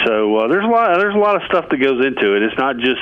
So 0.05 0.37
uh, 0.37 0.47
there's 0.47 0.65
a 0.65 0.69
lot 0.69 0.97
there's 0.97 1.15
a 1.15 1.19
lot 1.19 1.35
of 1.35 1.43
stuff 1.47 1.69
that 1.69 1.77
goes 1.77 2.03
into 2.05 2.35
it. 2.35 2.43
It's 2.43 2.57
not 2.57 2.77
just 2.77 3.01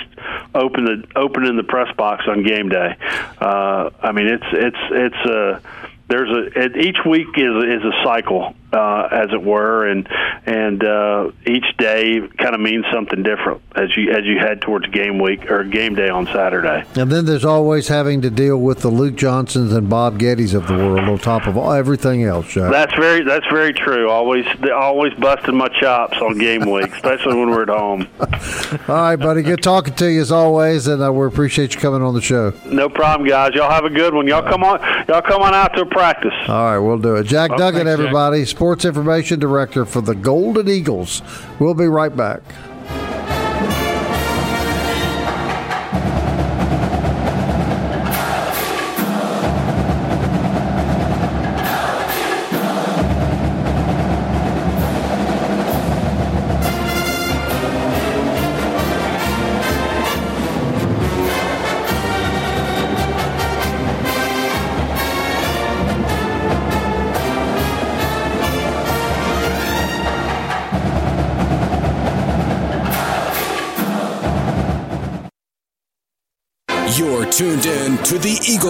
open 0.54 0.86
the 0.86 1.04
opening 1.16 1.56
the 1.56 1.64
press 1.64 1.94
box 1.96 2.26
on 2.28 2.44
game 2.44 2.70
day. 2.70 2.96
Uh, 3.40 3.90
I 4.02 4.12
mean, 4.12 4.28
it's 4.28 4.46
it's 4.52 4.78
it's 4.92 5.30
a 5.30 5.62
there's 6.10 6.30
a 6.30 6.78
each 6.78 6.98
week 7.06 7.28
is 7.38 7.64
is 7.64 7.84
a 7.84 8.04
cycle 8.04 8.54
uh, 8.72 9.08
as 9.12 9.30
it 9.32 9.42
were, 9.42 9.88
and 9.88 10.08
and 10.46 10.84
uh, 10.84 11.32
each 11.48 11.66
day 11.78 12.20
kind 12.38 12.54
of 12.54 12.62
means 12.62 12.86
something 12.94 13.24
different 13.24 13.62
as 13.76 13.96
you 13.98 14.12
as 14.12 14.26
you 14.26 14.38
head 14.40 14.62
towards 14.62 14.88
game 14.88 15.20
week 15.20 15.50
or 15.50 15.64
game 15.64 15.96
day 15.96 16.10
on 16.10 16.26
Saturday. 16.28 16.84
And 16.96 17.12
then 17.12 17.26
there's 17.26 17.46
always 17.46 17.88
having 17.88 18.22
to 18.22 18.30
deal 18.30 18.58
with 18.58 18.80
the 18.80 18.90
Luke 18.90 19.16
Johnsons 19.16 19.74
and 19.74 19.90
Bob 19.90 20.20
Gettys 20.20 20.54
of 20.54 20.68
the 20.68 20.76
world 20.76 21.00
on 21.00 21.18
top 21.18 21.48
of 21.48 21.58
all, 21.58 21.72
everything 21.74 22.24
else. 22.24 22.48
Jack. 22.48 22.72
That's 22.72 22.94
very 22.96 23.24
that's 23.24 23.46
very 23.48 23.74
true. 23.74 24.10
Always 24.10 24.46
always 24.72 25.14
busting 25.16 25.56
my 25.56 25.68
chops 25.80 26.18
on 26.18 26.38
game 26.38 26.70
week, 26.70 26.94
especially 26.94 27.36
when 27.36 27.50
we're 27.50 27.64
at 27.64 27.70
home. 27.70 28.08
all 28.88 28.96
right, 28.96 29.16
buddy. 29.16 29.42
Good 29.42 29.64
talking 29.64 29.96
to 29.96 30.12
you 30.12 30.22
as 30.22 30.32
always, 30.32 30.88
and 30.88 31.02
uh, 31.04 31.12
we 31.12 31.26
appreciate 31.26 31.74
you 31.74 31.82
coming 31.82 32.02
on 32.02 32.14
the 32.14 32.22
show. 32.22 32.54
No 32.66 32.90
problem, 32.90 33.28
guys. 33.28 33.54
Y'all 33.56 33.70
have 33.70 33.86
a 33.86 33.90
good 33.90 34.14
one. 34.14 34.28
Y'all 34.28 34.48
come 34.48 34.64
on. 34.64 34.80
Y'all 35.08 35.22
come 35.22 35.42
on 35.42 35.54
out 35.54 35.76
to 35.76 35.86
practice. 35.86 36.34
All 36.48 36.66
right, 36.66 36.78
we'll 36.78 37.00
do 37.00 37.16
it. 37.16 37.24
Jack 37.24 37.50
Duggan, 37.52 37.86
thanks, 37.86 37.90
everybody. 37.90 38.40
Jack 38.40 38.59
sports 38.60 38.84
information 38.84 39.40
director 39.40 39.86
for 39.86 40.02
the 40.02 40.14
Golden 40.14 40.68
Eagles. 40.68 41.22
We'll 41.62 41.74
be 41.74 41.86
right 41.88 42.14
back. 42.14 42.42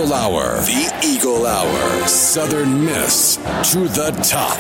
Eagle 0.10 0.22
Hour. 0.22 0.62
The 0.62 1.02
Eagle 1.06 1.46
Hour. 1.46 2.08
Southern 2.08 2.84
Miss 2.84 3.36
to 3.72 3.82
the 3.88 4.10
top. 4.24 4.58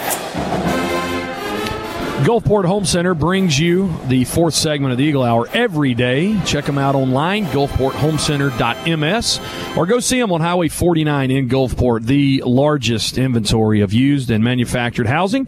Gulfport 2.23 2.65
Home 2.65 2.85
Center 2.85 3.15
brings 3.15 3.59
you 3.59 3.91
the 4.09 4.25
fourth 4.25 4.53
segment 4.53 4.91
of 4.91 4.99
the 4.99 5.05
Eagle 5.05 5.23
Hour 5.23 5.47
every 5.51 5.95
day. 5.95 6.39
Check 6.45 6.65
them 6.65 6.77
out 6.77 6.93
online, 6.93 7.45
gulfporthomecenter.ms, 7.45 9.39
or 9.75 9.87
go 9.87 9.99
see 9.99 10.19
them 10.19 10.31
on 10.31 10.39
Highway 10.39 10.67
49 10.67 11.31
in 11.31 11.49
Gulfport, 11.49 12.03
the 12.03 12.43
largest 12.45 13.17
inventory 13.17 13.81
of 13.81 13.91
used 13.91 14.29
and 14.29 14.43
manufactured 14.43 15.07
housing 15.07 15.47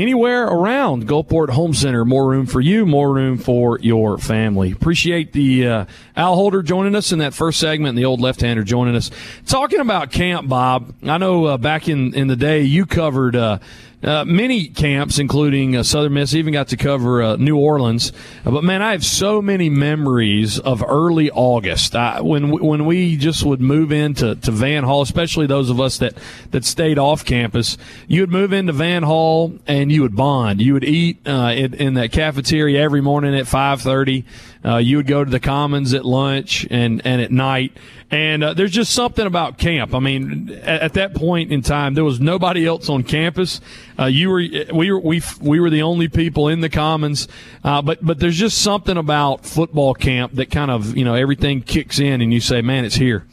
anywhere 0.00 0.46
around 0.46 1.06
Gulfport 1.06 1.50
Home 1.50 1.74
Center. 1.74 2.04
More 2.04 2.28
room 2.28 2.46
for 2.46 2.60
you, 2.60 2.86
more 2.86 3.12
room 3.12 3.36
for 3.36 3.78
your 3.80 4.16
family. 4.18 4.72
Appreciate 4.72 5.32
the 5.32 5.66
uh, 5.66 5.84
Al 6.16 6.34
Holder 6.34 6.62
joining 6.62 6.94
us 6.94 7.12
in 7.12 7.18
that 7.18 7.34
first 7.34 7.60
segment, 7.60 7.90
and 7.90 7.98
the 7.98 8.06
old 8.06 8.20
left-hander 8.20 8.64
joining 8.64 8.96
us. 8.96 9.10
Talking 9.46 9.80
about 9.80 10.10
camp, 10.10 10.48
Bob. 10.48 10.94
I 11.02 11.18
know 11.18 11.44
uh, 11.44 11.58
back 11.58 11.88
in 11.88 12.14
in 12.14 12.28
the 12.28 12.36
day 12.36 12.62
you 12.62 12.86
covered. 12.86 13.36
Uh, 13.36 13.58
uh, 14.02 14.24
many 14.24 14.68
camps, 14.68 15.18
including 15.18 15.76
uh, 15.76 15.82
Southern 15.82 16.14
Miss, 16.14 16.34
even 16.34 16.52
got 16.52 16.68
to 16.68 16.76
cover 16.76 17.22
uh, 17.22 17.36
New 17.36 17.56
Orleans. 17.56 18.12
Uh, 18.44 18.50
but 18.50 18.64
man, 18.64 18.80
I 18.80 18.92
have 18.92 19.04
so 19.04 19.42
many 19.42 19.68
memories 19.68 20.58
of 20.58 20.82
early 20.86 21.30
August 21.30 21.94
I, 21.94 22.20
when 22.20 22.50
when 22.50 22.86
we 22.86 23.16
just 23.16 23.44
would 23.44 23.60
move 23.60 23.92
into 23.92 24.36
to 24.36 24.50
Van 24.50 24.84
Hall, 24.84 25.02
especially 25.02 25.46
those 25.46 25.68
of 25.68 25.80
us 25.80 25.98
that 25.98 26.14
that 26.50 26.64
stayed 26.64 26.98
off 26.98 27.24
campus. 27.24 27.76
You 28.08 28.22
would 28.22 28.30
move 28.30 28.52
into 28.52 28.72
Van 28.72 29.02
Hall 29.02 29.52
and 29.66 29.92
you 29.92 30.02
would 30.02 30.16
bond. 30.16 30.62
You 30.62 30.72
would 30.74 30.84
eat 30.84 31.18
uh, 31.26 31.52
in, 31.54 31.74
in, 31.74 31.94
that 31.94 32.12
cafeteria 32.12 32.80
every 32.80 33.00
morning 33.00 33.34
at 33.34 33.46
five 33.46 33.82
thirty. 33.82 34.24
Uh, 34.64 34.76
you 34.76 34.96
would 34.98 35.06
go 35.06 35.24
to 35.24 35.30
the 35.30 35.40
Commons 35.40 35.94
at 35.94 36.04
lunch 36.04 36.66
and 36.70 37.00
and 37.04 37.22
at 37.22 37.30
night 37.30 37.76
and 38.10 38.42
uh, 38.42 38.54
there's 38.54 38.72
just 38.72 38.92
something 38.92 39.24
about 39.24 39.56
camp. 39.56 39.94
I 39.94 40.00
mean, 40.00 40.50
at, 40.62 40.82
at, 40.82 40.92
that 40.94 41.14
point 41.14 41.52
in 41.52 41.62
time, 41.62 41.94
there 41.94 42.04
was 42.04 42.18
nobody 42.18 42.66
else 42.66 42.88
on 42.88 43.04
campus. 43.04 43.60
Uh, 43.96 44.06
you 44.06 44.30
were, 44.30 44.42
we 44.74 44.90
were, 44.90 44.98
we, 44.98 45.22
we 45.40 45.60
were 45.60 45.70
the 45.70 45.82
only 45.82 46.08
people 46.08 46.48
in 46.48 46.60
the 46.60 46.68
commons. 46.68 47.28
Uh, 47.62 47.80
but, 47.82 48.04
but 48.04 48.18
there's 48.18 48.36
just 48.36 48.58
something 48.58 48.96
about 48.96 49.46
football 49.46 49.94
camp 49.94 50.32
that 50.34 50.50
kind 50.50 50.72
of, 50.72 50.96
you 50.96 51.04
know, 51.04 51.14
everything 51.14 51.62
kicks 51.62 52.00
in 52.00 52.20
and 52.20 52.34
you 52.34 52.40
say, 52.40 52.62
man, 52.62 52.84
it's 52.84 52.96
here. 52.96 53.26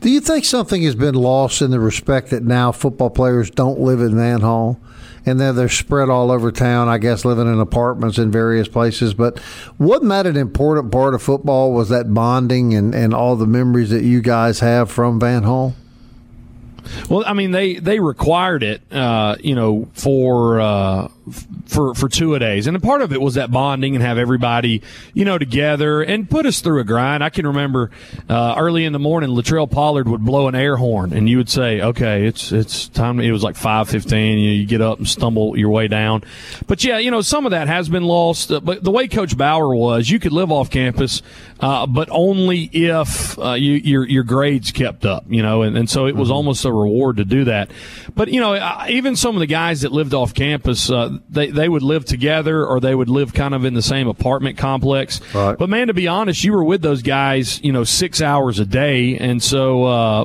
Do 0.00 0.10
you 0.10 0.20
think 0.20 0.44
something 0.44 0.82
has 0.82 0.94
been 0.94 1.14
lost 1.14 1.62
in 1.62 1.70
the 1.70 1.80
respect 1.80 2.28
that 2.30 2.42
now 2.42 2.70
football 2.70 3.10
players 3.10 3.50
don't 3.50 3.80
live 3.80 4.00
in 4.00 4.14
Van 4.14 4.42
Hall? 4.42 4.78
And 5.28 5.38
then 5.38 5.54
they're 5.54 5.68
spread 5.68 6.08
all 6.08 6.30
over 6.30 6.50
town. 6.50 6.88
I 6.88 6.98
guess 6.98 7.24
living 7.24 7.46
in 7.46 7.60
apartments 7.60 8.18
in 8.18 8.30
various 8.30 8.68
places. 8.68 9.14
But 9.14 9.40
wasn't 9.78 10.10
that 10.10 10.26
an 10.26 10.36
important 10.36 10.90
part 10.90 11.14
of 11.14 11.22
football? 11.22 11.72
Was 11.72 11.88
that 11.90 12.12
bonding 12.12 12.74
and, 12.74 12.94
and 12.94 13.14
all 13.14 13.36
the 13.36 13.46
memories 13.46 13.90
that 13.90 14.02
you 14.02 14.20
guys 14.20 14.60
have 14.60 14.90
from 14.90 15.20
Van 15.20 15.44
Hall? 15.44 15.74
Well, 17.08 17.22
I 17.26 17.34
mean, 17.34 17.50
they 17.50 17.74
they 17.74 18.00
required 18.00 18.62
it, 18.62 18.80
uh, 18.92 19.36
you 19.40 19.54
know, 19.54 19.88
for 19.92 20.60
uh, 20.60 21.08
for 21.30 21.94
for 21.94 22.08
two 22.08 22.34
a 22.34 22.38
days, 22.38 22.66
and 22.66 22.76
a 22.76 22.80
part 22.80 23.02
of 23.02 23.12
it 23.12 23.20
was 23.20 23.34
that 23.34 23.50
bonding 23.50 23.94
and 23.94 24.02
have 24.02 24.18
everybody, 24.18 24.82
you 25.14 25.24
know, 25.24 25.38
together 25.38 26.02
and 26.02 26.28
put 26.28 26.46
us 26.46 26.60
through 26.60 26.80
a 26.80 26.84
grind. 26.84 27.22
I 27.22 27.30
can 27.30 27.46
remember 27.46 27.90
uh, 28.28 28.54
early 28.56 28.84
in 28.84 28.92
the 28.92 28.98
morning, 28.98 29.30
Latrell 29.30 29.70
Pollard 29.70 30.08
would 30.08 30.24
blow 30.24 30.48
an 30.48 30.54
air 30.54 30.76
horn, 30.76 31.12
and 31.12 31.28
you 31.28 31.36
would 31.36 31.48
say, 31.48 31.80
"Okay, 31.80 32.26
it's 32.26 32.52
it's 32.52 32.88
time." 32.88 33.20
It 33.20 33.30
was 33.30 33.42
like 33.42 33.56
five 33.56 33.88
fifteen. 33.88 34.38
You, 34.38 34.48
know, 34.48 34.54
you 34.54 34.66
get 34.66 34.80
up 34.80 34.98
and 34.98 35.08
stumble 35.08 35.58
your 35.58 35.70
way 35.70 35.88
down, 35.88 36.24
but 36.66 36.82
yeah, 36.84 36.98
you 36.98 37.10
know, 37.10 37.20
some 37.20 37.44
of 37.44 37.50
that 37.50 37.68
has 37.68 37.88
been 37.88 38.04
lost. 38.04 38.50
Uh, 38.50 38.60
but 38.60 38.82
the 38.82 38.90
way 38.90 39.08
Coach 39.08 39.36
Bower 39.36 39.74
was, 39.74 40.08
you 40.08 40.18
could 40.18 40.32
live 40.32 40.50
off 40.50 40.70
campus, 40.70 41.22
uh, 41.60 41.86
but 41.86 42.08
only 42.10 42.70
if 42.72 43.38
uh, 43.38 43.52
you, 43.52 43.74
your 43.74 44.06
your 44.06 44.24
grades 44.24 44.72
kept 44.72 45.04
up, 45.04 45.24
you 45.28 45.42
know, 45.42 45.62
and, 45.62 45.76
and 45.76 45.90
so 45.90 46.06
it 46.06 46.16
was 46.16 46.28
mm-hmm. 46.28 46.36
almost 46.36 46.64
a 46.64 46.72
reward 46.72 47.18
to 47.18 47.24
do 47.24 47.44
that. 47.44 47.70
But 48.14 48.28
you 48.28 48.40
know, 48.40 48.84
even 48.88 49.16
some 49.16 49.36
of 49.36 49.40
the 49.40 49.46
guys 49.46 49.82
that 49.82 49.92
lived 49.92 50.14
off 50.14 50.34
campus, 50.34 50.90
uh, 50.90 51.17
they 51.28 51.50
they 51.50 51.68
would 51.68 51.82
live 51.82 52.04
together 52.04 52.64
or 52.64 52.80
they 52.80 52.94
would 52.94 53.08
live 53.08 53.34
kind 53.34 53.54
of 53.54 53.64
in 53.64 53.74
the 53.74 53.82
same 53.82 54.08
apartment 54.08 54.58
complex. 54.58 55.20
Right. 55.34 55.56
But 55.56 55.68
man, 55.68 55.88
to 55.88 55.94
be 55.94 56.08
honest, 56.08 56.44
you 56.44 56.52
were 56.52 56.64
with 56.64 56.82
those 56.82 57.02
guys, 57.02 57.62
you 57.62 57.72
know, 57.72 57.84
six 57.84 58.20
hours 58.20 58.58
a 58.58 58.66
day, 58.66 59.16
and 59.18 59.42
so. 59.42 59.84
Uh, 59.84 60.24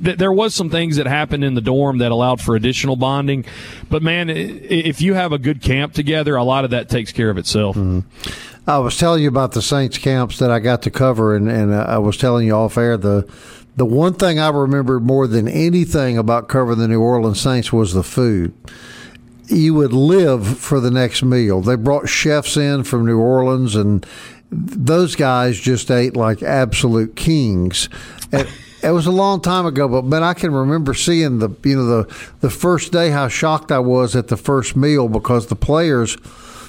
there 0.00 0.32
was 0.32 0.54
some 0.54 0.70
things 0.70 0.96
that 0.96 1.06
happened 1.06 1.44
in 1.44 1.54
the 1.54 1.60
dorm 1.60 1.98
that 1.98 2.10
allowed 2.10 2.40
for 2.40 2.56
additional 2.56 2.96
bonding, 2.96 3.44
but 3.90 4.02
man, 4.02 4.28
if 4.30 5.00
you 5.00 5.14
have 5.14 5.32
a 5.32 5.38
good 5.38 5.60
camp 5.60 5.92
together, 5.92 6.36
a 6.36 6.42
lot 6.42 6.64
of 6.64 6.70
that 6.70 6.88
takes 6.88 7.12
care 7.12 7.30
of 7.30 7.36
itself. 7.36 7.76
Mm-hmm. 7.76 8.00
I 8.68 8.78
was 8.78 8.98
telling 8.98 9.22
you 9.22 9.28
about 9.28 9.52
the 9.52 9.62
Saints 9.62 9.98
camps 9.98 10.38
that 10.38 10.50
I 10.50 10.58
got 10.58 10.82
to 10.82 10.90
cover, 10.90 11.36
and, 11.36 11.48
and 11.48 11.72
uh, 11.72 11.84
I 11.88 11.98
was 11.98 12.16
telling 12.16 12.46
you 12.46 12.54
off 12.54 12.76
air 12.76 12.96
the 12.96 13.30
the 13.76 13.86
one 13.86 14.14
thing 14.14 14.40
I 14.40 14.48
remembered 14.48 15.04
more 15.04 15.28
than 15.28 15.46
anything 15.46 16.18
about 16.18 16.48
covering 16.48 16.78
the 16.78 16.88
New 16.88 17.00
Orleans 17.00 17.40
Saints 17.40 17.72
was 17.72 17.94
the 17.94 18.02
food. 18.02 18.52
You 19.48 19.74
would 19.74 19.92
live 19.92 20.58
for 20.58 20.80
the 20.80 20.90
next 20.90 21.22
meal. 21.22 21.60
They 21.60 21.76
brought 21.76 22.08
chefs 22.08 22.56
in 22.56 22.84
from 22.84 23.06
New 23.06 23.18
Orleans, 23.18 23.74
and 23.74 24.04
those 24.50 25.16
guys 25.16 25.58
just 25.58 25.90
ate 25.90 26.16
like 26.16 26.42
absolute 26.42 27.16
kings. 27.16 27.88
it 28.32 28.90
was 28.90 29.06
a 29.06 29.10
long 29.10 29.40
time 29.40 29.66
ago, 29.66 29.88
but 29.88 30.04
man, 30.04 30.22
I 30.22 30.34
can 30.34 30.52
remember 30.52 30.94
seeing 30.94 31.38
the 31.38 31.50
you 31.64 31.76
know 31.76 31.86
the 31.86 32.16
the 32.40 32.50
first 32.50 32.92
day 32.92 33.10
how 33.10 33.28
shocked 33.28 33.72
I 33.72 33.78
was 33.78 34.14
at 34.14 34.28
the 34.28 34.36
first 34.36 34.76
meal 34.76 35.08
because 35.08 35.46
the 35.46 35.56
players 35.56 36.16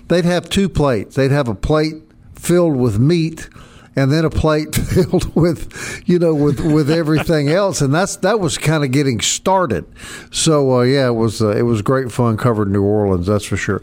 they'd 0.08 0.26
have 0.26 0.50
two 0.50 0.70
plates. 0.70 1.16
They'd 1.16 1.32
have 1.32 1.48
a 1.48 1.56
plate 1.56 1.96
filled 2.36 2.78
with 2.78 3.00
meat 3.00 3.50
and 3.96 4.12
then 4.12 4.26
a 4.26 4.30
plate 4.30 4.76
filled 4.76 5.34
with 5.36 6.04
you 6.06 6.20
know 6.20 6.34
with 6.34 6.60
with 6.60 6.90
everything 6.90 7.50
else. 7.50 7.82
And 7.82 7.94
that's 7.94 8.18
that 8.18 8.40
was 8.40 8.58
kind 8.58 8.84
of 8.84 8.92
getting 8.92 9.20
started. 9.20 9.86
So 10.32 10.80
uh, 10.80 10.82
yeah 10.82 11.08
it 11.08 11.14
was 11.14 11.42
uh, 11.42 11.56
it 11.56 11.64
was 11.64 11.82
great 11.82 12.12
fun 12.12 12.38
covering 12.38 12.72
New 12.72 12.84
Orleans 12.84 13.28
that's 13.28 13.46
for 13.46 13.58
sure. 13.58 13.82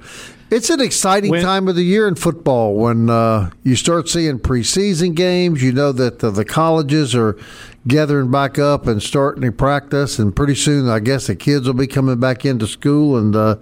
It's 0.49 0.71
an 0.71 0.81
exciting 0.81 1.33
when, 1.33 1.43
time 1.43 1.67
of 1.67 1.75
the 1.75 1.83
year 1.83 2.07
in 2.07 2.15
football 2.15 2.75
when 2.77 3.11
uh, 3.11 3.51
you 3.65 3.75
start 3.75 4.09
seeing 4.09 4.39
preseason 4.39 5.17
games. 5.17 5.61
You 5.61 5.73
know 5.73 5.91
that 5.91 6.21
the, 6.21 6.31
the 6.31 6.45
colleges 6.45 7.17
are 7.17 7.37
gathering 7.89 8.31
back 8.31 8.59
up 8.59 8.87
and 8.87 9.03
starting 9.03 9.43
to 9.43 9.53
practice 9.53 10.19
and 10.19 10.35
pretty 10.35 10.55
soon 10.55 10.89
I 10.89 10.99
guess 10.99 11.29
the 11.29 11.37
kids 11.37 11.67
will 11.67 11.75
be 11.75 11.87
coming 11.87 12.19
back 12.19 12.45
into 12.45 12.67
school 12.67 13.17
and 13.17 13.35
uh, 13.35 13.57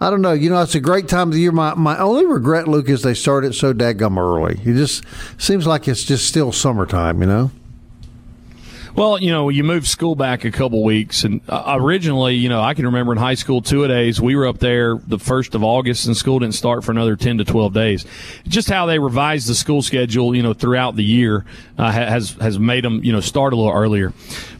I 0.00 0.08
don't 0.08 0.22
know. 0.22 0.32
You 0.32 0.48
know, 0.48 0.62
it's 0.62 0.74
a 0.74 0.80
great 0.80 1.08
time 1.08 1.28
of 1.28 1.34
the 1.34 1.40
year. 1.40 1.52
My 1.52 1.74
my 1.74 1.98
only 1.98 2.24
regret, 2.24 2.66
Luke, 2.66 2.88
is 2.88 3.02
they 3.02 3.14
started 3.14 3.54
so 3.54 3.74
daggum 3.74 4.16
early. 4.16 4.58
It 4.64 4.74
just 4.74 5.04
seems 5.36 5.66
like 5.66 5.88
it's 5.88 6.04
just 6.04 6.26
still 6.26 6.52
summertime. 6.52 7.20
You 7.20 7.26
know. 7.26 7.50
Well, 8.96 9.20
you 9.20 9.30
know, 9.30 9.50
you 9.50 9.62
moved 9.62 9.86
school 9.86 10.16
back 10.16 10.44
a 10.44 10.50
couple 10.50 10.82
weeks, 10.82 11.22
and 11.22 11.40
uh, 11.48 11.76
originally, 11.78 12.34
you 12.34 12.48
know, 12.48 12.60
I 12.60 12.74
can 12.74 12.86
remember 12.86 13.12
in 13.12 13.18
high 13.18 13.34
school 13.34 13.62
two 13.62 13.84
a 13.84 13.88
days. 13.88 14.20
We 14.20 14.34
were 14.34 14.46
up 14.46 14.58
there 14.58 14.96
the 14.96 15.18
first 15.18 15.54
of 15.54 15.62
August, 15.62 16.06
and 16.06 16.16
school 16.16 16.40
didn't 16.40 16.54
start 16.54 16.82
for 16.82 16.90
another 16.90 17.14
ten 17.14 17.38
to 17.38 17.44
twelve 17.44 17.72
days. 17.72 18.04
Just 18.48 18.68
how 18.68 18.86
they 18.86 18.98
revised 18.98 19.48
the 19.48 19.54
school 19.54 19.80
schedule, 19.82 20.34
you 20.34 20.42
know, 20.42 20.54
throughout 20.54 20.96
the 20.96 21.04
year 21.04 21.44
uh, 21.78 21.92
has 21.92 22.32
has 22.40 22.58
made 22.58 22.84
them, 22.84 23.04
you 23.04 23.12
know, 23.12 23.20
start 23.20 23.52
a 23.52 23.56
little 23.56 23.72
earlier. 23.72 24.12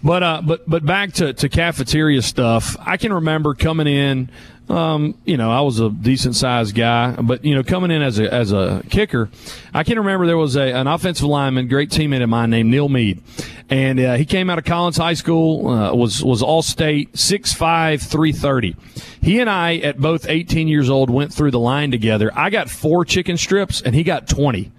But 0.03 0.23
uh, 0.23 0.43
but 0.45 0.69
but 0.69 0.87
back 0.87 1.13
to 1.15 1.33
to 1.33 1.49
cafeteria 1.49 2.23
stuff. 2.23 2.77
I 2.79 2.99
can 2.99 3.13
remember 3.13 3.55
coming 3.55 3.89
in 3.89 4.31
um, 4.71 5.17
you 5.25 5.37
know, 5.37 5.51
I 5.51 5.61
was 5.63 5.81
a 5.81 5.91
decent 5.91 6.37
sized 6.37 6.75
guy, 6.75 7.13
but 7.13 7.45
you 7.45 7.55
know, 7.55 7.63
coming 7.63 7.91
in 7.91 8.03
as 8.03 8.19
a 8.19 8.33
as 8.33 8.53
a 8.53 8.83
kicker, 8.89 9.29
I 9.75 9.83
can 9.83 9.99
remember 9.99 10.27
there 10.27 10.39
was 10.39 10.57
a, 10.57 10.73
an 10.73 10.87
offensive 10.87 11.27
lineman, 11.27 11.69
great 11.69 11.91
teammate 11.91 12.23
of 12.23 12.29
mine 12.29 12.51
named 12.51 12.71
Neil 12.71 12.89
Mead, 12.89 13.23
and 13.69 13.99
uh, 13.99 14.15
he 14.15 14.25
came 14.25 14.49
out 14.49 14.59
of 14.59 14.65
Collins 14.65 14.97
High 14.97 15.15
School, 15.15 15.69
uh, 15.69 15.95
was 15.95 16.23
was 16.23 16.43
all 16.43 16.63
state, 16.63 17.13
6'5", 17.15 18.01
330. 18.01 18.77
He 19.21 19.41
and 19.41 19.51
I, 19.51 19.77
at 19.77 19.99
both 19.99 20.29
18 20.29 20.69
years 20.69 20.89
old, 20.89 21.11
went 21.11 21.33
through 21.33 21.51
the 21.51 21.59
line 21.59 21.91
together. 21.91 22.31
I 22.35 22.51
got 22.51 22.71
four 22.71 23.05
chicken 23.05 23.37
strips, 23.37 23.83
and 23.83 23.95
he 23.95 24.05
got 24.05 24.29
20. 24.29 24.71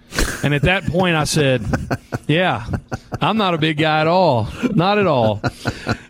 And 0.44 0.54
at 0.54 0.62
that 0.62 0.86
point, 0.86 1.16
I 1.16 1.24
said, 1.24 1.64
"Yeah, 2.26 2.66
I'm 3.20 3.36
not 3.36 3.54
a 3.54 3.58
big 3.58 3.78
guy 3.78 4.00
at 4.00 4.06
all, 4.06 4.48
not 4.74 4.98
at 4.98 5.06
all." 5.06 5.40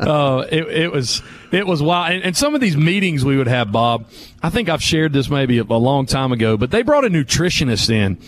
Uh, 0.01 0.45
it, 0.51 0.65
it 0.69 0.93
was 0.93 1.23
it 1.53 1.67
was 1.67 1.83
wild. 1.83 2.15
And, 2.15 2.25
and, 2.25 2.37
some 2.37 2.55
of 2.55 2.61
these 2.61 2.77
meetings 2.77 3.25
we 3.25 3.37
would 3.37 3.47
have, 3.47 3.71
Bob, 3.71 4.07
I 4.43 4.51
think 4.51 4.69
I've 4.69 4.83
shared 4.83 5.13
this 5.13 5.29
maybe 5.29 5.59
a, 5.59 5.63
a 5.63 5.79
long 5.79 6.07
time 6.07 6.33
ago, 6.33 6.57
but 6.57 6.71
they 6.71 6.83
brought 6.83 7.05
a 7.05 7.09
nutritionist 7.09 7.91
in. 7.91 8.19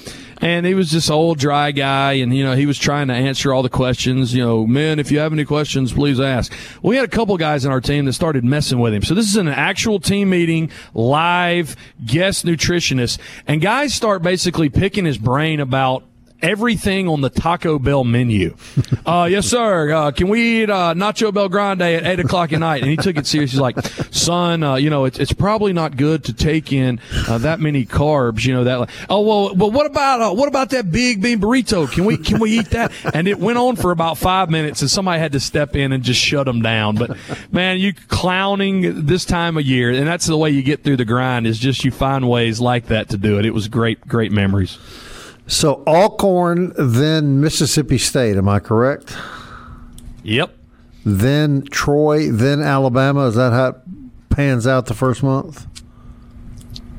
And 0.40 0.66
he 0.66 0.74
was 0.74 0.90
this 0.90 1.10
old 1.10 1.38
dry 1.38 1.70
guy, 1.70 2.14
and 2.14 2.34
you 2.36 2.44
know 2.44 2.54
he 2.54 2.66
was 2.66 2.78
trying 2.78 3.08
to 3.08 3.14
answer 3.14 3.52
all 3.52 3.62
the 3.62 3.68
questions. 3.68 4.34
You 4.34 4.44
know, 4.44 4.66
men, 4.66 4.98
if 4.98 5.10
you 5.10 5.18
have 5.18 5.32
any 5.32 5.44
questions, 5.44 5.92
please 5.92 6.20
ask. 6.20 6.52
We 6.82 6.96
had 6.96 7.04
a 7.04 7.08
couple 7.08 7.36
guys 7.36 7.64
in 7.64 7.72
our 7.72 7.80
team 7.80 8.04
that 8.06 8.12
started 8.14 8.44
messing 8.44 8.78
with 8.78 8.94
him. 8.94 9.02
So 9.02 9.14
this 9.14 9.26
is 9.26 9.36
an 9.36 9.48
actual 9.48 10.00
team 10.00 10.30
meeting, 10.30 10.70
live 10.92 11.76
guest 12.04 12.44
nutritionist, 12.44 13.18
and 13.46 13.60
guys 13.60 13.94
start 13.94 14.22
basically 14.22 14.68
picking 14.68 15.04
his 15.04 15.18
brain 15.18 15.60
about 15.60 16.04
everything 16.44 17.08
on 17.08 17.22
the 17.22 17.30
Taco 17.30 17.78
Bell 17.78 18.04
menu. 18.04 18.54
Uh, 19.04 19.28
yes, 19.30 19.46
sir. 19.46 19.92
Uh, 19.92 20.10
can 20.12 20.28
we 20.28 20.62
eat 20.62 20.70
uh, 20.70 20.94
Nacho 20.94 21.30
BellGrande 21.30 21.98
at 21.98 22.06
eight 22.06 22.20
o'clock 22.20 22.54
at 22.54 22.60
night? 22.60 22.80
And 22.80 22.90
he 22.90 22.96
took 22.96 23.18
it 23.18 23.26
serious. 23.26 23.50
He's 23.50 23.60
like, 23.60 23.78
son, 24.10 24.62
uh, 24.62 24.76
you 24.76 24.88
know, 24.88 25.04
it's, 25.04 25.18
it's 25.18 25.32
probably 25.34 25.74
not 25.74 25.98
good 25.98 26.24
to 26.24 26.32
take 26.32 26.72
in 26.72 26.98
uh, 27.28 27.36
that 27.38 27.60
many 27.60 27.84
carbs. 27.84 28.46
You 28.46 28.54
know 28.54 28.64
that. 28.64 28.90
Oh 29.10 29.20
well, 29.20 29.54
well, 29.54 29.70
what 29.70 29.84
about 29.84 30.22
uh, 30.22 30.34
what 30.34 30.48
about 30.48 30.70
that 30.70 30.90
big 30.90 31.20
bean 31.20 31.38
burrito? 31.38 31.90
Can 31.92 32.06
we 32.06 32.16
can 32.16 32.40
we 32.40 32.58
eat 32.58 32.70
that? 32.70 32.92
And 33.12 33.28
it 33.28 33.38
went 33.38 33.58
on 33.58 33.76
for 33.76 33.90
about 33.90 34.16
five 34.16 34.48
minutes, 34.48 34.80
and 34.80 34.90
somebody 34.90 35.20
had 35.20 35.32
to 35.32 35.40
step 35.40 35.76
in 35.76 35.92
and 35.92 36.02
just 36.02 36.20
shut 36.20 36.48
him 36.48 36.62
down. 36.62 36.96
But 36.96 37.18
man, 37.52 37.78
you 37.78 37.92
clowning 37.92 39.04
this 39.04 39.26
time 39.26 39.58
of 39.58 39.66
year, 39.66 39.90
and 39.90 40.06
that's 40.06 40.24
the 40.24 40.38
way 40.38 40.48
you 40.48 40.62
get 40.62 40.82
through 40.82 40.96
the 40.96 41.04
grind. 41.04 41.46
Is 41.46 41.58
just 41.58 41.84
you 41.84 41.90
find 41.90 42.26
ways 42.26 42.58
like 42.58 42.86
that 42.86 43.10
to 43.10 43.18
do 43.18 43.38
it. 43.38 43.44
It 43.44 43.52
was 43.52 43.68
great, 43.68 44.08
great 44.08 44.32
memories. 44.32 44.78
So 45.46 45.82
Alcorn, 45.86 46.72
then 46.76 47.40
Mississippi 47.40 47.98
State. 47.98 48.36
Am 48.36 48.48
I 48.48 48.60
correct? 48.60 49.16
Yep. 50.22 50.56
Then 51.04 51.62
Troy, 51.66 52.30
then 52.30 52.62
Alabama. 52.62 53.26
Is 53.26 53.34
that 53.34 53.52
how 53.52 53.68
it 53.68 53.76
pans 54.30 54.66
out 54.66 54.86
the 54.86 54.94
first 54.94 55.22
month? 55.22 55.66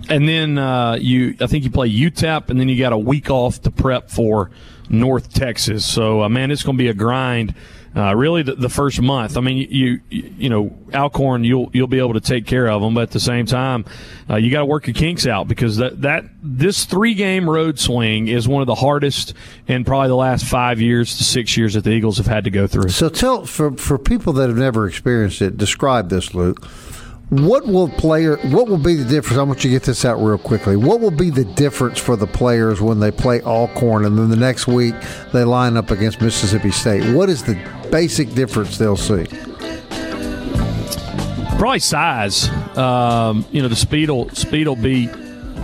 And 0.08 0.30
then 0.30 0.60
uh, 0.60 0.98
you, 1.02 1.36
I 1.42 1.48
think 1.48 1.64
you 1.64 1.72
play 1.72 1.90
UTEP, 1.90 2.50
and 2.50 2.60
then 2.60 2.70
you 2.70 2.78
got 2.78 2.94
a 2.94 2.98
week 2.98 3.32
off 3.32 3.62
to 3.64 3.72
prep 3.72 4.12
for 4.12 4.52
North 4.90 5.34
Texas. 5.34 5.84
So, 5.84 6.22
uh, 6.22 6.30
man, 6.30 6.52
it's 6.52 6.62
going 6.62 6.78
to 6.78 6.84
be 6.84 6.90
a 6.90 6.94
grind 6.94 7.56
uh, 7.96 8.14
really 8.16 8.44
the, 8.44 8.56
the, 8.56 8.70
first 8.70 9.02
month. 9.02 9.38
I 9.38 9.42
mean, 9.42 9.58
you, 9.58 10.02
you, 10.10 10.34
you 10.38 10.50
know 10.50 10.78
Alcorn, 10.94 11.44
you'll 11.44 11.70
you'll 11.74 11.88
be 11.88 12.00
able 12.00 12.14
to 12.14 12.20
take 12.20 12.46
care 12.46 12.70
of 12.70 12.82
them, 12.82 12.94
but 12.94 13.04
at 13.04 13.12
the 13.12 13.20
same 13.20 13.46
time, 13.46 13.86
uh, 14.30 14.36
you 14.36 14.52
got 14.52 14.60
to 14.60 14.66
work 14.66 14.88
your 14.88 14.94
kinks 14.94 15.26
out 15.26 15.48
because 15.48 15.78
that 15.78 16.02
that 16.02 16.26
this 16.44 16.86
three 16.86 17.14
game 17.14 17.50
road 17.50 17.80
swing 17.80 18.28
is 18.28 18.48
one 18.48 18.62
of 18.62 18.68
the 18.68 18.76
hardest 18.76 19.34
in 19.68 19.86
probably 19.86 20.10
the 20.10 20.16
last 20.16 20.46
five 20.46 20.82
years 20.82 21.18
to 21.18 21.24
six 21.24 21.56
years 21.56 21.76
that 21.76 21.86
the 21.86 21.92
Eagles 21.92 22.18
have 22.18 22.28
had 22.28 22.44
to 22.44 22.50
go 22.50 22.68
through. 22.68 22.90
So 22.90 23.08
tell 23.08 23.46
for 23.46 23.72
for 23.72 23.98
people 23.98 24.34
that 24.34 24.50
have 24.50 24.58
never 24.58 24.88
experienced 24.88 25.42
it, 25.42 25.56
describe 25.58 26.10
this, 26.10 26.34
Luke. 26.34 26.68
What 27.30 27.66
will 27.66 27.90
player? 27.90 28.38
What 28.38 28.68
will 28.68 28.78
be 28.78 28.94
the 28.96 29.04
difference? 29.04 29.40
I 29.40 29.44
want 29.44 29.64
you 29.64 29.72
to 29.72 29.76
get 29.76 29.84
this 29.84 30.06
out 30.06 30.18
real 30.18 30.38
quickly. 30.38 30.76
What 30.76 31.00
will 31.00 31.12
be 31.12 31.32
the 31.32 31.44
difference 31.44 31.98
for 32.00 32.16
the 32.16 32.28
players 32.28 32.82
when 32.82 33.00
they 33.00 33.10
play 33.10 33.42
Alcorn 33.42 34.06
and 34.06 34.18
then 34.18 34.30
the 34.30 34.36
next 34.36 34.68
week 34.68 34.94
they 35.34 35.44
line 35.44 35.76
up 35.76 35.90
against 35.90 36.22
Mississippi 36.22 36.70
State? 36.70 37.16
What 37.16 37.30
is 37.30 37.44
the 37.44 37.56
basic 37.92 38.34
difference 38.36 38.78
they'll 38.78 38.96
see? 38.96 39.26
Probably 41.58 41.80
size. 41.80 42.48
Um, 42.78 43.46
you 43.52 43.62
know, 43.62 43.70
the 43.70 43.76
speed 43.76 44.10
will 44.12 44.30
speed 44.30 44.68
will 44.68 44.76
be 44.76 45.10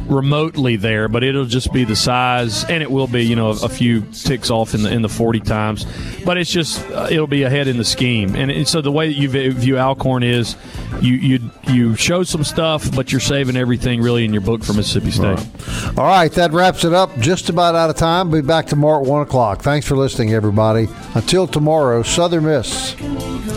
remotely 0.08 0.76
there, 0.76 1.08
but 1.08 1.24
it'll 1.24 1.45
just 1.45 1.72
be 1.74 1.84
the 1.84 1.95
size, 1.95 2.64
and 2.66 2.84
it 2.84 2.91
will 2.91 3.08
be 3.08 3.26
you 3.26 3.36
know 3.36 3.52
a, 3.52 3.66
a 3.66 3.70
few 3.70 4.02
ticks 4.12 4.49
off 4.49 4.74
in 4.74 4.84
the 4.84 4.91
in 4.91 5.02
the 5.02 5.10
forty 5.10 5.39
times, 5.39 5.86
but 6.26 6.38
it's 6.38 6.52
just 6.52 6.84
uh, 6.91 7.08
it'll 7.10 7.28
be 7.28 7.43
ahead 7.43 7.68
in 7.68 7.78
the 7.78 7.86
scheme, 7.86 8.36
and, 8.36 8.52
and, 8.52 8.68
so 8.68 8.82
the 8.82 8.91
way 8.91 9.08
that 9.08 9.20
you 9.20 9.30
view 9.30 9.78
Alcorn 9.78 10.24
is 10.24 10.56
you 11.02 11.14
you 11.14 11.52
you 11.68 11.95
show 11.95 12.24
some 12.24 12.43
stuff, 12.43 12.93
but 12.95 13.12
you're 13.12 13.22
saving 13.22 13.56
everything 13.56 14.02
really 14.02 14.26
in 14.26 14.34
your 14.34 14.41
book 14.41 14.64
for 14.64 14.74
Mississippi 14.74 15.12
State. 15.12 15.26
All 15.26 15.36
right, 15.36 15.97
All 15.97 16.06
right 16.06 16.32
that 16.34 16.52
wraps 16.52 16.84
it 16.84 16.93
up. 16.93 17.18
Just 17.20 17.49
about 17.49 17.76
out 17.76 17.89
of 17.89 17.95
time. 17.95 18.32
Be 18.32 18.41
back 18.41 18.68
tomorrow 18.68 19.02
at 19.02 19.08
one 19.08 19.22
o'clock. 19.22 19.62
Thanks 19.62 19.88
for 19.88 19.95
listening, 19.95 20.34
everybody. 20.34 20.88
Until 21.16 21.47
tomorrow, 21.47 22.04
Southern 22.04 22.45
Miss 22.45 22.95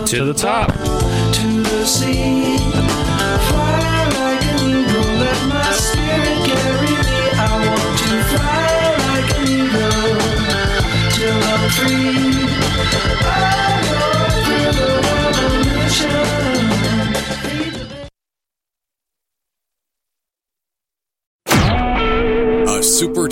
to 0.07 0.25
the 0.25 0.35
top. 0.35 0.73
To 0.73 1.63
the 1.63 3.04